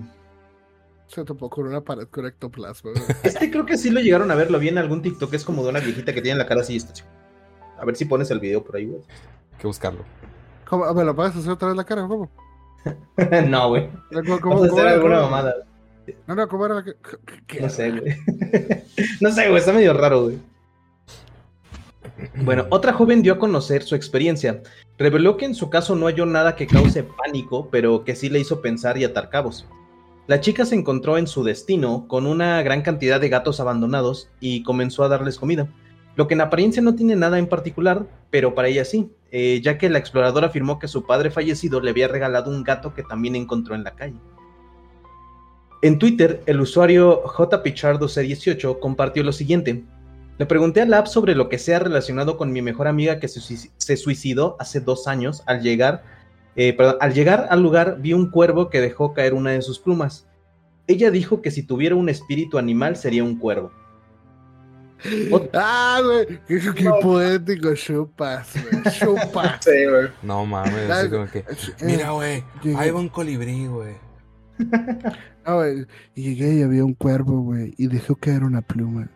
Se 1.08 1.24
topó 1.24 1.48
con 1.48 1.66
una 1.66 1.80
pared 1.82 2.06
con 2.08 2.26
ectoplasma, 2.26 2.90
este 3.22 3.50
creo 3.50 3.64
que 3.66 3.78
sí 3.78 3.90
lo 3.90 4.00
llegaron 4.00 4.30
a 4.30 4.34
ver, 4.34 4.50
lo 4.50 4.58
vi 4.58 4.68
en 4.68 4.78
algún 4.78 5.02
TikTok, 5.02 5.32
es 5.34 5.44
como 5.44 5.62
de 5.62 5.70
una 5.70 5.80
viejita 5.80 6.12
que 6.12 6.22
tiene 6.22 6.38
la 6.38 6.46
cara 6.46 6.60
así. 6.62 6.74
y 6.74 6.76
está 6.76 6.92
así. 6.92 7.02
A 7.78 7.84
ver 7.84 7.96
si 7.96 8.04
pones 8.06 8.30
el 8.30 8.40
video 8.40 8.62
por 8.64 8.76
ahí, 8.76 8.86
güey. 8.86 9.00
Hay 9.52 9.58
que 9.58 9.66
buscarlo. 9.66 10.04
¿Cómo? 10.66 10.92
¿Me 10.94 11.04
lo 11.04 11.14
puedes 11.14 11.36
hacer 11.36 11.50
otra 11.52 11.68
vez 11.68 11.76
la 11.76 11.84
cara? 11.84 12.06
¿Cómo? 12.08 12.30
no, 13.48 13.68
güey. 13.68 13.88
¿Cómo, 14.10 14.40
cómo, 14.40 14.54
Vamos 14.56 14.70
a 14.70 14.72
hacer 14.72 14.86
alguna 14.88 15.16
¿Cómo? 15.16 15.30
mamada. 15.30 15.54
No, 16.26 16.34
no, 16.34 16.48
¿cómo 16.48 16.66
era 16.66 16.74
la? 16.76 16.84
¿Qué? 17.46 17.60
No 17.60 17.68
sé, 17.68 17.90
güey. 17.90 18.16
no 19.20 19.30
sé, 19.32 19.48
güey, 19.48 19.58
está 19.58 19.72
medio 19.72 19.92
raro, 19.92 20.24
güey. 20.24 20.38
Bueno, 22.36 22.66
otra 22.70 22.92
joven 22.92 23.22
dio 23.22 23.34
a 23.34 23.38
conocer 23.38 23.82
su 23.82 23.94
experiencia. 23.94 24.62
Reveló 24.98 25.36
que 25.36 25.44
en 25.44 25.54
su 25.54 25.70
caso 25.70 25.94
no 25.96 26.06
halló 26.06 26.26
nada 26.26 26.56
que 26.56 26.66
cause 26.66 27.02
pánico, 27.24 27.68
pero 27.70 28.04
que 28.04 28.16
sí 28.16 28.28
le 28.28 28.40
hizo 28.40 28.60
pensar 28.60 28.98
y 28.98 29.04
atar 29.04 29.30
cabos. 29.30 29.66
La 30.26 30.40
chica 30.40 30.64
se 30.64 30.74
encontró 30.74 31.18
en 31.18 31.28
su 31.28 31.44
destino 31.44 32.08
con 32.08 32.26
una 32.26 32.60
gran 32.62 32.82
cantidad 32.82 33.20
de 33.20 33.28
gatos 33.28 33.60
abandonados 33.60 34.28
y 34.40 34.64
comenzó 34.64 35.04
a 35.04 35.08
darles 35.08 35.38
comida. 35.38 35.68
Lo 36.16 36.26
que 36.26 36.34
en 36.34 36.40
apariencia 36.40 36.82
no 36.82 36.96
tiene 36.96 37.14
nada 37.14 37.38
en 37.38 37.46
particular, 37.46 38.06
pero 38.30 38.54
para 38.54 38.68
ella 38.68 38.84
sí, 38.84 39.12
eh, 39.30 39.60
ya 39.62 39.78
que 39.78 39.88
la 39.88 39.98
exploradora 39.98 40.48
afirmó 40.48 40.78
que 40.78 40.88
su 40.88 41.06
padre 41.06 41.30
fallecido 41.30 41.80
le 41.80 41.90
había 41.90 42.08
regalado 42.08 42.50
un 42.50 42.64
gato 42.64 42.94
que 42.94 43.02
también 43.02 43.36
encontró 43.36 43.74
en 43.74 43.84
la 43.84 43.94
calle. 43.94 44.16
En 45.82 45.98
Twitter, 45.98 46.42
el 46.46 46.60
usuario 46.60 47.22
jpichardo18 47.24 48.80
compartió 48.80 49.22
lo 49.22 49.32
siguiente. 49.32 49.84
Le 50.38 50.46
pregunté 50.46 50.82
a 50.82 50.86
la 50.86 50.98
app 50.98 51.06
sobre 51.06 51.34
lo 51.34 51.48
que 51.48 51.58
sea 51.58 51.78
relacionado 51.78 52.36
con 52.36 52.52
mi 52.52 52.60
mejor 52.62 52.88
amiga 52.88 53.18
que 53.20 53.28
se, 53.28 53.40
suici- 53.40 53.70
se 53.78 53.96
suicidó 53.96 54.56
hace 54.60 54.80
dos 54.80 55.08
años. 55.08 55.42
Al 55.46 55.62
llegar, 55.62 56.04
eh, 56.56 56.72
perdón, 56.74 56.96
al 57.00 57.14
llegar 57.14 57.46
al 57.50 57.62
lugar 57.62 57.98
vi 58.00 58.12
un 58.12 58.30
cuervo 58.30 58.68
que 58.68 58.80
dejó 58.80 59.14
caer 59.14 59.32
una 59.34 59.52
de 59.52 59.62
sus 59.62 59.78
plumas. 59.78 60.26
Ella 60.88 61.10
dijo 61.10 61.40
que 61.42 61.50
si 61.50 61.62
tuviera 61.62 61.94
un 61.96 62.08
espíritu 62.08 62.58
animal 62.58 62.96
sería 62.96 63.24
un 63.24 63.38
cuervo. 63.38 63.72
Ot- 65.30 65.50
Ah, 65.54 66.00
güey. 66.04 66.26
Qué, 66.46 66.60
qué 66.74 66.84
No. 66.84 66.98
poético, 67.00 67.74
chupas, 67.74 68.48
güey. 68.70 68.82
Chupas. 68.98 69.64
Sí, 69.64 69.84
güey. 69.88 70.08
No 70.22 70.44
mames, 70.46 70.90
así 70.90 71.08
como 71.08 71.26
que. 71.30 71.38
Eh, 71.40 71.44
Mira, 71.82 72.10
güey, 72.10 72.44
llegué- 72.62 72.76
ahí 72.78 72.90
va 72.90 73.00
un 73.00 73.08
colibrí, 73.08 73.66
güey. 73.66 73.94
No, 75.46 75.56
güey, 75.56 75.86
y 76.14 76.22
llegué 76.34 76.54
y 76.56 76.62
había 76.62 76.84
un 76.84 76.94
cuervo, 76.94 77.40
güey, 77.40 77.74
y 77.78 77.86
dejó 77.88 78.16
caer 78.16 78.42
una 78.44 78.60
pluma. 78.62 79.10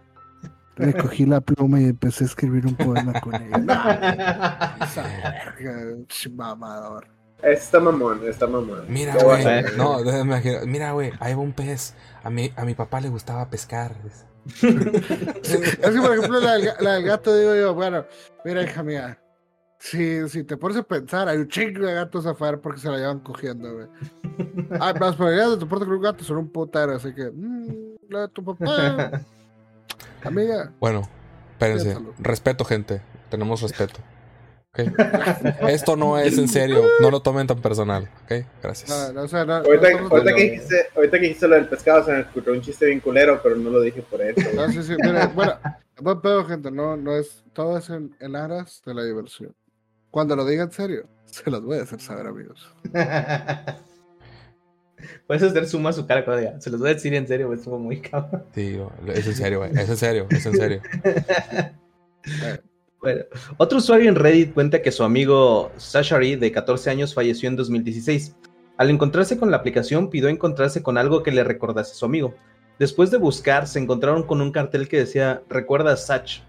Recogí 0.80 1.26
la 1.26 1.40
pluma 1.40 1.80
y 1.80 1.84
empecé 1.84 2.24
a 2.24 2.26
escribir 2.26 2.66
un 2.66 2.74
poema 2.76 3.20
con 3.20 3.34
ella. 3.34 3.58
No, 4.78 4.84
esa 4.84 5.02
verga, 5.02 5.96
mamador. 6.34 7.06
Está 7.42 7.80
mamón, 7.80 8.20
está 8.28 8.46
mamón. 8.46 8.84
Mira, 8.88 9.14
güey. 9.22 9.46
a-. 9.46 9.62
No, 9.76 10.02
déjame 10.02 10.22
imaginar. 10.24 10.66
Mira, 10.66 10.92
güey, 10.92 11.12
ahí 11.20 11.34
va 11.34 11.40
un 11.40 11.52
pez. 11.52 11.94
A 12.22 12.28
mi, 12.30 12.52
a 12.56 12.64
mi 12.64 12.74
papá 12.74 13.00
le 13.00 13.08
gustaba 13.08 13.48
pescar. 13.48 13.94
Es 14.62 15.90
que, 15.90 16.00
por 16.00 16.16
ejemplo, 16.16 16.40
la 16.40 16.52
del, 16.54 16.66
ga- 16.68 16.80
la 16.80 16.92
del 16.94 17.04
gato, 17.04 17.36
digo 17.36 17.54
yo, 17.54 17.74
bueno, 17.74 18.04
mira, 18.44 18.62
hija 18.62 18.82
mía, 18.82 19.18
Sí, 19.82 20.28
si 20.28 20.44
te 20.44 20.58
pones 20.58 20.76
a 20.76 20.82
pensar, 20.82 21.26
hay 21.28 21.38
un 21.38 21.48
chingo 21.48 21.86
de 21.86 21.94
gatos 21.94 22.26
afuera 22.26 22.58
porque 22.60 22.80
se 22.80 22.90
la 22.90 22.98
llevan 22.98 23.20
cogiendo, 23.20 23.72
güey. 23.72 23.86
Ah, 24.78 24.92
las 24.98 25.16
probabilidades 25.16 25.54
de 25.54 25.60
toparte 25.60 25.86
con 25.86 25.94
un 25.94 26.02
gato 26.02 26.22
son 26.22 26.36
un 26.36 26.48
putero, 26.52 26.96
así 26.96 27.14
que. 27.14 27.30
Mmm, 27.30 27.96
la 28.10 28.20
de 28.22 28.28
tu 28.28 28.44
papá. 28.44 29.22
Amiga. 30.22 30.72
Bueno, 30.80 31.08
espérense. 31.52 31.84
Piénsalo. 31.84 32.14
Respeto, 32.18 32.64
gente. 32.64 33.02
Tenemos 33.30 33.62
respeto. 33.62 34.00
Esto 35.68 35.96
no 35.96 36.16
es 36.18 36.38
en 36.38 36.48
serio. 36.48 36.84
No 37.00 37.10
lo 37.10 37.20
tomen 37.20 37.46
tan 37.46 37.60
personal. 37.60 38.08
¿Ok? 38.24 38.46
Gracias. 38.62 38.88
No, 38.88 39.12
no, 39.12 39.22
o 39.22 39.28
sea, 39.28 39.44
no, 39.44 39.56
Ahorita, 39.56 39.80
no 39.80 39.88
estamos 39.88 40.12
ahorita 40.12 40.34
que 40.34 40.42
dijiste, 40.42 40.86
ahorita 40.94 41.16
que 41.16 41.22
dijiste 41.22 41.48
lo 41.48 41.54
del 41.56 41.68
pescado, 41.68 42.04
se 42.04 42.12
me 42.12 42.20
ocurrió 42.20 42.52
un 42.52 42.60
chiste 42.60 42.86
bien 42.86 43.00
culero, 43.00 43.40
pero 43.42 43.56
no 43.56 43.70
lo 43.70 43.80
dije 43.80 44.02
por 44.02 44.22
eso. 44.22 44.40
sí, 44.70 44.82
sí, 44.82 44.94
mira, 45.02 45.26
bueno, 45.28 45.54
buen 46.00 46.20
pedo, 46.20 46.44
gente, 46.44 46.70
no, 46.70 46.96
no 46.96 47.16
es, 47.16 47.42
todo 47.52 47.78
es 47.78 47.90
en, 47.90 48.14
en 48.20 48.36
aras 48.36 48.80
de 48.86 48.94
la 48.94 49.02
diversión. 49.02 49.54
Cuando 50.10 50.36
lo 50.36 50.44
diga 50.44 50.64
en 50.64 50.72
serio, 50.72 51.06
se 51.26 51.50
los 51.50 51.64
voy 51.64 51.78
a 51.78 51.82
hacer 51.82 52.00
saber, 52.00 52.26
amigos. 52.26 52.72
Puedes 55.26 55.42
hacer 55.42 55.66
suma 55.66 55.90
a 55.90 55.92
su 55.92 56.06
cara 56.06 56.24
cuando 56.24 56.40
diga. 56.40 56.60
Se 56.60 56.70
los 56.70 56.80
voy 56.80 56.90
a 56.90 56.94
decir 56.94 57.14
en 57.14 57.26
serio, 57.26 57.52
estuvo 57.52 57.78
muy 57.78 58.00
cabrón. 58.00 58.44
Sí, 58.54 58.78
es 59.08 59.26
en 59.26 59.34
serio, 59.34 59.58
güey. 59.58 59.70
Es 59.72 59.88
en 59.88 59.96
serio, 59.96 60.26
es 60.30 60.46
en 60.46 60.54
serio. 60.54 60.82
Bueno, 63.00 63.22
otro 63.56 63.78
usuario 63.78 64.10
en 64.10 64.14
Reddit 64.14 64.52
cuenta 64.52 64.82
que 64.82 64.92
su 64.92 65.04
amigo 65.04 65.72
Sashari, 65.78 66.36
de 66.36 66.52
14 66.52 66.90
años, 66.90 67.14
falleció 67.14 67.48
en 67.48 67.56
2016. 67.56 68.36
Al 68.76 68.90
encontrarse 68.90 69.38
con 69.38 69.50
la 69.50 69.56
aplicación, 69.56 70.10
pidió 70.10 70.28
encontrarse 70.28 70.82
con 70.82 70.98
algo 70.98 71.22
que 71.22 71.32
le 71.32 71.42
recordase 71.42 71.92
a 71.92 71.94
su 71.94 72.04
amigo. 72.04 72.34
Después 72.78 73.10
de 73.10 73.16
buscar, 73.16 73.66
se 73.66 73.78
encontraron 73.78 74.24
con 74.24 74.42
un 74.42 74.52
cartel 74.52 74.86
que 74.86 74.98
decía 74.98 75.42
Recuerda 75.48 75.94
a 75.94 75.96
Sach. 75.96 76.42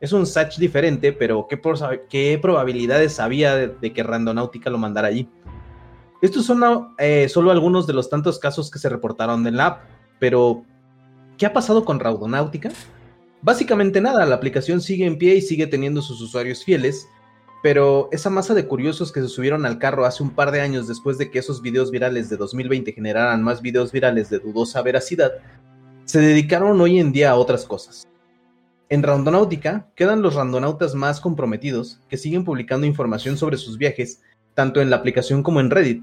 Es 0.00 0.12
un 0.12 0.26
Sach 0.26 0.58
diferente, 0.58 1.12
pero 1.12 1.46
¿qué, 1.48 1.60
qué 2.08 2.38
probabilidades 2.42 3.20
había 3.20 3.54
de, 3.54 3.68
de 3.68 3.92
que 3.92 4.02
Randonautica 4.02 4.70
lo 4.70 4.78
mandara 4.78 5.06
allí? 5.06 5.28
Estos 6.22 6.46
son 6.46 6.62
eh, 6.98 7.28
solo 7.28 7.50
algunos 7.50 7.86
de 7.86 7.92
los 7.92 8.08
tantos 8.08 8.38
casos 8.38 8.70
que 8.70 8.78
se 8.78 8.88
reportaron 8.88 9.46
en 9.46 9.56
la 9.56 9.66
app, 9.66 9.80
pero 10.18 10.64
¿qué 11.36 11.46
ha 11.46 11.52
pasado 11.52 11.84
con 11.84 12.00
Randonautica? 12.00 12.70
Básicamente 13.42 14.00
nada, 14.00 14.24
la 14.24 14.34
aplicación 14.34 14.80
sigue 14.80 15.06
en 15.06 15.18
pie 15.18 15.36
y 15.36 15.42
sigue 15.42 15.66
teniendo 15.66 16.00
sus 16.00 16.20
usuarios 16.20 16.64
fieles, 16.64 17.06
pero 17.62 18.08
esa 18.12 18.30
masa 18.30 18.54
de 18.54 18.66
curiosos 18.66 19.12
que 19.12 19.20
se 19.20 19.28
subieron 19.28 19.66
al 19.66 19.78
carro 19.78 20.06
hace 20.06 20.22
un 20.22 20.30
par 20.30 20.50
de 20.52 20.60
años 20.60 20.88
después 20.88 21.18
de 21.18 21.30
que 21.30 21.38
esos 21.38 21.60
videos 21.60 21.90
virales 21.90 22.30
de 22.30 22.36
2020 22.36 22.92
generaran 22.92 23.42
más 23.42 23.60
videos 23.60 23.92
virales 23.92 24.30
de 24.30 24.38
dudosa 24.38 24.82
veracidad, 24.82 25.32
se 26.06 26.20
dedicaron 26.20 26.80
hoy 26.80 26.98
en 26.98 27.12
día 27.12 27.32
a 27.32 27.36
otras 27.36 27.66
cosas. 27.66 28.06
En 28.88 29.02
Randonautica 29.02 29.90
quedan 29.96 30.22
los 30.22 30.34
randonautas 30.34 30.94
más 30.94 31.20
comprometidos 31.20 32.00
que 32.08 32.16
siguen 32.16 32.44
publicando 32.44 32.86
información 32.86 33.36
sobre 33.36 33.56
sus 33.56 33.76
viajes, 33.78 34.22
tanto 34.56 34.80
en 34.80 34.90
la 34.90 34.96
aplicación 34.96 35.44
como 35.44 35.60
en 35.60 35.70
Reddit. 35.70 36.02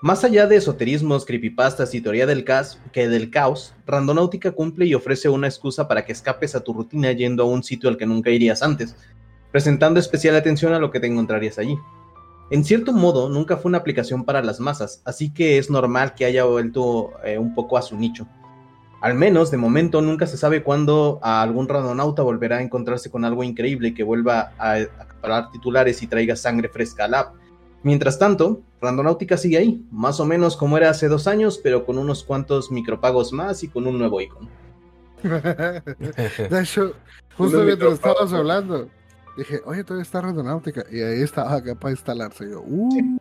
Más 0.00 0.24
allá 0.24 0.46
de 0.46 0.56
esoterismos, 0.56 1.26
creepypastas 1.26 1.94
y 1.94 2.00
teoría 2.00 2.24
del 2.24 2.44
caos, 2.44 2.78
que 2.92 3.08
del 3.08 3.30
caos, 3.30 3.74
Randonautica 3.84 4.52
cumple 4.52 4.86
y 4.86 4.94
ofrece 4.94 5.28
una 5.28 5.48
excusa 5.48 5.88
para 5.88 6.06
que 6.06 6.12
escapes 6.12 6.54
a 6.54 6.60
tu 6.60 6.72
rutina 6.72 7.12
yendo 7.12 7.42
a 7.42 7.46
un 7.46 7.62
sitio 7.62 7.90
al 7.90 7.98
que 7.98 8.06
nunca 8.06 8.30
irías 8.30 8.62
antes, 8.62 8.96
presentando 9.52 10.00
especial 10.00 10.36
atención 10.36 10.72
a 10.72 10.78
lo 10.78 10.90
que 10.90 11.00
te 11.00 11.08
encontrarías 11.08 11.58
allí. 11.58 11.76
En 12.50 12.64
cierto 12.64 12.92
modo, 12.92 13.28
nunca 13.28 13.56
fue 13.56 13.68
una 13.68 13.78
aplicación 13.78 14.24
para 14.24 14.42
las 14.42 14.60
masas, 14.60 15.02
así 15.04 15.34
que 15.34 15.58
es 15.58 15.68
normal 15.68 16.14
que 16.14 16.24
haya 16.24 16.44
vuelto 16.44 17.10
eh, 17.24 17.38
un 17.38 17.54
poco 17.54 17.76
a 17.76 17.82
su 17.82 17.96
nicho. 17.96 18.26
Al 19.00 19.14
menos, 19.14 19.50
de 19.50 19.56
momento, 19.56 20.00
nunca 20.00 20.26
se 20.26 20.36
sabe 20.36 20.62
cuándo 20.62 21.18
a 21.22 21.42
algún 21.42 21.68
randonauta 21.68 22.22
volverá 22.22 22.58
a 22.58 22.62
encontrarse 22.62 23.10
con 23.10 23.24
algo 23.24 23.42
increíble 23.42 23.94
que 23.94 24.04
vuelva 24.04 24.52
a 24.58 24.74
acaparar 24.74 25.50
titulares 25.50 26.02
y 26.02 26.06
traiga 26.06 26.36
sangre 26.36 26.68
fresca 26.68 27.04
al 27.04 27.14
app. 27.14 27.34
Mientras 27.82 28.18
tanto, 28.18 28.60
Randonautica 28.80 29.36
sigue 29.36 29.58
ahí, 29.58 29.86
más 29.90 30.20
o 30.20 30.26
menos 30.26 30.56
como 30.56 30.76
era 30.76 30.90
hace 30.90 31.08
dos 31.08 31.26
años, 31.26 31.58
pero 31.62 31.86
con 31.86 31.98
unos 31.98 32.24
cuantos 32.24 32.70
micropagos 32.70 33.32
más 33.32 33.62
y 33.62 33.68
con 33.68 33.86
un 33.86 33.98
nuevo 33.98 34.20
icono. 34.20 34.48
De 35.22 36.60
hecho, 36.60 36.94
justo 37.36 37.62
mientras 37.62 37.94
estábamos 37.94 38.32
hablando, 38.32 38.88
dije, 39.36 39.60
oye, 39.64 39.84
todavía 39.84 40.02
está 40.02 40.20
Randonáutica. 40.20 40.84
Y 40.90 41.00
ahí 41.00 41.22
estaba 41.22 41.54
acá 41.54 41.74
para 41.74 41.92
instalarse. 41.92 42.44
Y 42.44 42.50
yo, 42.50 42.62
uh. 42.62 43.18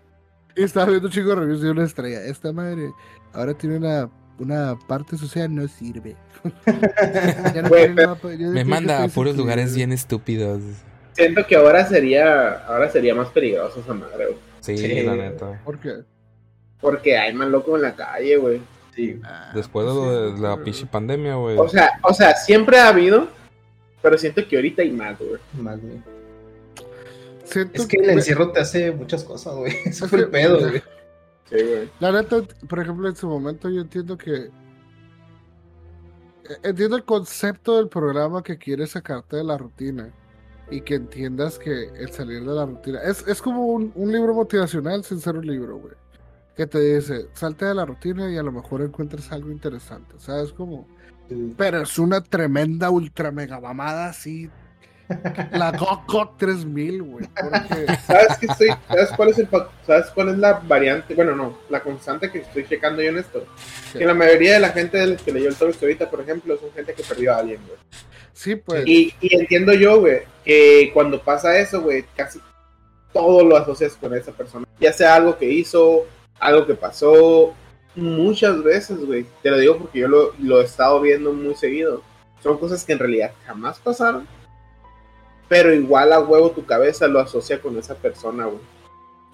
Y 0.56 0.64
estaba 0.64 0.88
viendo 0.88 1.08
un 1.08 1.14
chico 1.14 1.30
de 1.30 1.36
reviews 1.36 1.62
de 1.62 1.72
una 1.72 1.86
estrella. 1.86 2.24
Esta 2.26 2.52
madre 2.52 2.92
ahora 3.34 3.54
tiene 3.54 3.78
una, 3.78 4.10
una 4.40 4.78
parte 4.88 5.18
social, 5.18 5.54
no 5.54 5.68
sirve. 5.68 6.16
Ya 7.54 7.62
no 7.62 8.08
mapa, 8.08 8.34
yo 8.34 8.50
Me 8.50 8.64
manda 8.64 9.04
a 9.04 9.08
puros 9.10 9.36
lugares 9.36 9.76
bien 9.76 9.92
estúpidos. 9.92 10.62
Siento 11.14 11.46
que 11.46 11.56
ahora 11.56 11.86
sería, 11.86 12.66
ahora 12.66 12.90
sería 12.90 13.14
más 13.14 13.28
peligroso 13.30 13.82
esa 13.82 13.94
madre, 13.94 14.28
güey. 14.28 14.49
Sí, 14.62 14.78
Sí. 14.78 15.04
la 15.04 15.16
neta. 15.16 15.62
¿Por 15.64 15.80
qué? 15.80 16.04
Porque 16.82 17.18
hay 17.18 17.34
más 17.34 17.50
loco 17.50 17.76
en 17.76 17.82
la 17.84 17.96
calle, 17.96 18.38
güey. 18.38 18.62
Sí. 18.96 19.20
Ah, 19.24 19.52
Después 19.54 19.86
de 19.88 19.94
lo 19.94 20.04
sí, 20.30 20.36
de 20.36 20.42
la 20.42 20.64
pinche 20.64 20.86
pandemia, 20.86 21.36
güey. 21.36 21.58
O 21.58 21.68
sea, 21.70 21.92
o 22.04 22.14
sea, 22.14 22.36
siempre 22.36 22.80
ha 22.80 22.90
habido, 22.90 23.28
pero 24.02 24.18
siento 24.18 24.46
que 24.48 24.56
ahorita 24.56 24.82
hay 24.82 24.92
más, 24.92 25.18
güey. 25.20 25.40
Más 25.60 25.82
bien. 25.82 26.04
Siento 27.46 27.82
Es 27.82 27.88
que 27.88 27.98
el 27.98 28.10
encierro 28.12 28.52
te 28.52 28.60
hace 28.60 28.92
muchas 28.92 29.24
cosas, 29.24 29.56
güey. 29.56 29.74
Eso 29.86 30.08
fue 30.08 30.20
el 30.20 30.30
pedo, 30.30 30.60
güey. 30.60 30.82
Sí, 31.50 31.56
güey. 31.56 31.90
La 32.00 32.12
neta, 32.12 32.42
por 32.68 32.80
ejemplo, 32.80 33.08
en 33.10 33.16
su 33.16 33.28
momento 33.28 33.70
yo 33.70 33.82
entiendo 33.82 34.18
que. 34.18 34.34
eh, 34.36 34.50
Entiendo 36.64 36.96
el 36.96 37.04
concepto 37.06 37.78
del 37.78 37.90
programa 37.90 38.44
que 38.44 38.58
quiere 38.58 38.86
sacarte 38.88 39.38
de 39.38 39.44
la 39.44 39.58
rutina 39.58 40.10
y 40.72 40.82
que 40.82 40.96
entiendas 40.96 41.58
que 41.60 41.90
el 41.96 42.12
salir 42.12 42.42
de 42.42 42.54
la 42.54 42.66
rutina 42.66 43.00
es, 43.04 43.28
es 43.28 43.42
como 43.42 43.66
un, 43.66 43.92
un 43.96 44.12
libro 44.12 44.34
motivacional 44.34 45.04
sin 45.04 45.20
ser 45.20 45.36
un 45.36 45.48
libro, 45.48 45.78
güey. 45.78 45.94
Que 46.56 46.68
te 46.68 46.80
dice, 46.80 47.30
salte 47.34 47.66
de 47.66 47.74
la 47.74 47.86
rutina 47.86 48.30
y 48.30 48.38
a 48.38 48.44
lo 48.44 48.52
mejor 48.52 48.82
encuentres 48.82 49.32
algo 49.32 49.52
interesante, 49.52 50.16
¿sabes? 50.20 50.52
Como, 50.52 50.88
pero 51.58 51.82
es 51.82 51.98
una 52.00 52.22
tremenda 52.22 52.90
ultra 52.90 53.32
mega 53.32 53.60
mamada 53.60 54.10
así. 54.10 54.50
La 55.52 55.72
GOG 55.72 56.06
GOG 56.06 56.38
3000, 56.38 57.02
güey. 57.02 57.26
Porque 57.28 57.88
¿Sabes 58.06 58.38
qué 58.40 58.46
estoy, 58.46 58.70
sabes 58.88 59.10
cuál 59.16 59.30
es 59.30 59.40
el 59.40 59.48
sabes 59.86 60.08
cuál 60.14 60.30
es 60.30 60.38
la 60.38 60.54
variante? 60.60 61.16
Bueno, 61.16 61.36
no, 61.36 61.58
la 61.70 61.82
constante 61.82 62.32
que 62.32 62.40
estoy 62.40 62.68
checando 62.68 63.02
yo 63.02 63.10
en 63.10 63.18
esto. 63.18 63.46
Que 63.92 64.06
la 64.06 64.14
mayoría 64.14 64.54
de 64.54 64.60
la 64.60 64.70
gente 64.70 65.18
que 65.24 65.32
leyó 65.32 65.50
el 65.50 65.56
Tourist 65.56 65.82
ahorita, 65.82 66.10
por 66.10 66.22
ejemplo, 66.22 66.58
son 66.60 66.72
gente 66.74 66.94
que 66.94 67.04
perdió 67.04 67.34
a 67.34 67.38
alguien, 67.38 67.60
güey. 67.68 67.80
sí, 68.34 68.56
pues. 68.56 68.86
Y, 68.86 69.14
y 69.20 69.36
entiendo 69.36 69.74
yo, 69.74 70.00
güey, 70.00 70.22
que 70.46 70.92
cuando 70.94 71.22
pasa 71.22 71.58
eso, 71.58 71.82
güey, 71.82 72.06
casi 72.16 72.40
todo 73.12 73.44
lo 73.44 73.58
asocias 73.58 73.94
con 73.94 74.14
esa 74.14 74.32
persona. 74.32 74.68
Ya 74.80 74.94
sea 74.94 75.16
algo 75.16 75.38
que 75.38 75.50
hizo, 75.50 76.06
algo 76.40 76.68
que 76.68 76.76
pasó, 76.76 77.56
muchas 77.96 78.64
veces, 78.64 79.04
güey. 79.06 79.26
Te 79.42 79.50
lo 79.50 79.58
digo 79.58 79.78
porque 79.78 80.00
yo 80.00 80.08
lo, 80.08 80.34
lo 80.40 80.62
he 80.62 80.66
estado 80.66 81.02
viendo 81.02 81.34
muy 81.34 81.56
seguido. 81.56 82.04
Son 82.44 82.58
cosas 82.58 82.86
que 82.86 82.94
en 82.94 83.00
realidad 83.00 83.32
jamás 83.46 83.80
pasaron. 83.80 84.28
Pero 85.50 85.74
igual 85.74 86.14
a 86.14 86.20
huevo 86.20 86.52
tu 86.52 86.66
cabeza 86.66 87.08
lo 87.08 87.20
asocia 87.20 87.62
con 87.62 87.78
esa 87.78 87.96
persona, 87.96 88.46
güey. 88.46 88.60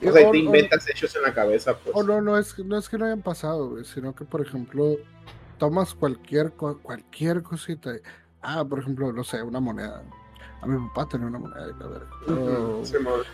O 0.07 0.11
sea, 0.11 0.31
te 0.31 0.37
inventas 0.37 0.87
hechos 0.89 1.15
en 1.15 1.21
la 1.23 1.33
cabeza, 1.33 1.73
pues. 1.77 1.95
O 1.95 2.03
no, 2.03 2.21
no 2.21 2.37
es, 2.37 2.53
que- 2.53 2.63
no 2.63 2.77
es 2.77 2.89
que 2.89 2.97
no 2.97 3.05
hayan 3.05 3.21
pasado, 3.21 3.69
güey, 3.69 3.85
sino 3.85 4.13
que, 4.15 4.25
por 4.25 4.41
ejemplo, 4.41 4.95
tomas 5.57 5.93
cualquier, 5.93 6.51
cualquier 6.53 7.43
cosita. 7.43 7.91
ah, 8.41 8.63
por 8.63 8.79
ejemplo, 8.79 9.11
no 9.11 9.23
sé, 9.23 9.41
una 9.41 9.59
moneda. 9.59 10.03
A 10.61 10.67
mi 10.67 10.87
papá 10.89 11.07
tenía 11.09 11.27
una 11.27 11.39
moneda 11.39 11.67
y 11.67 11.79
la 11.79 11.87
verga. 11.87 12.09
Ujú, 12.27 12.83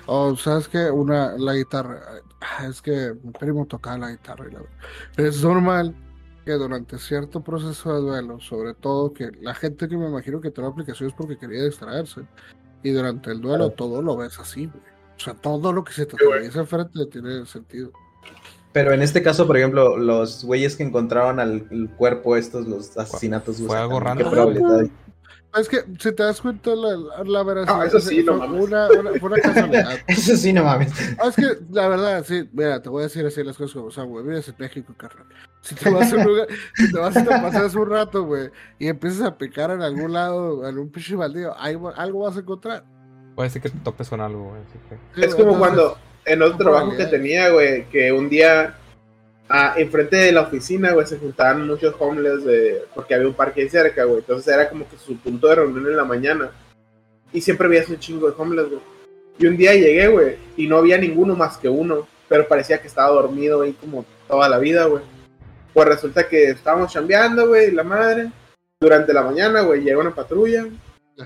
O-. 0.08 0.30
O, 0.30 0.36
¿sabes 0.38 0.68
qué? 0.68 0.90
Una, 0.92 1.36
la 1.38 1.54
guitarra. 1.56 2.02
Ah, 2.42 2.66
Es 2.68 2.82
que 2.82 3.14
mi 3.24 3.32
primo 3.32 3.66
tocaba 3.66 3.98
la 3.98 4.12
guitarra 4.12 4.46
y 4.50 4.52
la 4.54 4.60
verdad. 4.60 4.76
Es 5.18 5.44
normal 5.44 5.96
que 6.46 6.52
durante 6.54 6.98
cierto 6.98 7.42
proceso 7.44 7.94
de 7.94 8.02
duelo, 8.02 8.40
sobre 8.40 8.74
todo 8.74 9.14
que 9.14 9.32
la 9.42 9.54
gente 9.54 9.88
que 9.88 9.96
me 9.98 10.08
imagino 10.08 10.42
que 10.42 10.50
toma 10.52 10.70
aplicaciones 10.70 11.14
porque 11.16 11.38
quería 11.38 11.64
distraerse, 11.66 12.22
y 12.84 12.92
durante 12.92 13.32
el 13.32 13.42
duelo 13.42 13.66
Claro. 13.66 13.72
todo 13.76 14.02
lo 14.02 14.18
ves 14.18 14.40
así, 14.40 14.66
güey. 14.68 14.84
O 15.18 15.20
sea, 15.24 15.34
todo 15.36 15.72
lo 15.72 15.84
que 15.84 15.94
se 15.94 16.06
te 16.06 16.16
atraviesa 16.16 16.60
enfrente 16.62 17.06
tiene 17.12 17.46
sentido. 17.46 17.92
Pero 18.74 18.94
en 18.94 19.02
este 19.02 19.22
caso, 19.22 19.46
por 19.46 19.58
ejemplo, 19.58 19.98
los 19.98 20.46
güeyes 20.46 20.76
que 20.78 20.84
encontraron 20.84 21.40
al 21.40 21.90
cuerpo, 21.98 22.38
estos, 22.38 22.66
los 22.68 22.98
asesinatos, 22.98 23.58
fue 23.58 23.78
algo 23.78 24.00
sacan- 24.00 24.18
¿qué 24.18 24.24
random. 24.24 24.90
Es 25.60 25.68
que 25.68 25.84
si 26.00 26.14
te 26.14 26.24
das 26.24 26.40
cuenta, 26.42 26.72
la, 26.76 27.24
la, 27.26 27.44
veracidad 27.44 27.78
No, 27.78 27.84
eso 27.84 28.00
sí, 28.00 28.24
no 28.24 28.38
fue 28.38 28.48
mames. 28.48 28.64
una, 28.64 28.88
una, 28.88 29.20
fue 29.20 29.30
una 29.30 29.42
casualidad. 29.42 29.98
Eso 30.08 30.38
sí, 30.38 30.54
no 30.54 30.64
mames. 30.64 30.94
Ah, 31.20 31.28
es 31.28 31.36
que 31.36 31.58
la 31.72 31.90
verdad, 31.90 32.24
sí, 32.26 32.48
mira, 32.54 32.82
te 32.82 32.88
voy 32.88 33.02
a 33.02 33.04
decir 33.08 33.26
así 33.26 33.44
las 33.44 33.58
cosas 33.58 33.74
como 33.74 33.92
son, 33.92 34.10
güey. 34.10 34.24
Vives 34.26 34.48
en 34.48 34.56
México, 34.58 34.94
carnal. 34.96 35.26
Si 35.62 35.76
te 35.76 35.90
vas 35.90 36.12
a 36.14 36.16
un 36.16 36.24
lugar, 36.24 36.48
si 36.76 36.92
te 36.92 36.98
vas 36.98 37.16
y 37.18 37.24
te 37.24 37.30
pasas 37.30 37.76
un 37.76 37.90
rato, 37.90 38.24
güey, 38.24 38.50
y 38.80 38.88
empiezas 38.88 39.24
a 39.24 39.38
picar 39.38 39.72
en 39.72 39.82
algún 39.82 40.14
lado, 40.14 40.68
en 40.70 40.78
un 40.80 40.90
pinche 40.90 41.16
baldío, 41.18 41.54
algo, 41.58 41.90
algo 41.96 42.20
vas 42.22 42.38
a 42.38 42.40
encontrar. 42.40 42.86
Puede 43.36 43.50
ser 43.50 43.62
que 43.62 43.70
te 43.70 43.80
topes 43.80 44.08
con 44.10 44.22
algo, 44.22 44.52
güey. 44.52 44.62
así 44.62 44.80
que- 44.90 44.96
Sí, 45.22 45.28
Es 45.28 45.36
como 45.36 45.52
entonces, 45.52 45.60
cuando 45.60 45.98
en 46.26 46.42
otro 46.44 46.58
trabajo 46.60 46.96
que 46.96 47.06
tenía, 47.08 47.50
güey, 47.50 47.90
que 47.90 48.12
un 48.14 48.30
día 48.30 48.76
ah, 49.52 49.74
enfrente 49.76 50.16
de 50.16 50.32
la 50.32 50.42
oficina, 50.42 50.94
güey, 50.94 51.06
se 51.06 51.18
juntaban 51.18 51.68
muchos 51.68 51.94
homeless 52.00 52.44
de, 52.46 52.86
porque 52.96 53.14
había 53.14 53.28
un 53.28 53.34
parque 53.34 53.62
ahí 53.62 53.70
cerca, 53.70 54.06
güey. 54.06 54.20
Entonces 54.20 54.54
era 54.54 54.70
como 54.70 54.90
que 54.90 54.98
su 54.98 55.18
punto 55.18 55.48
de 55.48 55.56
reunión 55.56 55.88
en 55.88 55.98
la 55.98 56.06
mañana. 56.06 56.52
Y 57.34 57.42
siempre 57.42 57.68
veías 57.68 57.90
un 57.90 58.00
chingo 58.00 58.28
de 58.30 58.36
homeless, 58.38 58.70
güey. 58.70 58.82
Y 59.38 59.46
un 59.48 59.58
día 59.58 59.74
llegué, 59.74 60.08
güey, 60.08 60.36
y 60.56 60.68
no 60.68 60.78
había 60.78 60.98
ninguno 60.98 61.36
más 61.36 61.58
que 61.58 61.68
uno, 61.68 62.08
pero 62.30 62.48
parecía 62.48 62.82
que 62.82 62.88
estaba 62.88 63.10
dormido 63.10 63.62
ahí 63.62 63.74
como 63.74 64.06
toda 64.28 64.48
la 64.48 64.58
vida, 64.58 64.86
güey. 64.86 65.04
Pues 65.74 65.88
resulta 65.88 66.28
que 66.28 66.46
estábamos 66.46 66.92
chambeando, 66.92 67.48
güey, 67.48 67.72
la 67.72 67.84
madre. 67.84 68.32
Durante 68.80 69.14
la 69.14 69.22
mañana, 69.22 69.62
güey, 69.62 69.82
llega 69.82 70.00
una 70.00 70.16
patrulla, 70.16 70.66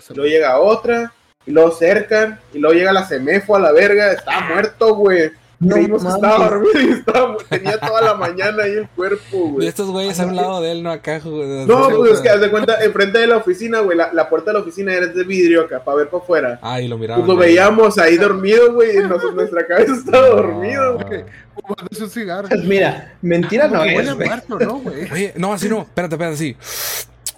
luego 0.09 0.29
llega 0.29 0.59
otra, 0.59 1.13
y 1.45 1.51
luego 1.51 1.71
cercan, 1.71 2.39
y 2.53 2.59
luego 2.59 2.75
llega 2.75 2.91
la 2.91 3.05
semefo 3.05 3.55
a 3.55 3.59
la 3.59 3.71
verga, 3.71 4.11
estaba 4.11 4.41
muerto, 4.49 4.95
güey. 4.95 5.31
Creímos 5.73 6.03
que 6.03 6.09
estaba 6.09 6.49
dormido 6.49 6.81
y 6.81 6.89
estaba, 6.93 7.37
tenía 7.49 7.79
toda 7.79 8.01
la 8.01 8.13
mañana 8.15 8.63
ahí 8.63 8.71
el 8.73 8.87
cuerpo, 8.89 9.21
Y 9.47 9.51
güey. 9.51 9.67
estos 9.67 9.89
güeyes 9.89 10.19
a 10.19 10.25
un 10.25 10.35
lado 10.35 10.61
de 10.61 10.71
él, 10.71 10.83
no 10.83 10.91
acá, 10.91 11.19
güey. 11.23 11.65
No, 11.65 11.89
pues 11.89 12.13
es 12.13 12.19
que 12.21 12.29
haz 12.29 12.41
de 12.41 12.49
cuenta, 12.51 12.83
enfrente 12.83 13.19
de 13.19 13.27
la 13.27 13.37
oficina, 13.37 13.79
güey, 13.79 13.97
la, 13.97 14.11
la 14.13 14.29
puerta 14.29 14.51
de 14.51 14.55
la 14.57 14.59
oficina 14.63 14.93
era 14.93 15.07
de 15.07 15.23
vidrio 15.23 15.61
acá, 15.63 15.83
para 15.83 15.97
ver 15.97 16.09
para 16.09 16.23
afuera. 16.23 16.59
Ah, 16.61 16.79
y 16.81 16.87
lo 16.87 16.97
miraban. 16.97 17.25
Pues 17.25 17.35
lo 17.35 17.39
veíamos 17.41 17.97
ahí 17.97 18.17
dormido, 18.17 18.73
güey, 18.73 18.97
y 18.97 19.01
nos- 19.01 19.33
nuestra 19.33 19.65
cabeza 19.65 19.93
estaba 19.93 20.27
dormido. 20.29 20.99
No. 20.99 21.05
güey. 21.07 21.23
Fumándose 21.55 22.03
un 22.03 22.09
cigarro. 22.09 22.47
Mira, 22.65 23.13
mentira 23.21 23.67
no 23.67 23.83
es, 23.83 24.13
güey. 24.15 24.27
muerto, 24.27 24.59
¿no, 24.59 24.79
güey? 24.79 25.11
Oye, 25.11 25.33
no, 25.37 25.53
así 25.53 25.69
no. 25.69 25.81
Espérate, 25.81 26.15
espérate, 26.15 26.35
así. 26.35 26.57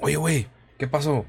Oye, 0.01 0.15
güey, 0.15 0.47
¿qué 0.77 0.87
pasó? 0.87 1.25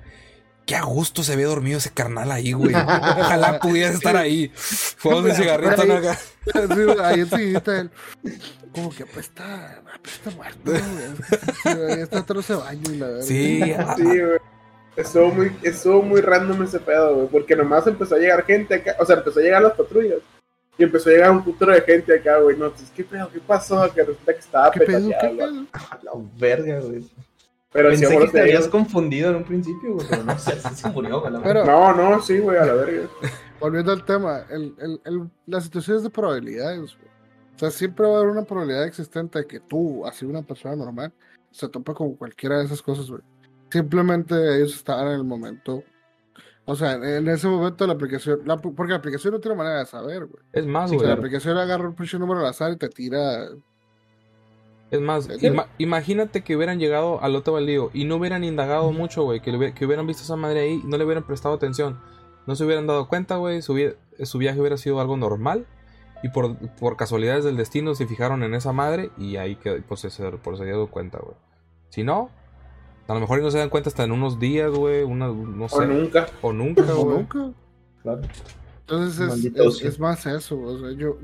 Qué 0.68 0.76
a 0.76 0.83
gusto 0.83 1.22
se 1.22 1.35
ve 1.35 1.44
dormido 1.44 1.78
ese 1.78 1.90
carnal 1.90 2.31
ahí, 2.31 2.52
güey. 2.52 2.74
Ojalá 2.74 3.59
pudiera 3.59 3.90
estar 3.90 4.14
ahí. 4.18 4.52
Fuegos 4.54 5.24
de 5.24 5.35
cigarrito, 5.35 5.87
¿no? 5.87 5.94
Acá. 5.94 6.18
Ahí 7.04 7.20
enseguida 7.20 7.81
él. 7.81 7.90
Como 8.74 8.90
que 8.90 9.04
apesta, 9.04 9.83
apesta 9.94 10.31
muerto, 10.31 10.61
güey. 10.64 10.81
Sí, 11.62 11.74
güey, 11.74 12.00
está 12.02 12.18
atrás 12.18 12.48
de 12.48 12.54
baño 12.54 12.83
y 12.92 12.96
la 12.98 13.07
verdad. 13.07 13.22
Sí, 13.22 13.72
ah, 13.78 13.94
Sí, 13.96 14.04
güey. 14.04 14.38
Estuvo 14.94 15.28
muy, 15.28 15.57
estuvo 15.62 16.02
muy 16.02 16.20
random 16.20 16.62
ese 16.62 16.81
pedo, 16.81 17.14
güey, 17.14 17.28
porque 17.28 17.57
nomás 17.57 17.87
empezó 17.87 18.16
a 18.16 18.18
llegar 18.18 18.44
gente 18.44 18.74
acá, 18.74 18.94
o 18.98 19.07
sea, 19.07 19.16
empezó 19.16 19.40
a 19.40 19.42
llegar 19.42 19.62
las 19.62 19.72
patrullas. 19.72 20.18
Y 20.76 20.85
empezó 20.85 21.09
a 21.09 21.12
llegar 21.12 21.31
un 21.31 21.44
putero 21.44 21.72
de 21.72 21.81
gente 21.81 22.14
acá, 22.14 22.40
güey. 22.40 22.59
No, 22.59 22.70
pues, 22.70 22.92
¿qué 22.94 23.04
pedo? 23.04 23.31
¿Qué 23.33 23.40
pasó? 23.40 23.90
Que 23.94 24.02
resulta 24.02 24.35
que 24.35 24.40
estaba 24.40 24.70
¿Qué 24.70 24.81
pedo? 24.81 25.09
¿Qué 25.09 25.28
pedo? 25.28 25.66
A 25.72 25.98
la 26.02 26.12
verga, 26.38 26.81
güey. 26.81 27.09
Pero 27.72 27.90
Pensé 27.90 28.07
seguro 28.07 28.24
que 28.26 28.33
te 28.33 28.38
te 28.38 28.42
habías 28.42 28.61
digo- 28.64 28.70
confundido 28.72 29.31
en 29.31 29.37
un 29.37 29.44
principio, 29.44 29.94
güey, 29.94 30.07
pero 30.09 30.24
no 30.24 30.38
sé, 30.38 30.59
se 30.59 30.88
murió, 30.90 31.20
güey. 31.20 31.33
Pero-. 31.42 31.64
No, 31.66 31.94
no, 31.94 32.22
sí, 32.22 32.38
güey, 32.38 32.57
a 32.57 32.64
la 32.64 32.72
verga. 32.72 33.09
Volviendo 33.61 33.92
al 33.92 34.04
tema, 34.04 34.44
el, 34.50 34.74
el, 34.78 35.00
el, 35.04 35.31
la 35.46 35.61
situación 35.61 35.98
es 35.98 36.02
de 36.02 36.11
probabilidades. 36.11 36.78
güey. 36.96 37.09
O 37.57 37.59
sea, 37.59 37.70
siempre 37.70 38.07
va 38.07 38.14
a 38.14 38.18
haber 38.20 38.31
una 38.31 38.44
probabilidad 38.44 38.85
existente 38.85 39.40
de 39.40 39.46
que 39.46 39.61
tú, 39.61 40.07
así 40.07 40.24
una 40.24 40.42
persona 40.42 40.76
normal, 40.76 41.12
se 41.50 41.68
tope 41.68 41.92
con 41.92 42.14
cualquiera 42.14 42.59
de 42.59 42.64
esas 42.64 42.81
cosas, 42.81 43.11
güey. 43.11 43.22
Simplemente 43.70 44.35
ellos 44.57 44.74
estaban 44.74 45.09
en 45.09 45.14
el 45.14 45.24
momento. 45.24 45.83
O 46.64 46.74
sea, 46.76 46.92
en 46.94 47.28
ese 47.28 47.48
momento 47.48 47.87
la 47.87 47.94
aplicación, 47.94 48.40
la- 48.44 48.57
porque 48.59 48.92
la 48.92 48.98
aplicación 48.98 49.35
no 49.35 49.40
tiene 49.40 49.57
manera 49.57 49.81
de 49.81 49.87
saber, 49.87 50.26
güey. 50.26 50.42
es 50.52 50.66
más, 50.66 50.87
O 50.87 50.88
sea, 50.90 50.96
güey. 50.98 51.09
la 51.09 51.14
aplicación 51.14 51.59
agarra 51.59 51.88
un 51.88 51.94
pinche 51.94 52.18
número 52.18 52.40
al 52.40 52.46
azar 52.46 52.72
y 52.72 52.76
te 52.76 52.88
tira. 52.88 53.48
Es 54.90 55.01
más, 55.01 55.29
ima- 55.29 55.66
imagínate 55.79 56.42
que 56.42 56.57
hubieran 56.57 56.79
llegado 56.79 57.22
al 57.22 57.33
lote 57.35 57.51
baldío 57.51 57.90
y 57.92 58.05
no 58.05 58.16
hubieran 58.16 58.42
indagado 58.44 58.90
mucho, 58.92 59.24
güey. 59.24 59.40
Que, 59.40 59.55
hubiera- 59.55 59.74
que 59.74 59.85
hubieran 59.85 60.07
visto 60.07 60.22
a 60.22 60.24
esa 60.24 60.37
madre 60.37 60.61
ahí 60.61 60.81
y 60.83 60.87
no 60.87 60.96
le 60.96 61.05
hubieran 61.05 61.24
prestado 61.27 61.55
atención. 61.55 61.98
No 62.46 62.57
se 62.57 62.64
hubieran 62.64 62.87
dado 62.87 63.07
cuenta, 63.09 63.37
güey. 63.37 63.61
Su, 63.61 63.74
vi- 63.74 63.92
su 64.22 64.38
viaje 64.38 64.59
hubiera 64.61 64.77
sido 64.79 65.01
algo 65.01 65.16
normal. 65.16 65.66
Y 66.22 66.31
por, 66.31 66.57
por 66.77 66.96
casualidades 66.96 67.44
del 67.44 67.57
destino 67.57 67.94
se 67.94 68.07
fijaron 68.07 68.42
en 68.42 68.55
esa 68.55 68.72
madre 68.72 69.11
y 69.18 69.37
ahí 69.37 69.55
que 69.57 69.83
pues, 69.83 70.01
se, 70.01 70.11
se- 70.11 70.31
por 70.33 70.57
se 70.57 70.64
dio 70.64 70.87
cuenta, 70.88 71.18
güey. 71.18 71.37
Si 71.90 72.03
no, 72.03 72.31
a 73.07 73.14
lo 73.14 73.20
mejor 73.20 73.40
no 73.42 73.51
se 73.51 73.59
dan 73.59 73.68
cuenta 73.68 73.88
hasta 73.90 74.05
en 74.05 74.12
unos 74.12 74.38
días, 74.40 74.70
güey. 74.72 75.03
una- 75.05 75.29
No 75.29 75.66
O 75.66 75.68
sé. 75.68 75.87
nunca. 75.87 76.27
O 76.42 76.53
nunca, 76.53 76.83
o 76.94 77.05
güey. 77.05 77.16
nunca. 77.18 77.51
Claro. 78.03 78.22
Entonces 78.81 79.20
es, 79.85 80.01
más 80.01 80.24
eso. 80.27 80.59
O 80.59 80.79
sea, 80.79 80.90
yo 80.92 81.18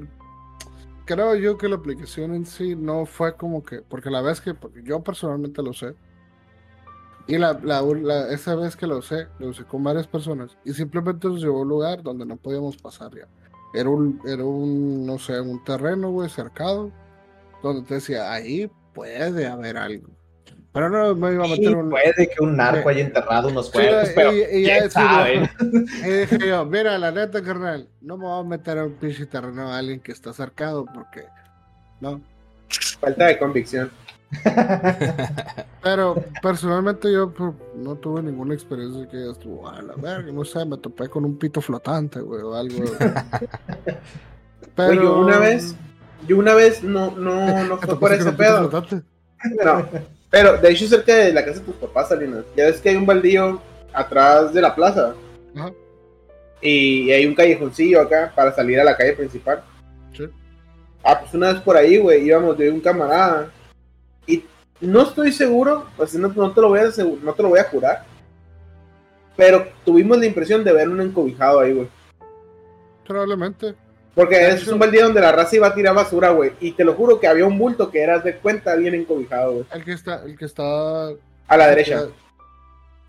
creo 1.04 1.34
yo 1.36 1.58
que 1.58 1.68
la 1.68 1.76
aplicación 1.76 2.34
en 2.34 2.46
sí 2.46 2.76
no 2.76 3.06
fue 3.06 3.36
como 3.36 3.62
que, 3.64 3.82
porque 3.82 4.10
la 4.10 4.22
vez 4.22 4.40
que, 4.40 4.54
yo 4.84 5.02
personalmente 5.02 5.62
lo 5.62 5.72
sé, 5.72 5.94
y 7.26 7.38
la, 7.38 7.54
la, 7.62 7.80
la- 7.82 8.28
esa 8.32 8.54
vez 8.54 8.76
que 8.76 8.86
lo 8.86 8.98
usé, 8.98 9.28
lo 9.38 9.48
usé 9.48 9.64
con 9.64 9.82
varias 9.82 10.06
personas, 10.06 10.56
y 10.64 10.72
simplemente 10.74 11.28
nos 11.28 11.40
llevó 11.40 11.58
a 11.58 11.62
un 11.62 11.68
lugar 11.68 12.02
donde 12.02 12.26
no 12.26 12.36
podíamos 12.36 12.76
pasar 12.76 13.14
ya. 13.14 13.28
Era 13.72 13.88
un, 13.88 14.20
era 14.26 14.44
un, 14.44 15.04
no 15.06 15.18
sé, 15.18 15.40
un 15.40 15.62
terreno, 15.64 16.10
güey, 16.10 16.28
cercado, 16.28 16.92
donde 17.62 17.82
te 17.82 17.94
decía, 17.94 18.32
ahí 18.32 18.70
puede 18.94 19.46
haber 19.48 19.76
algo. 19.78 20.08
Pero 20.74 20.90
no 20.90 21.14
me 21.14 21.32
iba 21.32 21.44
a 21.44 21.48
Sí, 21.48 21.60
meter 21.60 21.76
un... 21.76 21.88
puede 21.90 22.28
que 22.28 22.42
un 22.42 22.56
narco 22.56 22.88
haya 22.88 23.00
enterrado 23.04 23.48
unos 23.48 23.70
cuerpos, 23.70 24.08
Sí, 24.08 24.12
pero 24.16 24.32
y- 24.32 24.44
y 24.58 24.62
ya 24.64 24.90
sabe. 24.90 25.48
Y 26.04 26.10
dije 26.10 26.48
yo, 26.48 26.64
mira, 26.66 26.98
la 26.98 27.12
neta, 27.12 27.40
carnal, 27.42 27.88
no 28.00 28.16
me 28.18 28.24
voy 28.24 28.40
a 28.40 28.42
meter 28.48 28.78
a 28.78 28.84
un 28.84 28.94
pinche 28.94 29.24
terreno 29.26 29.68
a 29.72 29.78
alguien 29.78 30.00
que 30.00 30.10
está 30.12 30.32
cercado 30.32 30.84
porque, 30.84 31.24
no. 32.00 32.20
Falta 33.00 33.26
de 33.26 33.38
convicción. 33.38 33.90
Pero 35.82 36.16
personalmente 36.42 37.12
yo 37.12 37.30
pues, 37.32 37.52
no 37.76 37.94
tuve 37.94 38.22
ninguna 38.22 38.54
experiencia 38.54 39.06
que 39.08 39.30
estuvo 39.30 39.68
a 39.68 39.80
la 39.80 39.94
verga, 39.94 40.32
no 40.32 40.44
sé, 40.44 40.64
me 40.64 40.78
topé 40.78 41.08
con 41.08 41.24
un 41.24 41.38
pito 41.38 41.60
flotante, 41.60 42.18
güey, 42.20 42.42
o 42.42 42.54
algo. 42.54 42.80
Pero 44.74 44.92
yo 45.02 45.18
una 45.20 45.38
vez, 45.38 45.76
yo 46.26 46.38
una 46.38 46.54
vez 46.54 46.82
no, 46.82 47.12
no, 47.12 47.62
no 47.64 47.78
¿Te 47.78 47.86
fue 47.86 48.00
por 48.00 48.12
ese 48.12 48.32
pedo. 48.32 48.68
flotante? 48.68 49.02
No, 49.64 49.86
pero 50.34 50.56
de 50.56 50.68
hecho 50.68 50.88
cerca 50.88 51.14
de 51.14 51.32
la 51.32 51.44
casa 51.44 51.60
de 51.60 51.66
tus 51.66 51.76
papás, 51.76 52.08
Salinas. 52.08 52.44
Ya 52.56 52.64
ves 52.64 52.80
que 52.80 52.88
hay 52.88 52.96
un 52.96 53.06
baldío 53.06 53.62
atrás 53.92 54.52
de 54.52 54.60
la 54.60 54.74
plaza. 54.74 55.14
Ajá. 55.54 55.72
Y 56.60 57.12
hay 57.12 57.24
un 57.24 57.36
callejoncillo 57.36 58.00
acá 58.00 58.32
para 58.34 58.52
salir 58.52 58.80
a 58.80 58.84
la 58.84 58.96
calle 58.96 59.12
principal. 59.12 59.62
Sí. 60.12 60.24
Ah, 61.04 61.20
pues 61.20 61.32
una 61.34 61.52
vez 61.52 61.62
por 61.62 61.76
ahí, 61.76 61.98
güey, 61.98 62.24
íbamos 62.26 62.58
de 62.58 62.68
un 62.68 62.80
camarada. 62.80 63.48
Y 64.26 64.44
no 64.80 65.02
estoy 65.02 65.30
seguro, 65.30 65.86
pues 65.96 66.12
no, 66.16 66.26
no 66.26 66.50
te 66.50 66.60
lo 66.60 66.70
voy 66.70 66.80
a 66.80 66.90
no 67.22 67.32
te 67.32 67.42
lo 67.44 67.50
voy 67.50 67.60
a 67.60 67.70
jurar. 67.70 68.04
Pero 69.36 69.68
tuvimos 69.84 70.18
la 70.18 70.26
impresión 70.26 70.64
de 70.64 70.72
ver 70.72 70.88
un 70.88 71.00
encobijado 71.00 71.60
ahí, 71.60 71.74
güey. 71.74 71.88
Probablemente. 73.06 73.76
Porque 74.14 74.48
es 74.48 74.66
un 74.68 74.78
baldío 74.78 75.04
donde 75.06 75.20
la 75.20 75.32
raza 75.32 75.56
iba 75.56 75.66
a 75.66 75.74
tirar 75.74 75.94
basura, 75.94 76.30
güey. 76.30 76.52
Y 76.60 76.72
te 76.72 76.84
lo 76.84 76.94
juro 76.94 77.18
que 77.18 77.26
había 77.26 77.46
un 77.46 77.58
bulto 77.58 77.90
que 77.90 78.00
eras 78.02 78.22
de 78.22 78.36
cuenta 78.36 78.72
alguien 78.72 78.94
encobijado, 78.94 79.52
güey. 79.52 79.64
El 79.72 79.84
que 79.84 79.92
está, 79.92 80.22
el 80.24 80.38
que 80.38 80.44
está. 80.44 81.08
A 81.48 81.56
la 81.56 81.66
derecha, 81.68 82.06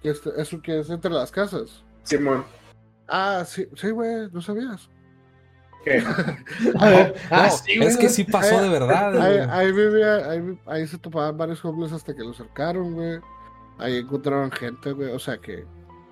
Que 0.02 0.10
está- 0.10 0.32
eso 0.38 0.62
que 0.62 0.80
es 0.80 0.90
entre 0.90 1.12
las 1.12 1.32
casas. 1.32 1.84
Simón. 2.04 2.44
Ah, 3.08 3.44
sí, 3.46 3.68
sí, 3.76 3.92
güey, 3.92 4.30
no 4.32 4.42
sabías. 4.42 4.90
¿Qué? 5.84 6.04
Ah, 6.80 7.12
No, 7.32 7.50
sí, 7.52 7.74
es 7.80 7.98
que 7.98 8.10
sí 8.10 8.24
pasó 8.24 8.58
Ahí- 8.58 8.64
de 8.64 8.70
verdad, 8.70 9.22
Ahí, 9.22 9.38
güey. 9.38 9.50
ahí 9.52 9.72
vivía, 9.72 10.16
ahí, 10.32 10.60
ahí 10.66 10.88
se 10.88 10.98
topaban 10.98 11.38
varios 11.38 11.64
homeless 11.64 11.94
hasta 11.94 12.16
que 12.16 12.24
lo 12.24 12.34
cercaron, 12.34 12.96
güey. 12.96 13.20
Ahí 13.78 13.98
encontraron 13.98 14.52
gente, 14.52 14.92
güey. 14.92 15.12
O 15.12 15.20
sea 15.20 15.38
que, 15.38 15.66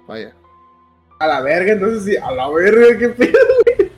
vaya. 0.07 0.35
A 1.19 1.25
la 1.27 1.41
verga, 1.41 1.71
entonces 1.73 2.03
sí, 2.03 2.15
a 2.17 2.31
la 2.31 2.47
verga, 2.49 2.97
qué 2.99 3.09
pedo. 3.09 3.37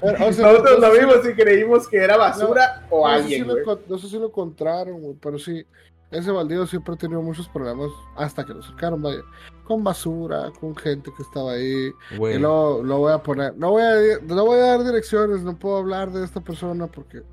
Pero, 0.01 0.27
o 0.27 0.33
sea, 0.33 0.51
Nosotros 0.51 0.79
no 0.79 0.87
lo 0.87 0.93
sé 0.93 0.99
si- 0.99 1.05
vimos 1.05 1.29
y 1.29 1.33
creímos 1.33 1.87
que 1.87 1.97
era 1.97 2.17
basura 2.17 2.85
o 2.89 3.07
no 3.07 3.13
sé 3.17 3.23
si 3.27 3.35
alguien, 3.35 3.47
lo 3.47 3.55
encon- 3.57 3.79
No 3.87 3.97
sé 3.97 4.07
si 4.09 4.19
lo 4.19 4.25
encontraron, 4.27 5.01
güey, 5.01 5.15
pero 5.21 5.39
sí. 5.39 5.65
Ese 6.11 6.31
baldío 6.31 6.65
siempre 6.67 6.93
ha 6.93 6.97
tenido 6.97 7.21
muchos 7.21 7.49
problemas 7.49 7.89
hasta 8.15 8.45
que 8.45 8.53
lo 8.53 8.61
cercaron, 8.61 9.01
vaya. 9.01 9.21
Con 9.65 9.83
basura, 9.83 10.51
con 10.59 10.75
gente 10.75 11.11
que 11.17 11.23
estaba 11.23 11.53
ahí. 11.53 11.91
Güey. 12.17 12.35
Y 12.35 12.39
luego 12.39 12.83
lo 12.83 12.97
voy 12.99 13.11
a 13.11 13.17
poner. 13.17 13.57
No 13.57 13.71
voy 13.71 13.81
a, 13.81 14.19
no 14.21 14.45
voy 14.45 14.59
a 14.59 14.65
dar 14.67 14.83
direcciones, 14.83 15.41
no 15.41 15.57
puedo 15.57 15.77
hablar 15.77 16.11
de 16.11 16.23
esta 16.23 16.39
persona 16.41 16.87
porque. 16.87 17.23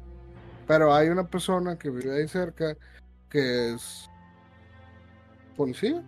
Pero 0.67 0.95
hay 0.95 1.09
una 1.09 1.27
persona 1.29 1.79
que 1.79 1.91
vive 1.91 2.17
ahí 2.17 2.27
cerca 2.27 2.75
que 3.29 3.75
es 3.75 4.09
policía. 5.57 6.03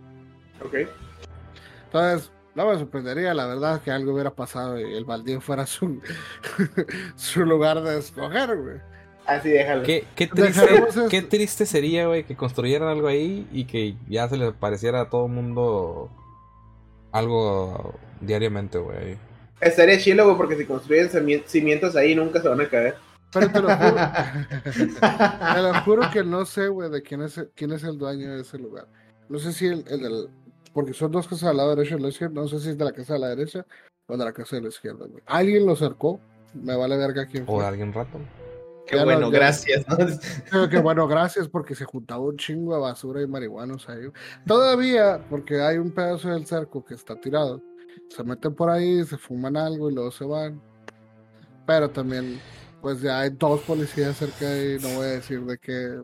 Ok. 0.65 0.73
Entonces, 1.85 2.31
no 2.55 2.69
me 2.69 2.77
sorprendería, 2.79 3.33
la 3.33 3.45
verdad, 3.47 3.81
que 3.81 3.91
algo 3.91 4.13
hubiera 4.13 4.31
pasado 4.31 4.79
y 4.79 4.93
el 4.95 5.05
baldío 5.05 5.41
fuera 5.41 5.65
su, 5.65 6.01
su 7.15 7.45
lugar 7.45 7.81
de 7.81 7.99
escoger, 7.99 8.57
güey. 8.57 8.77
Así 9.25 9.49
déjalo. 9.49 9.83
¿Qué, 9.83 10.05
qué, 10.15 10.27
triste, 10.27 11.63
qué 11.63 11.65
sería, 11.65 12.07
güey, 12.07 12.23
que 12.25 12.35
construyeran 12.35 12.87
algo 12.89 13.07
ahí 13.07 13.47
y 13.51 13.65
que 13.65 13.95
ya 14.07 14.29
se 14.29 14.37
le 14.37 14.51
pareciera 14.51 15.01
a 15.01 15.09
todo 15.09 15.25
el 15.25 15.31
mundo 15.31 16.09
algo 17.11 17.95
diariamente, 18.21 18.77
güey. 18.77 19.17
Estaría 19.61 19.97
chilo, 19.97 20.25
güey, 20.25 20.37
porque 20.37 20.57
si 20.57 20.65
construyen 20.65 21.09
cimi- 21.09 21.43
cimientos 21.45 21.95
ahí 21.95 22.13
nunca 22.13 22.41
se 22.41 22.49
van 22.49 22.61
a 22.61 22.69
caer. 22.69 22.95
Pero 23.31 23.49
te 23.49 23.61
lo 23.61 23.69
juro, 23.75 23.95
te 25.55 25.61
lo 25.61 25.73
juro 25.81 26.09
que 26.11 26.23
no 26.23 26.45
sé, 26.45 26.67
güey, 26.67 26.89
de 26.89 27.01
quién 27.01 27.21
es, 27.23 27.43
quién 27.55 27.71
es 27.71 27.83
el 27.83 27.97
dueño 27.97 28.35
de 28.35 28.41
ese 28.41 28.57
lugar. 28.57 28.87
No 29.27 29.39
sé 29.39 29.53
si 29.53 29.65
el, 29.67 29.83
el 29.89 30.01
del. 30.01 30.29
Porque 30.75 30.93
son 30.93 31.11
dos 31.11 31.27
casas 31.27 31.49
al 31.49 31.57
lado 31.57 31.73
derecho 31.75 31.97
y 31.97 32.01
la 32.01 32.09
izquierda. 32.09 32.35
No 32.41 32.47
sé 32.47 32.59
si 32.59 32.69
es 32.69 32.77
de 32.77 32.85
la 32.85 32.91
casa 32.91 33.13
de 33.13 33.19
la 33.19 33.29
derecha 33.29 33.65
o 34.07 34.15
de 34.17 34.23
la 34.25 34.31
casa 34.33 34.57
de 34.57 34.61
la 34.61 34.67
izquierda, 34.67 35.07
güey. 35.07 35.23
Alguien 35.25 35.65
lo 35.65 35.75
cercó. 35.75 36.19
Me 36.53 36.75
vale 36.75 36.95
verga 36.97 37.25
quién 37.25 37.43
O 37.47 37.53
de 37.53 37.57
fue. 37.59 37.65
alguien 37.65 37.91
rato. 37.93 38.19
Qué 38.85 38.97
Ya 38.97 39.03
bueno, 39.03 39.21
no, 39.21 39.31
ya- 39.31 39.39
gracias. 39.39 39.83
que 40.69 40.77
bueno, 40.79 41.07
gracias 41.07 41.47
porque 41.47 41.73
se 41.73 41.85
juntaba 41.85 42.19
un 42.21 42.37
chingo 42.37 42.75
de 42.75 42.81
basura 42.81 43.21
y 43.21 43.25
marihuanos 43.27 43.89
ahí. 43.89 44.01
Todavía, 44.45 45.25
porque 45.29 45.59
hay 45.61 45.77
un 45.79 45.89
pedazo 45.91 46.29
del 46.29 46.45
cerco 46.45 46.85
que 46.85 46.93
está 46.93 47.15
tirado. 47.19 47.61
Se 48.09 48.23
meten 48.23 48.53
por 48.53 48.69
ahí, 48.69 49.03
se 49.05 49.17
fuman 49.17 49.57
algo 49.57 49.89
y 49.89 49.95
luego 49.95 50.11
se 50.11 50.25
van. 50.25 50.61
Pero 51.65 51.89
también, 51.89 52.39
pues 52.81 53.01
ya 53.01 53.21
hay 53.21 53.31
dos 53.31 53.61
policías 53.61 54.17
cerca 54.17 54.45
y 54.55 54.77
no 54.79 54.89
voy 54.97 55.05
a 55.07 55.11
decir 55.11 55.41
de 55.45 55.57
qué 55.57 56.01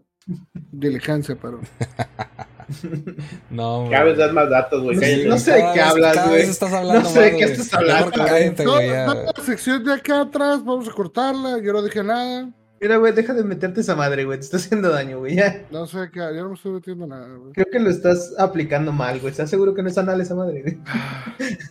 diligencia, 0.71 1.37
pero. 1.39 1.59
No, 3.49 3.87
Cada 3.91 4.03
vez 4.05 4.17
das 4.17 4.33
más 4.33 4.49
datos, 4.49 4.81
güey. 4.83 4.95
No 4.95 5.01
sé- 5.01 5.09
cállate. 5.11 5.29
no 5.29 5.37
sé 5.37 5.51
de 5.51 5.65
qué 5.73 5.81
hablas, 5.81 6.15
cada 6.15 6.27
güey. 6.27 6.39
vez 6.41 6.49
estás 6.49 6.73
hablando 6.73 7.01
No 7.01 7.09
sé 7.09 7.19
de 7.21 7.31
qué 7.37 7.43
estás 7.43 7.73
hablando, 7.75 8.11
cállate, 8.11 8.63
No, 8.65 8.73
güey, 8.73 8.89
ya. 8.89 9.05
no, 9.07 9.13
la 9.13 9.43
sección 9.43 9.83
de 9.83 9.93
acá 9.93 10.21
atrás, 10.21 10.63
vamos 10.63 10.87
a 10.87 10.91
cortarla. 10.91 11.59
Yo 11.61 11.73
no 11.73 11.81
dije 11.81 12.03
nada. 12.03 12.49
Mira, 12.79 12.97
güey, 12.97 13.13
deja 13.13 13.33
de 13.35 13.43
meterte 13.43 13.81
esa 13.81 13.95
madre, 13.95 14.25
güey. 14.25 14.39
Te 14.39 14.45
está 14.45 14.57
haciendo 14.57 14.89
daño, 14.89 15.19
güey. 15.19 15.35
Ya. 15.35 15.65
No 15.69 15.85
sé 15.85 16.09
qué, 16.11 16.19
yo 16.19 16.43
no 16.43 16.49
me 16.49 16.55
estoy 16.55 16.71
metiendo 16.71 17.05
nada, 17.05 17.27
güey. 17.35 17.53
Creo 17.53 17.67
que 17.71 17.79
lo 17.79 17.89
estás 17.91 18.33
aplicando 18.39 18.91
mal, 18.91 19.19
güey. 19.19 19.29
¿Estás 19.31 19.51
seguro 19.51 19.75
que 19.75 19.83
no 19.83 19.89
es 19.89 19.97
anal 19.99 20.19
esa 20.19 20.33
madre, 20.35 20.61
güey? 20.63 20.79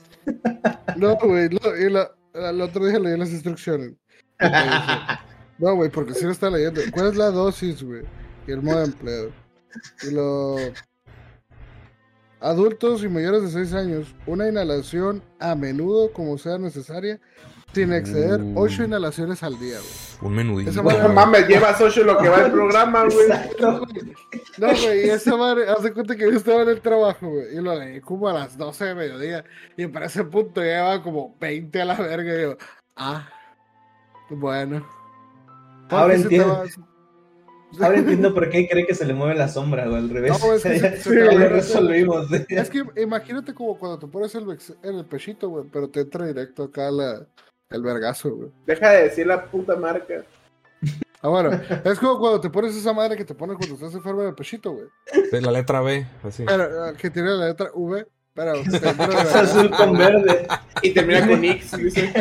No, 0.97 1.17
güey, 1.17 1.49
y 1.53 1.87
el 2.35 2.61
otro 2.61 2.87
día 2.87 2.99
leí 2.99 3.17
las 3.19 3.31
instrucciones. 3.31 3.93
No, 5.59 5.75
güey, 5.77 5.91
porque 5.91 6.15
si 6.15 6.25
no 6.25 6.31
está 6.31 6.51
leyendo. 6.51 6.81
¿Cuál 6.93 7.09
es 7.09 7.17
la 7.17 7.31
dosis, 7.31 7.83
güey? 7.83 8.03
Y 8.47 8.53
el 8.53 8.63
modo 8.63 8.79
de 8.81 8.85
empleo. 8.87 9.31
Y 10.09 10.11
lo. 10.13 10.57
Adultos 12.41 13.03
y 13.05 13.09
mayores 13.09 13.43
de 13.43 13.51
6 13.51 13.75
años, 13.75 14.15
una 14.27 14.49
inhalación 14.49 15.23
a 15.39 15.55
menudo 15.55 16.13
como 16.13 16.39
sea 16.39 16.59
necesaria, 16.59 17.21
sin 17.75 17.93
exceder 17.93 18.41
Uh. 18.41 18.55
8 18.57 18.85
inhalaciones 18.85 19.43
al 19.43 19.59
día, 19.59 19.77
güey. 19.79 20.31
Un 20.31 20.35
menudito. 20.35 20.71
Esa. 20.71 20.83
No 20.83 21.09
mames, 21.11 21.47
llevas 21.49 21.81
ocho 21.81 22.03
lo 22.03 22.19
que 22.19 22.29
va 22.29 22.47
el 22.47 22.53
programa, 22.53 23.05
güey. 23.05 23.29
No, 24.59 24.71
güey, 24.77 25.07
y 25.07 25.11
esa 25.11 25.37
madre, 25.37 25.69
hace 25.69 25.93
cuenta 25.93 26.17
que 26.17 26.31
yo 26.31 26.37
estaba 26.37 26.63
en 26.63 26.71
el 26.71 26.81
trabajo, 26.81 27.29
güey, 27.29 27.57
y 27.57 27.61
lo 27.61 27.79
leí 27.79 28.01
como 28.01 28.29
a 28.29 28.33
las 28.33 28.57
12 28.59 28.87
de 28.87 28.95
mediodía, 28.95 29.45
y 29.77 29.87
para 29.87 30.07
ese 30.07 30.25
punto 30.25 30.63
ya 30.63 30.67
llevaba 30.67 31.03
como 31.03 31.37
20 31.41 31.81
a 31.81 31.85
la 31.85 31.95
verga, 31.95 32.35
y 32.39 32.43
yo, 32.43 32.57
ah, 32.97 33.29
bueno. 34.31 34.87
Ahora 35.91 36.15
entiendo. 36.15 36.65
Ahora 37.81 37.99
entiendo 37.99 38.35
por 38.35 38.49
qué 38.51 38.69
cree 38.69 38.87
que 38.87 38.95
se 38.95 39.07
le 39.07 39.15
mueve 39.15 39.35
la 39.37 39.49
sombra, 39.49 39.87
güey, 39.87 39.99
al 39.99 40.11
revés. 40.11 40.33
No, 40.43 40.53
es 40.55 40.63
que 40.63 40.79
se- 40.79 40.97
se 41.03 41.15
lo 41.15 41.49
resolvimos. 41.49 42.27
Es 42.49 42.69
que 42.71 42.85
imagínate 42.97 43.55
como 43.55 43.79
cuando 43.79 43.99
te 43.99 44.07
pones 44.07 44.35
el, 44.35 44.45
en 44.83 44.95
el 44.97 45.05
pechito, 45.05 45.49
güey, 45.49 45.65
pero 45.73 45.89
te 45.89 46.01
entra 46.01 46.27
directo 46.27 46.65
acá 46.65 46.91
la, 46.91 47.27
el 47.71 47.83
vergazo, 47.83 48.35
güey. 48.35 48.51
Deja 48.67 48.91
de 48.91 49.03
decir 49.05 49.27
la 49.27 49.45
puta 49.45 49.77
marca. 49.77 50.25
Ah, 51.23 51.29
bueno, 51.29 51.51
es 51.85 51.99
como 51.99 52.19
cuando 52.19 52.41
te 52.41 52.49
pones 52.49 52.75
esa 52.75 52.95
madre 52.95 53.15
que 53.17 53.27
te 53.27 53.35
pones 53.35 53.57
cuando 53.59 53.75
estás 53.75 53.95
enfermo 53.95 54.23
en 54.23 54.29
el 54.29 54.35
pechito, 54.35 54.73
güey. 54.73 54.87
De 55.31 55.41
la 55.43 55.53
letra 55.53 55.83
B, 55.83 56.07
así. 56.23 56.45
Pero, 56.47 56.95
que 56.95 57.11
tiene 57.11 57.29
la 57.31 57.49
letra 57.49 57.71
V, 57.75 58.07
vergazo. 58.45 59.39
azul 59.39 59.71
con 59.71 59.97
verde. 59.99 60.47
Y 60.83 60.91
termina 60.91 61.27
con 61.27 61.45
X, 61.45 61.77
dice. 61.77 62.13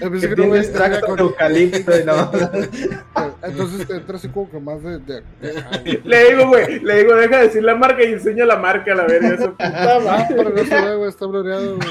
Que 0.00 0.10
que 0.20 0.34
tiene 0.34 0.58
extracto 0.58 1.06
con- 1.06 1.16
de 1.16 1.22
eucalipto 1.22 1.98
y 1.98 2.04
no. 2.04 2.30
Entonces 3.42 3.86
te 3.88 3.94
entra 3.96 4.16
así 4.16 4.28
como 4.28 4.50
que 4.50 4.58
más 4.60 4.82
de... 4.82 4.98
de- 4.98 5.22
de- 5.40 6.00
Le 6.04 6.30
digo, 6.30 6.48
güey, 6.48 6.78
le 6.80 6.98
digo, 6.98 7.14
deja 7.16 7.38
de 7.38 7.42
decir 7.48 7.62
la 7.62 7.74
marca 7.74 8.02
y 8.04 8.12
enseña 8.12 8.44
la 8.46 8.56
marca, 8.56 8.94
la 8.94 9.04
verga. 9.04 9.28
Esa 9.34 9.50
puta 9.50 9.96
Ah, 9.96 9.98
madre. 10.04 10.26
pero 10.36 10.50
no 10.50 10.64
se 10.64 10.74
ve, 10.80 10.96
güey, 10.96 11.08
está 11.08 11.26
bloreado, 11.26 11.76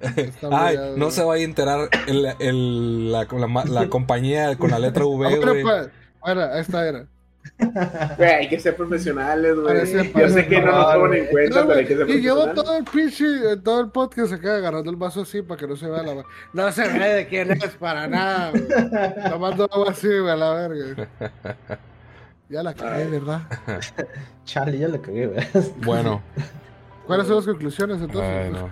Ay, 0.00 0.76
bloreado, 0.76 0.96
no 0.96 1.04
güey. 1.06 1.10
se 1.16 1.24
va 1.24 1.34
a 1.34 1.38
enterar 1.38 1.88
el, 2.06 2.26
el- 2.38 3.12
la, 3.12 3.26
la 3.30 3.64
la 3.64 3.88
compañía 3.88 4.56
con 4.56 4.70
la 4.70 4.78
letra 4.78 5.02
Ah, 5.04 5.06
V, 5.06 5.16
bueno, 5.28 5.52
güey. 5.52 5.62
pues, 5.62 5.88
bueno, 6.20 6.44
esta 6.54 6.88
era. 6.88 7.06
Güey, 8.16 8.30
hay 8.30 8.48
que 8.48 8.58
ser 8.58 8.76
profesionales, 8.76 9.54
güey. 9.56 9.78
Yo 10.14 10.28
sé 10.28 10.46
que 10.46 10.60
no 10.60 10.72
nos 10.72 10.92
toman 10.94 11.14
en 11.14 11.26
cuenta, 11.26 11.66
pero 11.66 11.78
hay 11.78 11.86
que 11.86 11.96
ser 11.96 12.10
y 12.10 12.20
llevo 12.20 12.48
todo 12.52 12.78
el 12.78 12.84
pinche, 12.84 13.24
eh, 13.24 13.56
todo 13.56 13.80
el 13.80 13.90
podcast 13.90 14.32
acá 14.32 14.56
agarrando 14.56 14.90
el 14.90 14.96
vaso 14.96 15.22
así 15.22 15.42
para 15.42 15.58
que 15.58 15.66
no 15.66 15.76
se 15.76 15.88
vea 15.88 16.02
la 16.02 16.24
No 16.52 16.72
se 16.72 16.88
ve 16.88 17.14
de 17.14 17.26
quién 17.26 17.50
es 17.52 17.70
para 17.76 18.06
nada, 18.06 18.50
güey. 18.50 18.64
Tomando 19.30 19.68
agua 19.70 19.90
así, 19.90 20.08
güey, 20.08 20.30
a 20.30 20.36
la 20.36 20.68
verga. 20.68 21.08
Ya 22.48 22.62
la 22.62 22.74
cagué, 22.74 23.06
¿verdad? 23.06 23.42
Chale, 24.44 24.78
ya 24.78 24.88
la 24.88 24.98
cagué, 24.98 25.26
güey. 25.26 25.46
Bueno, 25.84 26.22
¿Cuáles 27.06 27.26
son 27.26 27.36
las 27.36 27.46
conclusiones 27.46 28.00
entonces? 28.00 28.22
ay, 28.22 28.50
no. 28.50 28.70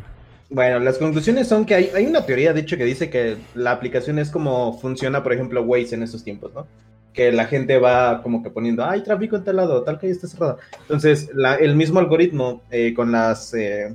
Bueno, 0.48 0.78
las 0.78 0.98
conclusiones 0.98 1.48
son 1.48 1.64
que 1.64 1.74
hay, 1.74 1.90
hay 1.94 2.06
una 2.06 2.24
teoría, 2.24 2.52
de 2.52 2.60
hecho, 2.60 2.76
que 2.76 2.84
dice 2.84 3.10
que 3.10 3.36
la 3.54 3.72
aplicación 3.72 4.18
es 4.18 4.30
como 4.30 4.78
funciona, 4.78 5.22
por 5.22 5.32
ejemplo, 5.32 5.62
Waze 5.62 5.94
en 5.94 6.02
estos 6.02 6.22
tiempos, 6.22 6.52
¿no? 6.54 6.66
Que 7.16 7.32
la 7.32 7.46
gente 7.46 7.78
va 7.78 8.22
como 8.22 8.42
que 8.42 8.50
poniendo, 8.50 8.84
hay 8.84 9.02
tráfico 9.02 9.34
en 9.36 9.42
tal 9.44 9.56
lado, 9.56 9.82
tal 9.82 9.98
calle 9.98 10.12
está 10.12 10.28
cerrada. 10.28 10.58
Entonces, 10.82 11.30
la- 11.34 11.56
el 11.56 11.74
mismo 11.74 11.98
algoritmo 11.98 12.62
eh, 12.70 12.92
con 12.94 13.10
las, 13.10 13.52
eh, 13.54 13.92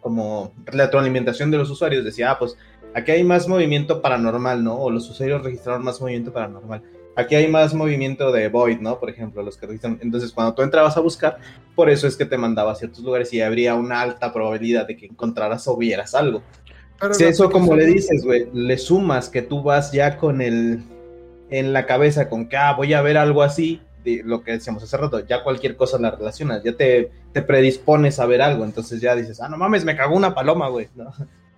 como 0.00 0.52
retroalimentación 0.64 1.50
de 1.50 1.58
los 1.58 1.68
usuarios 1.70 2.04
decía, 2.04 2.30
ah, 2.30 2.38
pues 2.38 2.56
aquí 2.94 3.10
hay 3.12 3.24
más 3.24 3.48
movimiento 3.48 4.00
paranormal, 4.00 4.62
¿no? 4.62 4.76
O 4.78 4.90
los 4.90 5.10
usuarios 5.10 5.42
registraron 5.42 5.82
más 5.84 6.00
movimiento 6.00 6.32
paranormal. 6.32 6.82
Aquí 7.16 7.34
hay 7.34 7.48
más 7.48 7.74
movimiento 7.74 8.30
de 8.30 8.48
Void, 8.48 8.78
¿no? 8.78 9.00
Por 9.00 9.10
ejemplo, 9.10 9.42
los 9.42 9.56
que 9.56 9.66
registran. 9.66 9.98
Entonces, 10.02 10.30
cuando 10.32 10.54
tú 10.54 10.62
entrabas 10.62 10.96
a 10.96 11.00
buscar, 11.00 11.38
por 11.74 11.90
eso 11.90 12.06
es 12.06 12.14
que 12.14 12.26
te 12.26 12.36
mandaba 12.38 12.72
a 12.72 12.74
ciertos 12.76 13.02
lugares 13.02 13.32
y 13.32 13.40
habría 13.40 13.74
una 13.74 14.02
alta 14.02 14.32
probabilidad 14.32 14.86
de 14.86 14.96
que 14.96 15.06
encontraras 15.06 15.66
o 15.66 15.76
vieras 15.76 16.14
algo. 16.14 16.42
Pero 17.00 17.14
Si 17.14 17.24
eso 17.24 17.50
como 17.50 17.74
le 17.74 17.86
dices, 17.86 18.22
güey, 18.24 18.46
le 18.52 18.78
sumas 18.78 19.28
que 19.30 19.42
tú 19.42 19.62
vas 19.62 19.92
ya 19.92 20.16
con 20.18 20.40
el 20.42 20.82
en 21.50 21.72
la 21.72 21.86
cabeza 21.86 22.28
con 22.28 22.48
que 22.48 22.56
ah, 22.56 22.72
voy 22.74 22.94
a 22.94 23.02
ver 23.02 23.16
algo 23.16 23.42
así, 23.42 23.82
de 24.04 24.22
lo 24.24 24.42
que 24.42 24.52
decíamos 24.52 24.82
hace 24.82 24.96
rato, 24.96 25.20
ya 25.26 25.42
cualquier 25.42 25.76
cosa 25.76 25.98
la 25.98 26.10
relacionas, 26.10 26.62
ya 26.62 26.72
te, 26.76 27.10
te 27.32 27.42
predispones 27.42 28.18
a 28.20 28.26
ver 28.26 28.42
algo, 28.42 28.64
entonces 28.64 29.00
ya 29.00 29.14
dices, 29.16 29.40
ah, 29.40 29.48
no 29.48 29.56
mames, 29.56 29.84
me 29.84 29.96
cagó 29.96 30.14
una 30.16 30.34
paloma, 30.34 30.68
güey. 30.68 30.88
¿no? 30.94 31.04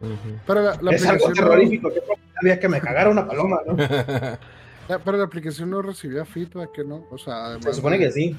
Ujú. 0.01 0.38
Pero 0.46 0.62
la, 0.62 0.79
la 0.81 0.90
es 0.92 1.07
algo 1.07 1.27
aplicación 1.27 1.31
no- 1.31 1.35
terrorífico, 1.35 1.92
qué 1.92 2.01
había 2.40 2.61
que 2.61 2.68
me 2.68 2.81
cagara 2.81 3.11
una 3.11 3.27
paloma, 3.27 3.61
¿no? 3.66 3.77
pero 5.05 5.16
la 5.18 5.24
aplicación 5.24 5.70
no 5.70 5.83
recibía 5.83 6.24
feedback, 6.24 6.72
que 6.72 6.85
no. 6.85 7.07
O 7.11 7.18
sea, 7.18 7.46
además 7.46 7.64
Se 7.66 7.74
supone 7.74 7.98
que 7.98 8.11
sí. 8.11 8.37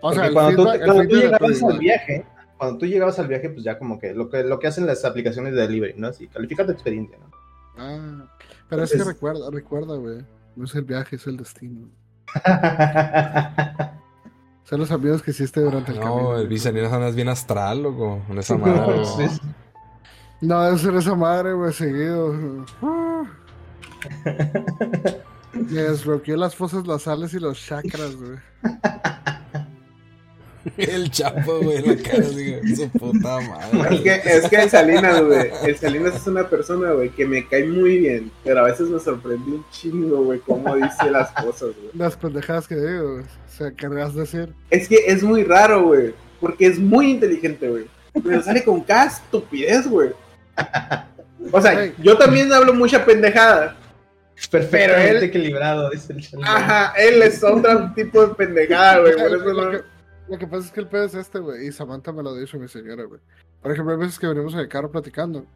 O 0.00 0.12
sea, 0.12 0.22
Porque 0.24 0.34
cuando, 0.34 0.64
tú, 0.64 0.70
feedback, 0.70 0.84
cuando 0.86 1.08
tú 1.08 1.16
llegabas 1.16 1.62
al 1.62 1.78
viaje, 1.78 2.26
cuando 2.56 2.78
tú 2.78 2.86
llegabas 2.86 3.18
al 3.18 3.28
viaje, 3.28 3.50
pues 3.50 3.64
ya 3.64 3.78
como 3.78 3.98
que 3.98 4.14
lo 4.14 4.30
que, 4.30 4.44
lo 4.44 4.58
que 4.58 4.66
hacen 4.68 4.86
las 4.86 5.04
aplicaciones 5.04 5.54
de 5.54 5.62
delivery, 5.62 5.94
¿no? 5.96 6.08
Así, 6.08 6.28
califica 6.28 6.64
tu 6.64 6.72
experiencia, 6.72 7.18
¿no? 7.18 7.33
Ah, 7.76 8.26
pero 8.68 8.84
es 8.84 8.92
que 8.92 9.04
recuerda, 9.04 9.50
recuerda, 9.50 9.96
güey. 9.96 10.24
No 10.56 10.64
es 10.64 10.74
el 10.74 10.84
viaje, 10.84 11.16
es 11.16 11.26
el 11.26 11.36
destino. 11.36 11.88
Son 14.64 14.80
los 14.80 14.90
amigos 14.90 15.22
que 15.22 15.32
hiciste 15.32 15.60
durante 15.60 15.92
el 15.92 15.98
camino. 15.98 16.22
No, 16.22 16.38
el 16.38 16.48
Viceninas 16.48 16.92
andas 16.92 17.14
bien 17.14 17.28
astral, 17.28 17.82
loco. 17.82 18.22
Con 18.26 18.38
esa 18.38 18.56
madre. 18.56 19.04
Sí, 19.04 19.22
¿no? 19.22 19.28
sí. 19.28 19.40
No, 20.40 20.62
debe 20.62 20.78
ser 20.78 20.94
esa 20.94 21.14
madre, 21.14 21.52
güey, 21.52 21.72
seguido. 21.72 22.34
Ah. 22.82 23.24
Me 25.52 25.82
desbloqueó 25.82 26.36
las 26.36 26.56
fosas 26.56 26.84
nasales 26.84 27.34
y 27.34 27.40
los 27.40 27.64
chakras, 27.64 28.16
güey. 28.16 28.38
El 30.76 31.10
chapo, 31.10 31.60
güey, 31.60 31.82
la 31.82 31.96
cara, 32.02 32.20
digo, 32.20 32.58
su 32.76 32.88
puta 32.90 33.40
madre. 33.40 33.94
Es 33.96 34.00
que, 34.00 34.14
es 34.36 34.48
que 34.48 34.56
el 34.56 34.70
Salinas, 34.70 35.22
güey. 35.22 35.50
El 35.66 35.76
Salinas 35.76 36.14
es 36.16 36.26
una 36.26 36.48
persona, 36.48 36.92
güey, 36.92 37.10
que 37.10 37.26
me 37.26 37.46
cae 37.46 37.64
muy 37.64 37.98
bien. 37.98 38.30
Pero 38.44 38.60
a 38.60 38.64
veces 38.64 38.88
me 38.88 38.98
sorprende 39.00 39.50
un 39.50 39.64
chingo, 39.70 40.24
güey, 40.24 40.38
cómo 40.40 40.74
dice 40.76 41.10
las 41.10 41.30
cosas, 41.32 41.70
güey. 41.76 41.90
Las 41.94 42.16
pendejadas 42.16 42.66
que 42.66 42.76
digo, 42.76 43.12
güey. 43.14 43.24
O 43.24 43.56
sea, 43.56 43.70
querrás 43.72 44.14
decir. 44.14 44.52
Es 44.70 44.88
que 44.88 44.96
es 45.06 45.22
muy 45.22 45.44
raro, 45.44 45.84
güey. 45.84 46.14
Porque 46.40 46.66
es 46.66 46.78
muy 46.78 47.10
inteligente, 47.12 47.68
güey. 47.68 47.84
Pero 48.22 48.42
sale 48.42 48.62
con 48.64 48.80
cada 48.80 49.06
estupidez, 49.06 49.86
güey. 49.86 50.10
O 51.52 51.60
sea, 51.60 51.92
yo 51.98 52.16
también 52.16 52.52
hablo 52.52 52.72
mucha 52.74 53.04
pendejada. 53.04 53.76
Perfectamente 54.50 55.04
Pero 55.06 55.18
él- 55.18 55.24
equilibrado, 55.24 55.90
dice 55.90 56.12
el. 56.12 56.24
Ajá, 56.44 56.92
él 56.98 57.22
es 57.22 57.42
otro 57.44 57.92
tipo 57.94 58.26
de 58.26 58.34
pendejada, 58.34 58.98
güey. 59.00 59.12
Por 59.14 59.26
eso 59.26 59.44
lo, 59.52 59.64
no. 59.64 59.70
que, 59.70 59.80
lo 60.28 60.38
que 60.38 60.46
pasa 60.46 60.66
es 60.66 60.72
que 60.72 60.80
el 60.80 60.88
pedo 60.88 61.04
es 61.04 61.14
este, 61.14 61.38
güey. 61.38 61.66
Y 61.66 61.72
Samantha 61.72 62.12
me 62.12 62.22
lo 62.22 62.34
dicho 62.34 62.58
mi 62.58 62.68
señora, 62.68 63.04
güey. 63.04 63.20
Por 63.62 63.72
ejemplo, 63.72 63.92
hay 63.92 64.00
veces 64.00 64.18
que 64.18 64.26
venimos 64.26 64.54
en 64.54 64.60
el 64.60 64.68
carro 64.68 64.90
platicando. 64.90 65.46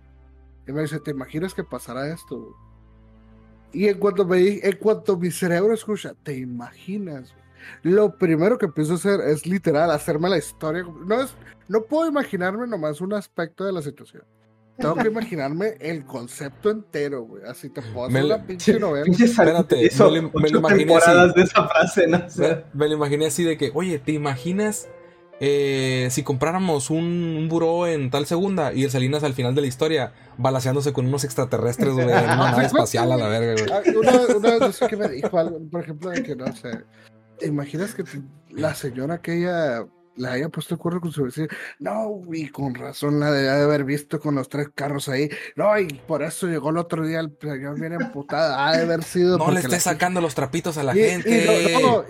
Y 0.67 0.73
me 0.73 0.83
dice, 0.83 1.01
¿te 1.01 1.11
imaginas 1.11 1.55
que 1.55 1.65
pasará 1.65 2.13
esto, 2.13 2.39
güey? 2.39 2.55
Y 3.73 3.89
en 3.89 3.99
cuanto, 3.99 4.25
me, 4.25 4.59
en 4.59 4.77
cuanto 4.77 5.17
mi 5.17 5.31
cerebro 5.31 5.75
escucha, 5.75 6.15
¿te 6.23 6.37
imaginas? 6.37 7.35
Lo 7.83 8.17
primero 8.17 8.57
que 8.57 8.67
empiezo 8.67 8.93
a 8.93 8.97
hacer 8.97 9.21
es 9.21 9.47
literal 9.47 9.91
hacerme 9.91 10.29
la 10.29 10.39
historia. 10.39 10.85
No, 11.05 11.21
es, 11.21 11.35
no 11.69 11.83
puedo 11.83 12.09
imaginarme 12.09 12.67
nomás 12.67 13.01
un 13.01 13.13
aspecto 13.13 13.65
de 13.65 13.73
la 13.73 13.83
situación. 13.83 14.25
Tengo 14.79 14.95
que 14.95 15.09
imaginarme 15.09 15.75
el 15.81 16.05
concepto 16.05 16.71
entero, 16.71 17.23
güey. 17.23 17.43
Así 17.45 17.69
te 17.69 17.83
puedo 17.83 18.07
hacer 18.07 18.21
Me- 18.23 18.27
una 18.35 18.47
pinche 18.47 18.79
novela. 18.79 19.07
Espérate, 19.19 19.83
hizo 19.85 20.11
me 20.11 20.23
lo- 20.23 20.31
me 20.35 20.49
lo 20.51 20.59
imaginé 20.61 20.85
temporadas 20.87 21.31
así. 21.31 21.35
de 21.39 21.43
esa 21.43 21.69
frase, 21.69 22.07
¿no? 22.07 22.17
O 22.19 22.21
Me, 22.23 22.31
sea, 22.31 22.65
me 22.73 22.89
lo 22.89 22.95
imaginé 22.95 23.27
así 23.27 23.43
de 23.45 23.57
que, 23.59 23.71
oye, 23.75 23.99
¿te 23.99 24.13
imaginas 24.13 24.89
eh, 25.41 26.09
si 26.11 26.23
compráramos 26.25 26.91
un, 26.91 27.05
un 27.39 27.49
buró 27.49 27.87
en 27.87 28.11
tal 28.11 28.27
segunda 28.27 28.73
y 28.73 28.83
el 28.85 28.91
Salinas 28.91 29.23
al 29.23 29.35
final 29.35 29.55
de 29.55 29.61
la 29.61 29.67
historia 29.69 30.13
balaseándose 30.37 30.93
con 30.93 31.07
unos 31.07 31.23
extraterrestres, 31.25 31.93
güey, 31.95 32.07
en 32.09 32.25
una 32.25 32.37
nave 32.37 32.65
espacial 32.67 33.13
a 33.13 33.17
la 33.17 33.29
verga, 33.29 33.53
güey? 33.55 33.73
Ah, 33.73 33.83
Una, 33.99 34.37
una 34.37 34.51
vez 34.51 34.61
no 34.61 34.73
sé 34.73 34.87
qué 34.89 34.97
me 34.97 35.09
dijo 35.09 35.39
algo, 35.39 35.61
por 35.71 35.83
ejemplo, 35.83 36.11
de 36.11 36.23
que 36.25 36.35
no 36.35 36.47
sé. 36.57 36.71
¿Te 37.39 37.47
imaginas 37.47 37.95
que 37.95 38.03
la 38.51 38.75
señora 38.75 39.15
aquella 39.15 39.87
le 40.19 40.29
haya 40.29 40.49
puesto 40.49 40.75
el 40.75 40.81
cuerno 40.81 41.01
con 41.01 41.13
su 41.13 41.25
vecino. 41.25 41.49
No, 41.79 42.23
y 42.33 42.49
con 42.49 42.75
razón 42.75 43.21
la 43.21 43.31
de 43.31 43.49
haber 43.49 43.85
visto 43.85 44.21
con 44.21 44.35
los 44.35 44.49
tres 44.49 44.69
carros 44.75 45.09
ahí. 45.09 45.31
No, 45.57 45.79
y 45.79 45.87
por 45.87 46.23
eso 46.23 46.47
llegó 46.47 46.71
el 46.71 46.79
otro 46.79 47.07
día 47.07 47.21
el 47.21 47.37
señor 47.41 47.79
bien 47.81 47.95
emputada. 47.95 48.69
Ha 48.69 48.77
de 48.77 48.83
haber 48.83 49.03
sido. 49.03 49.39
No 49.39 49.51
le 49.51 49.61
estés 49.61 49.85
sacando 49.85 50.21
los 50.21 50.35
trapitos 50.35 50.77
a 50.79 50.83
la 50.83 50.95
gente. 50.95 51.81
no, 51.81 52.05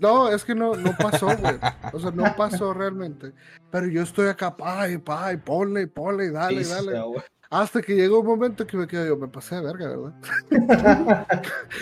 no, 0.00 0.28
es 0.30 0.44
que 0.44 0.54
no, 0.54 0.74
no 0.74 0.96
pasó, 0.96 1.26
güey. 1.36 1.56
O 1.92 2.00
sea, 2.00 2.10
no 2.10 2.34
pasó 2.36 2.72
realmente. 2.72 3.32
Pero 3.70 3.86
yo 3.86 4.02
estoy 4.02 4.28
acá, 4.28 4.56
pa, 4.56 4.88
y 4.88 4.98
pa, 4.98 5.32
y 5.32 5.36
ponle, 5.36 5.86
ponle, 5.86 6.30
dale, 6.30 6.64
dale. 6.64 7.02
Hasta 7.50 7.80
que 7.80 7.94
llegó 7.94 8.20
un 8.20 8.26
momento 8.26 8.66
que 8.66 8.76
me 8.76 8.86
quedé 8.86 9.08
yo, 9.08 9.16
me 9.16 9.28
pasé 9.28 9.56
de 9.56 9.62
verga, 9.62 9.88
¿verdad? 9.88 10.12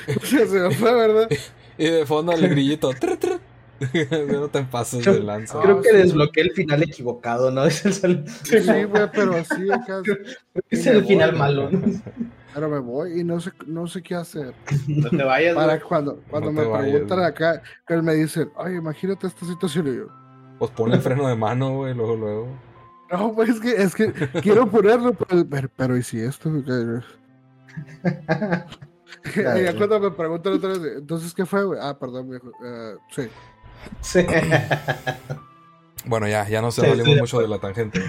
o 0.22 0.26
sea, 0.26 0.46
se 0.46 0.60
me 0.60 0.70
fue, 0.72 0.94
¿verdad? 0.94 1.28
Y 1.78 1.90
de 1.90 2.06
fondo 2.06 2.32
el 2.32 2.48
grillito. 2.48 2.90
no 4.28 4.48
te 4.48 4.62
pases 4.64 5.04
de 5.04 5.20
lanza. 5.20 5.60
Creo 5.60 5.80
que 5.80 5.92
desbloqueé 5.92 6.44
el 6.44 6.50
final 6.52 6.82
equivocado, 6.82 7.50
¿no? 7.50 7.64
Es 7.66 8.02
el... 8.04 8.24
Sí, 8.28 8.84
güey, 8.84 9.10
pero 9.12 9.36
así 9.36 9.70
acá. 9.70 10.02
Es 10.70 10.86
el 10.86 11.04
final 11.04 11.34
malo. 11.34 11.70
Pero 12.54 12.70
me 12.70 12.78
voy 12.78 13.20
y 13.20 13.24
no 13.24 13.38
sé, 13.38 13.52
no 13.66 13.86
sé 13.86 14.02
qué 14.02 14.14
hacer. 14.14 14.54
No 14.86 15.10
te 15.10 15.22
vayas. 15.22 15.54
Para 15.54 15.78
cuando, 15.78 16.22
cuando 16.30 16.50
me 16.52 16.62
preguntan 16.64 17.22
acá, 17.22 17.62
que 17.86 17.94
él 17.94 18.02
me 18.02 18.14
dice, 18.14 18.48
ay, 18.56 18.76
imagínate 18.76 19.26
esta 19.26 19.44
situación 19.44 19.88
y 19.88 19.96
yo. 19.98 20.06
Pues 20.58 20.70
pone 20.70 20.94
el 20.94 21.02
freno 21.02 21.28
de 21.28 21.36
mano, 21.36 21.74
güey, 21.74 21.94
luego, 21.94 22.16
luego. 22.16 22.48
No, 23.12 23.34
pues 23.34 23.50
es 23.50 23.60
que, 23.60 23.70
es 23.70 23.94
que 23.94 24.12
quiero 24.40 24.68
ponerlo, 24.70 25.12
pero, 25.12 25.68
pero, 25.76 25.96
¿y 25.96 26.02
si 26.02 26.18
esto? 26.18 26.50
y 29.36 29.76
cuando 29.76 30.00
me 30.00 30.10
preguntan 30.10 30.54
otra 30.54 30.70
vez, 30.70 30.80
entonces, 30.96 31.32
¿qué 31.34 31.46
fue, 31.46 31.64
güey? 31.64 31.78
Ah, 31.80 31.96
perdón, 31.98 32.30
viejo. 32.30 32.48
Uh, 32.48 32.98
sí. 33.10 33.28
Sí. 34.00 34.26
Bueno, 36.06 36.28
ya, 36.28 36.48
ya 36.48 36.62
no 36.62 36.70
se 36.70 36.82
sí, 37.04 37.14
mucho 37.16 37.40
de 37.40 37.48
la 37.48 37.58
tangente. 37.58 38.00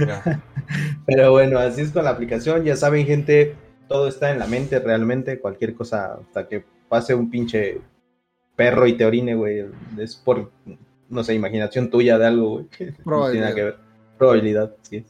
Pero 1.08 1.32
bueno, 1.32 1.58
así 1.58 1.82
es 1.82 1.92
con 1.92 2.04
la 2.04 2.12
aplicación. 2.12 2.64
Ya 2.64 2.76
saben, 2.76 3.06
gente, 3.08 3.56
todo 3.88 4.08
está 4.08 4.32
en 4.32 4.40
la 4.40 4.46
mente 4.46 4.80
realmente. 4.80 5.40
Cualquier 5.40 5.74
cosa, 5.74 6.20
hasta 6.22 6.48
que 6.48 6.64
pase 6.88 7.16
un 7.16 7.32
pinche 7.32 7.82
perro 8.56 8.86
y 8.86 8.94
te 8.94 9.06
orine, 9.06 9.34
güey. 9.34 9.66
Es 9.98 10.16
por, 10.16 10.52
no 11.10 11.24
sé, 11.24 11.34
imaginación 11.34 11.90
tuya 11.90 12.20
de 12.20 12.28
algo, 12.28 12.50
güey. 12.50 12.68
No 13.06 13.32
tiene 13.32 13.42
nada 13.42 13.56
que 13.56 13.64
ver. 13.64 13.78
Probabilidad, 14.18 14.76
sí. 14.84 15.04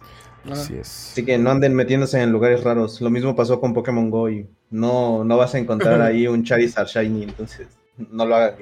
Así 0.49 0.77
es. 0.77 1.09
Así 1.11 1.25
que 1.25 1.37
no 1.37 1.51
anden 1.51 1.73
metiéndose 1.73 2.21
en 2.21 2.31
lugares 2.31 2.63
raros. 2.63 3.01
Lo 3.01 3.09
mismo 3.09 3.35
pasó 3.35 3.59
con 3.59 3.73
Pokémon 3.73 4.09
Go 4.09 4.29
y 4.29 4.47
no, 4.69 5.25
no 5.25 5.35
vas 5.35 5.55
a 5.55 5.57
encontrar 5.57 6.01
ahí 6.01 6.25
un 6.25 6.45
Charizard 6.45 6.87
Shiny, 6.87 7.23
entonces 7.23 7.67
no 7.97 8.25
lo 8.25 8.35
hagan. 8.35 8.55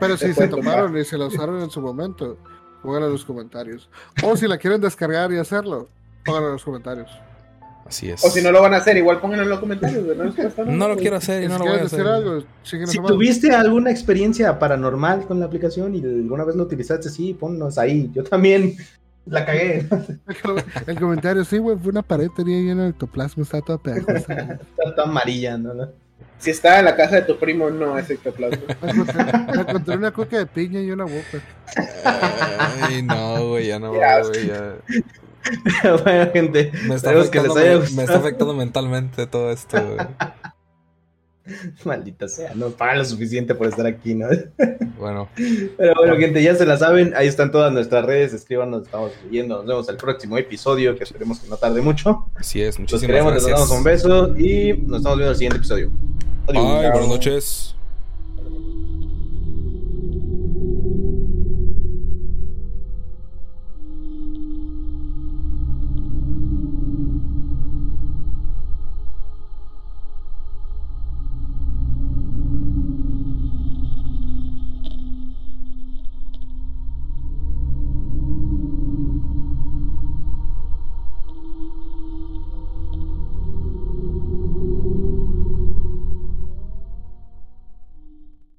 Pero 0.00 0.16
si 0.16 0.32
se 0.32 0.48
tomaron 0.48 0.96
y 0.96 1.04
se 1.04 1.18
la 1.18 1.26
usaron 1.26 1.60
en 1.62 1.70
su 1.70 1.80
momento, 1.80 2.36
pónganlo 2.82 3.06
en 3.06 3.12
los 3.12 3.24
comentarios. 3.24 3.88
O 4.22 4.36
si 4.36 4.46
la 4.46 4.58
quieren 4.58 4.80
descargar 4.80 5.32
y 5.32 5.38
hacerlo, 5.38 5.88
pónganlo 6.24 6.48
en 6.48 6.52
los 6.54 6.64
comentarios. 6.64 7.10
Así 7.86 8.10
es. 8.10 8.22
O 8.22 8.28
si 8.28 8.42
no 8.42 8.52
lo 8.52 8.60
van 8.60 8.74
a 8.74 8.78
hacer, 8.78 8.98
igual 8.98 9.18
pónganlo 9.18 9.44
en 9.44 9.50
los 9.50 9.60
comentarios. 9.60 10.04
No, 10.04 10.64
no 10.66 10.88
lo 10.88 10.96
quiero 10.96 11.16
hacer 11.16 11.42
y 11.42 11.48
no 11.48 11.58
lo 11.58 11.64
voy 11.64 11.78
a 11.78 11.84
hacer. 11.84 12.06
Algo, 12.06 12.42
si 12.62 12.98
tuviste 12.98 13.54
alguna 13.54 13.90
experiencia 13.90 14.58
paranormal 14.58 15.26
con 15.26 15.40
la 15.40 15.46
aplicación 15.46 15.94
y 15.94 16.04
alguna 16.04 16.44
vez 16.44 16.54
lo 16.54 16.64
utilizaste, 16.64 17.08
sí, 17.08 17.32
ponnos 17.32 17.78
ahí. 17.78 18.10
Yo 18.12 18.24
también 18.24 18.76
la 19.24 19.46
cagué. 19.46 19.86
El 20.86 21.00
comentario, 21.00 21.44
sí, 21.44 21.58
güey, 21.58 21.78
fue 21.78 21.90
una 21.90 22.02
pared, 22.02 22.28
tenía 22.36 22.60
llena 22.60 22.84
de 22.84 22.90
ectoplasma, 22.90 23.42
está 23.42 23.62
toda 23.62 23.78
pegajosa. 23.78 24.32
está 24.76 24.94
toda 24.94 25.08
amarilla, 25.08 25.56
¿no? 25.56 25.88
Si 26.38 26.50
está 26.50 26.78
en 26.78 26.84
la 26.84 26.96
casa 26.96 27.16
de 27.16 27.22
tu 27.22 27.38
primo, 27.38 27.68
no 27.68 27.98
es 27.98 28.08
ectoplasma. 28.10 28.58
Me 29.54 29.60
encontré 29.60 29.96
una 29.96 30.12
coca 30.12 30.38
de 30.38 30.46
piña 30.46 30.80
y 30.80 30.90
una 30.90 31.04
boca. 31.04 31.42
Ay, 32.82 33.02
no, 33.02 33.48
güey, 33.48 33.66
ya 33.66 33.78
no, 33.78 33.92
güey, 33.92 34.46
ya. 34.46 34.76
bueno, 36.04 36.30
gente, 36.32 36.72
me 36.86 36.94
está, 36.94 37.10
afectando, 37.10 37.54
que 37.54 37.60
les 37.60 37.92
me, 37.92 38.02
está 38.02 38.18
afectando 38.18 38.54
mentalmente 38.54 39.26
todo 39.26 39.50
esto, 39.50 39.78
güey. 39.82 40.06
Maldita 41.84 42.28
sea, 42.28 42.54
no 42.54 42.68
paga 42.70 42.96
lo 42.96 43.04
suficiente 43.06 43.54
por 43.54 43.68
estar 43.68 43.86
aquí, 43.86 44.14
¿no? 44.14 44.28
Bueno. 44.98 45.28
Pero 45.78 45.94
bueno, 45.96 46.16
gente, 46.16 46.42
ya 46.42 46.54
se 46.54 46.66
la 46.66 46.76
saben. 46.76 47.14
Ahí 47.16 47.26
están 47.26 47.50
todas 47.50 47.72
nuestras 47.72 48.04
redes. 48.04 48.34
Escríbanos, 48.34 48.84
estamos 48.84 49.12
leyendo. 49.24 49.56
Nos 49.56 49.66
vemos 49.66 49.88
el 49.88 49.96
próximo 49.96 50.36
episodio, 50.36 50.94
que 50.94 51.04
esperemos 51.04 51.40
que 51.40 51.48
no 51.48 51.56
tarde 51.56 51.80
mucho. 51.80 52.30
Así 52.34 52.60
es, 52.60 52.78
muchísimas 52.78 53.24
gracias. 53.24 53.44
Les 53.44 53.52
damos 53.52 53.70
un 53.70 53.82
beso 53.82 54.36
y 54.36 54.74
nos 54.86 54.98
estamos 54.98 55.16
viendo 55.16 55.24
en 55.24 55.28
el 55.28 55.36
siguiente 55.36 55.56
episodio. 55.56 55.90
Bye, 56.48 56.90
buenas 56.90 57.08
noches. 57.08 57.74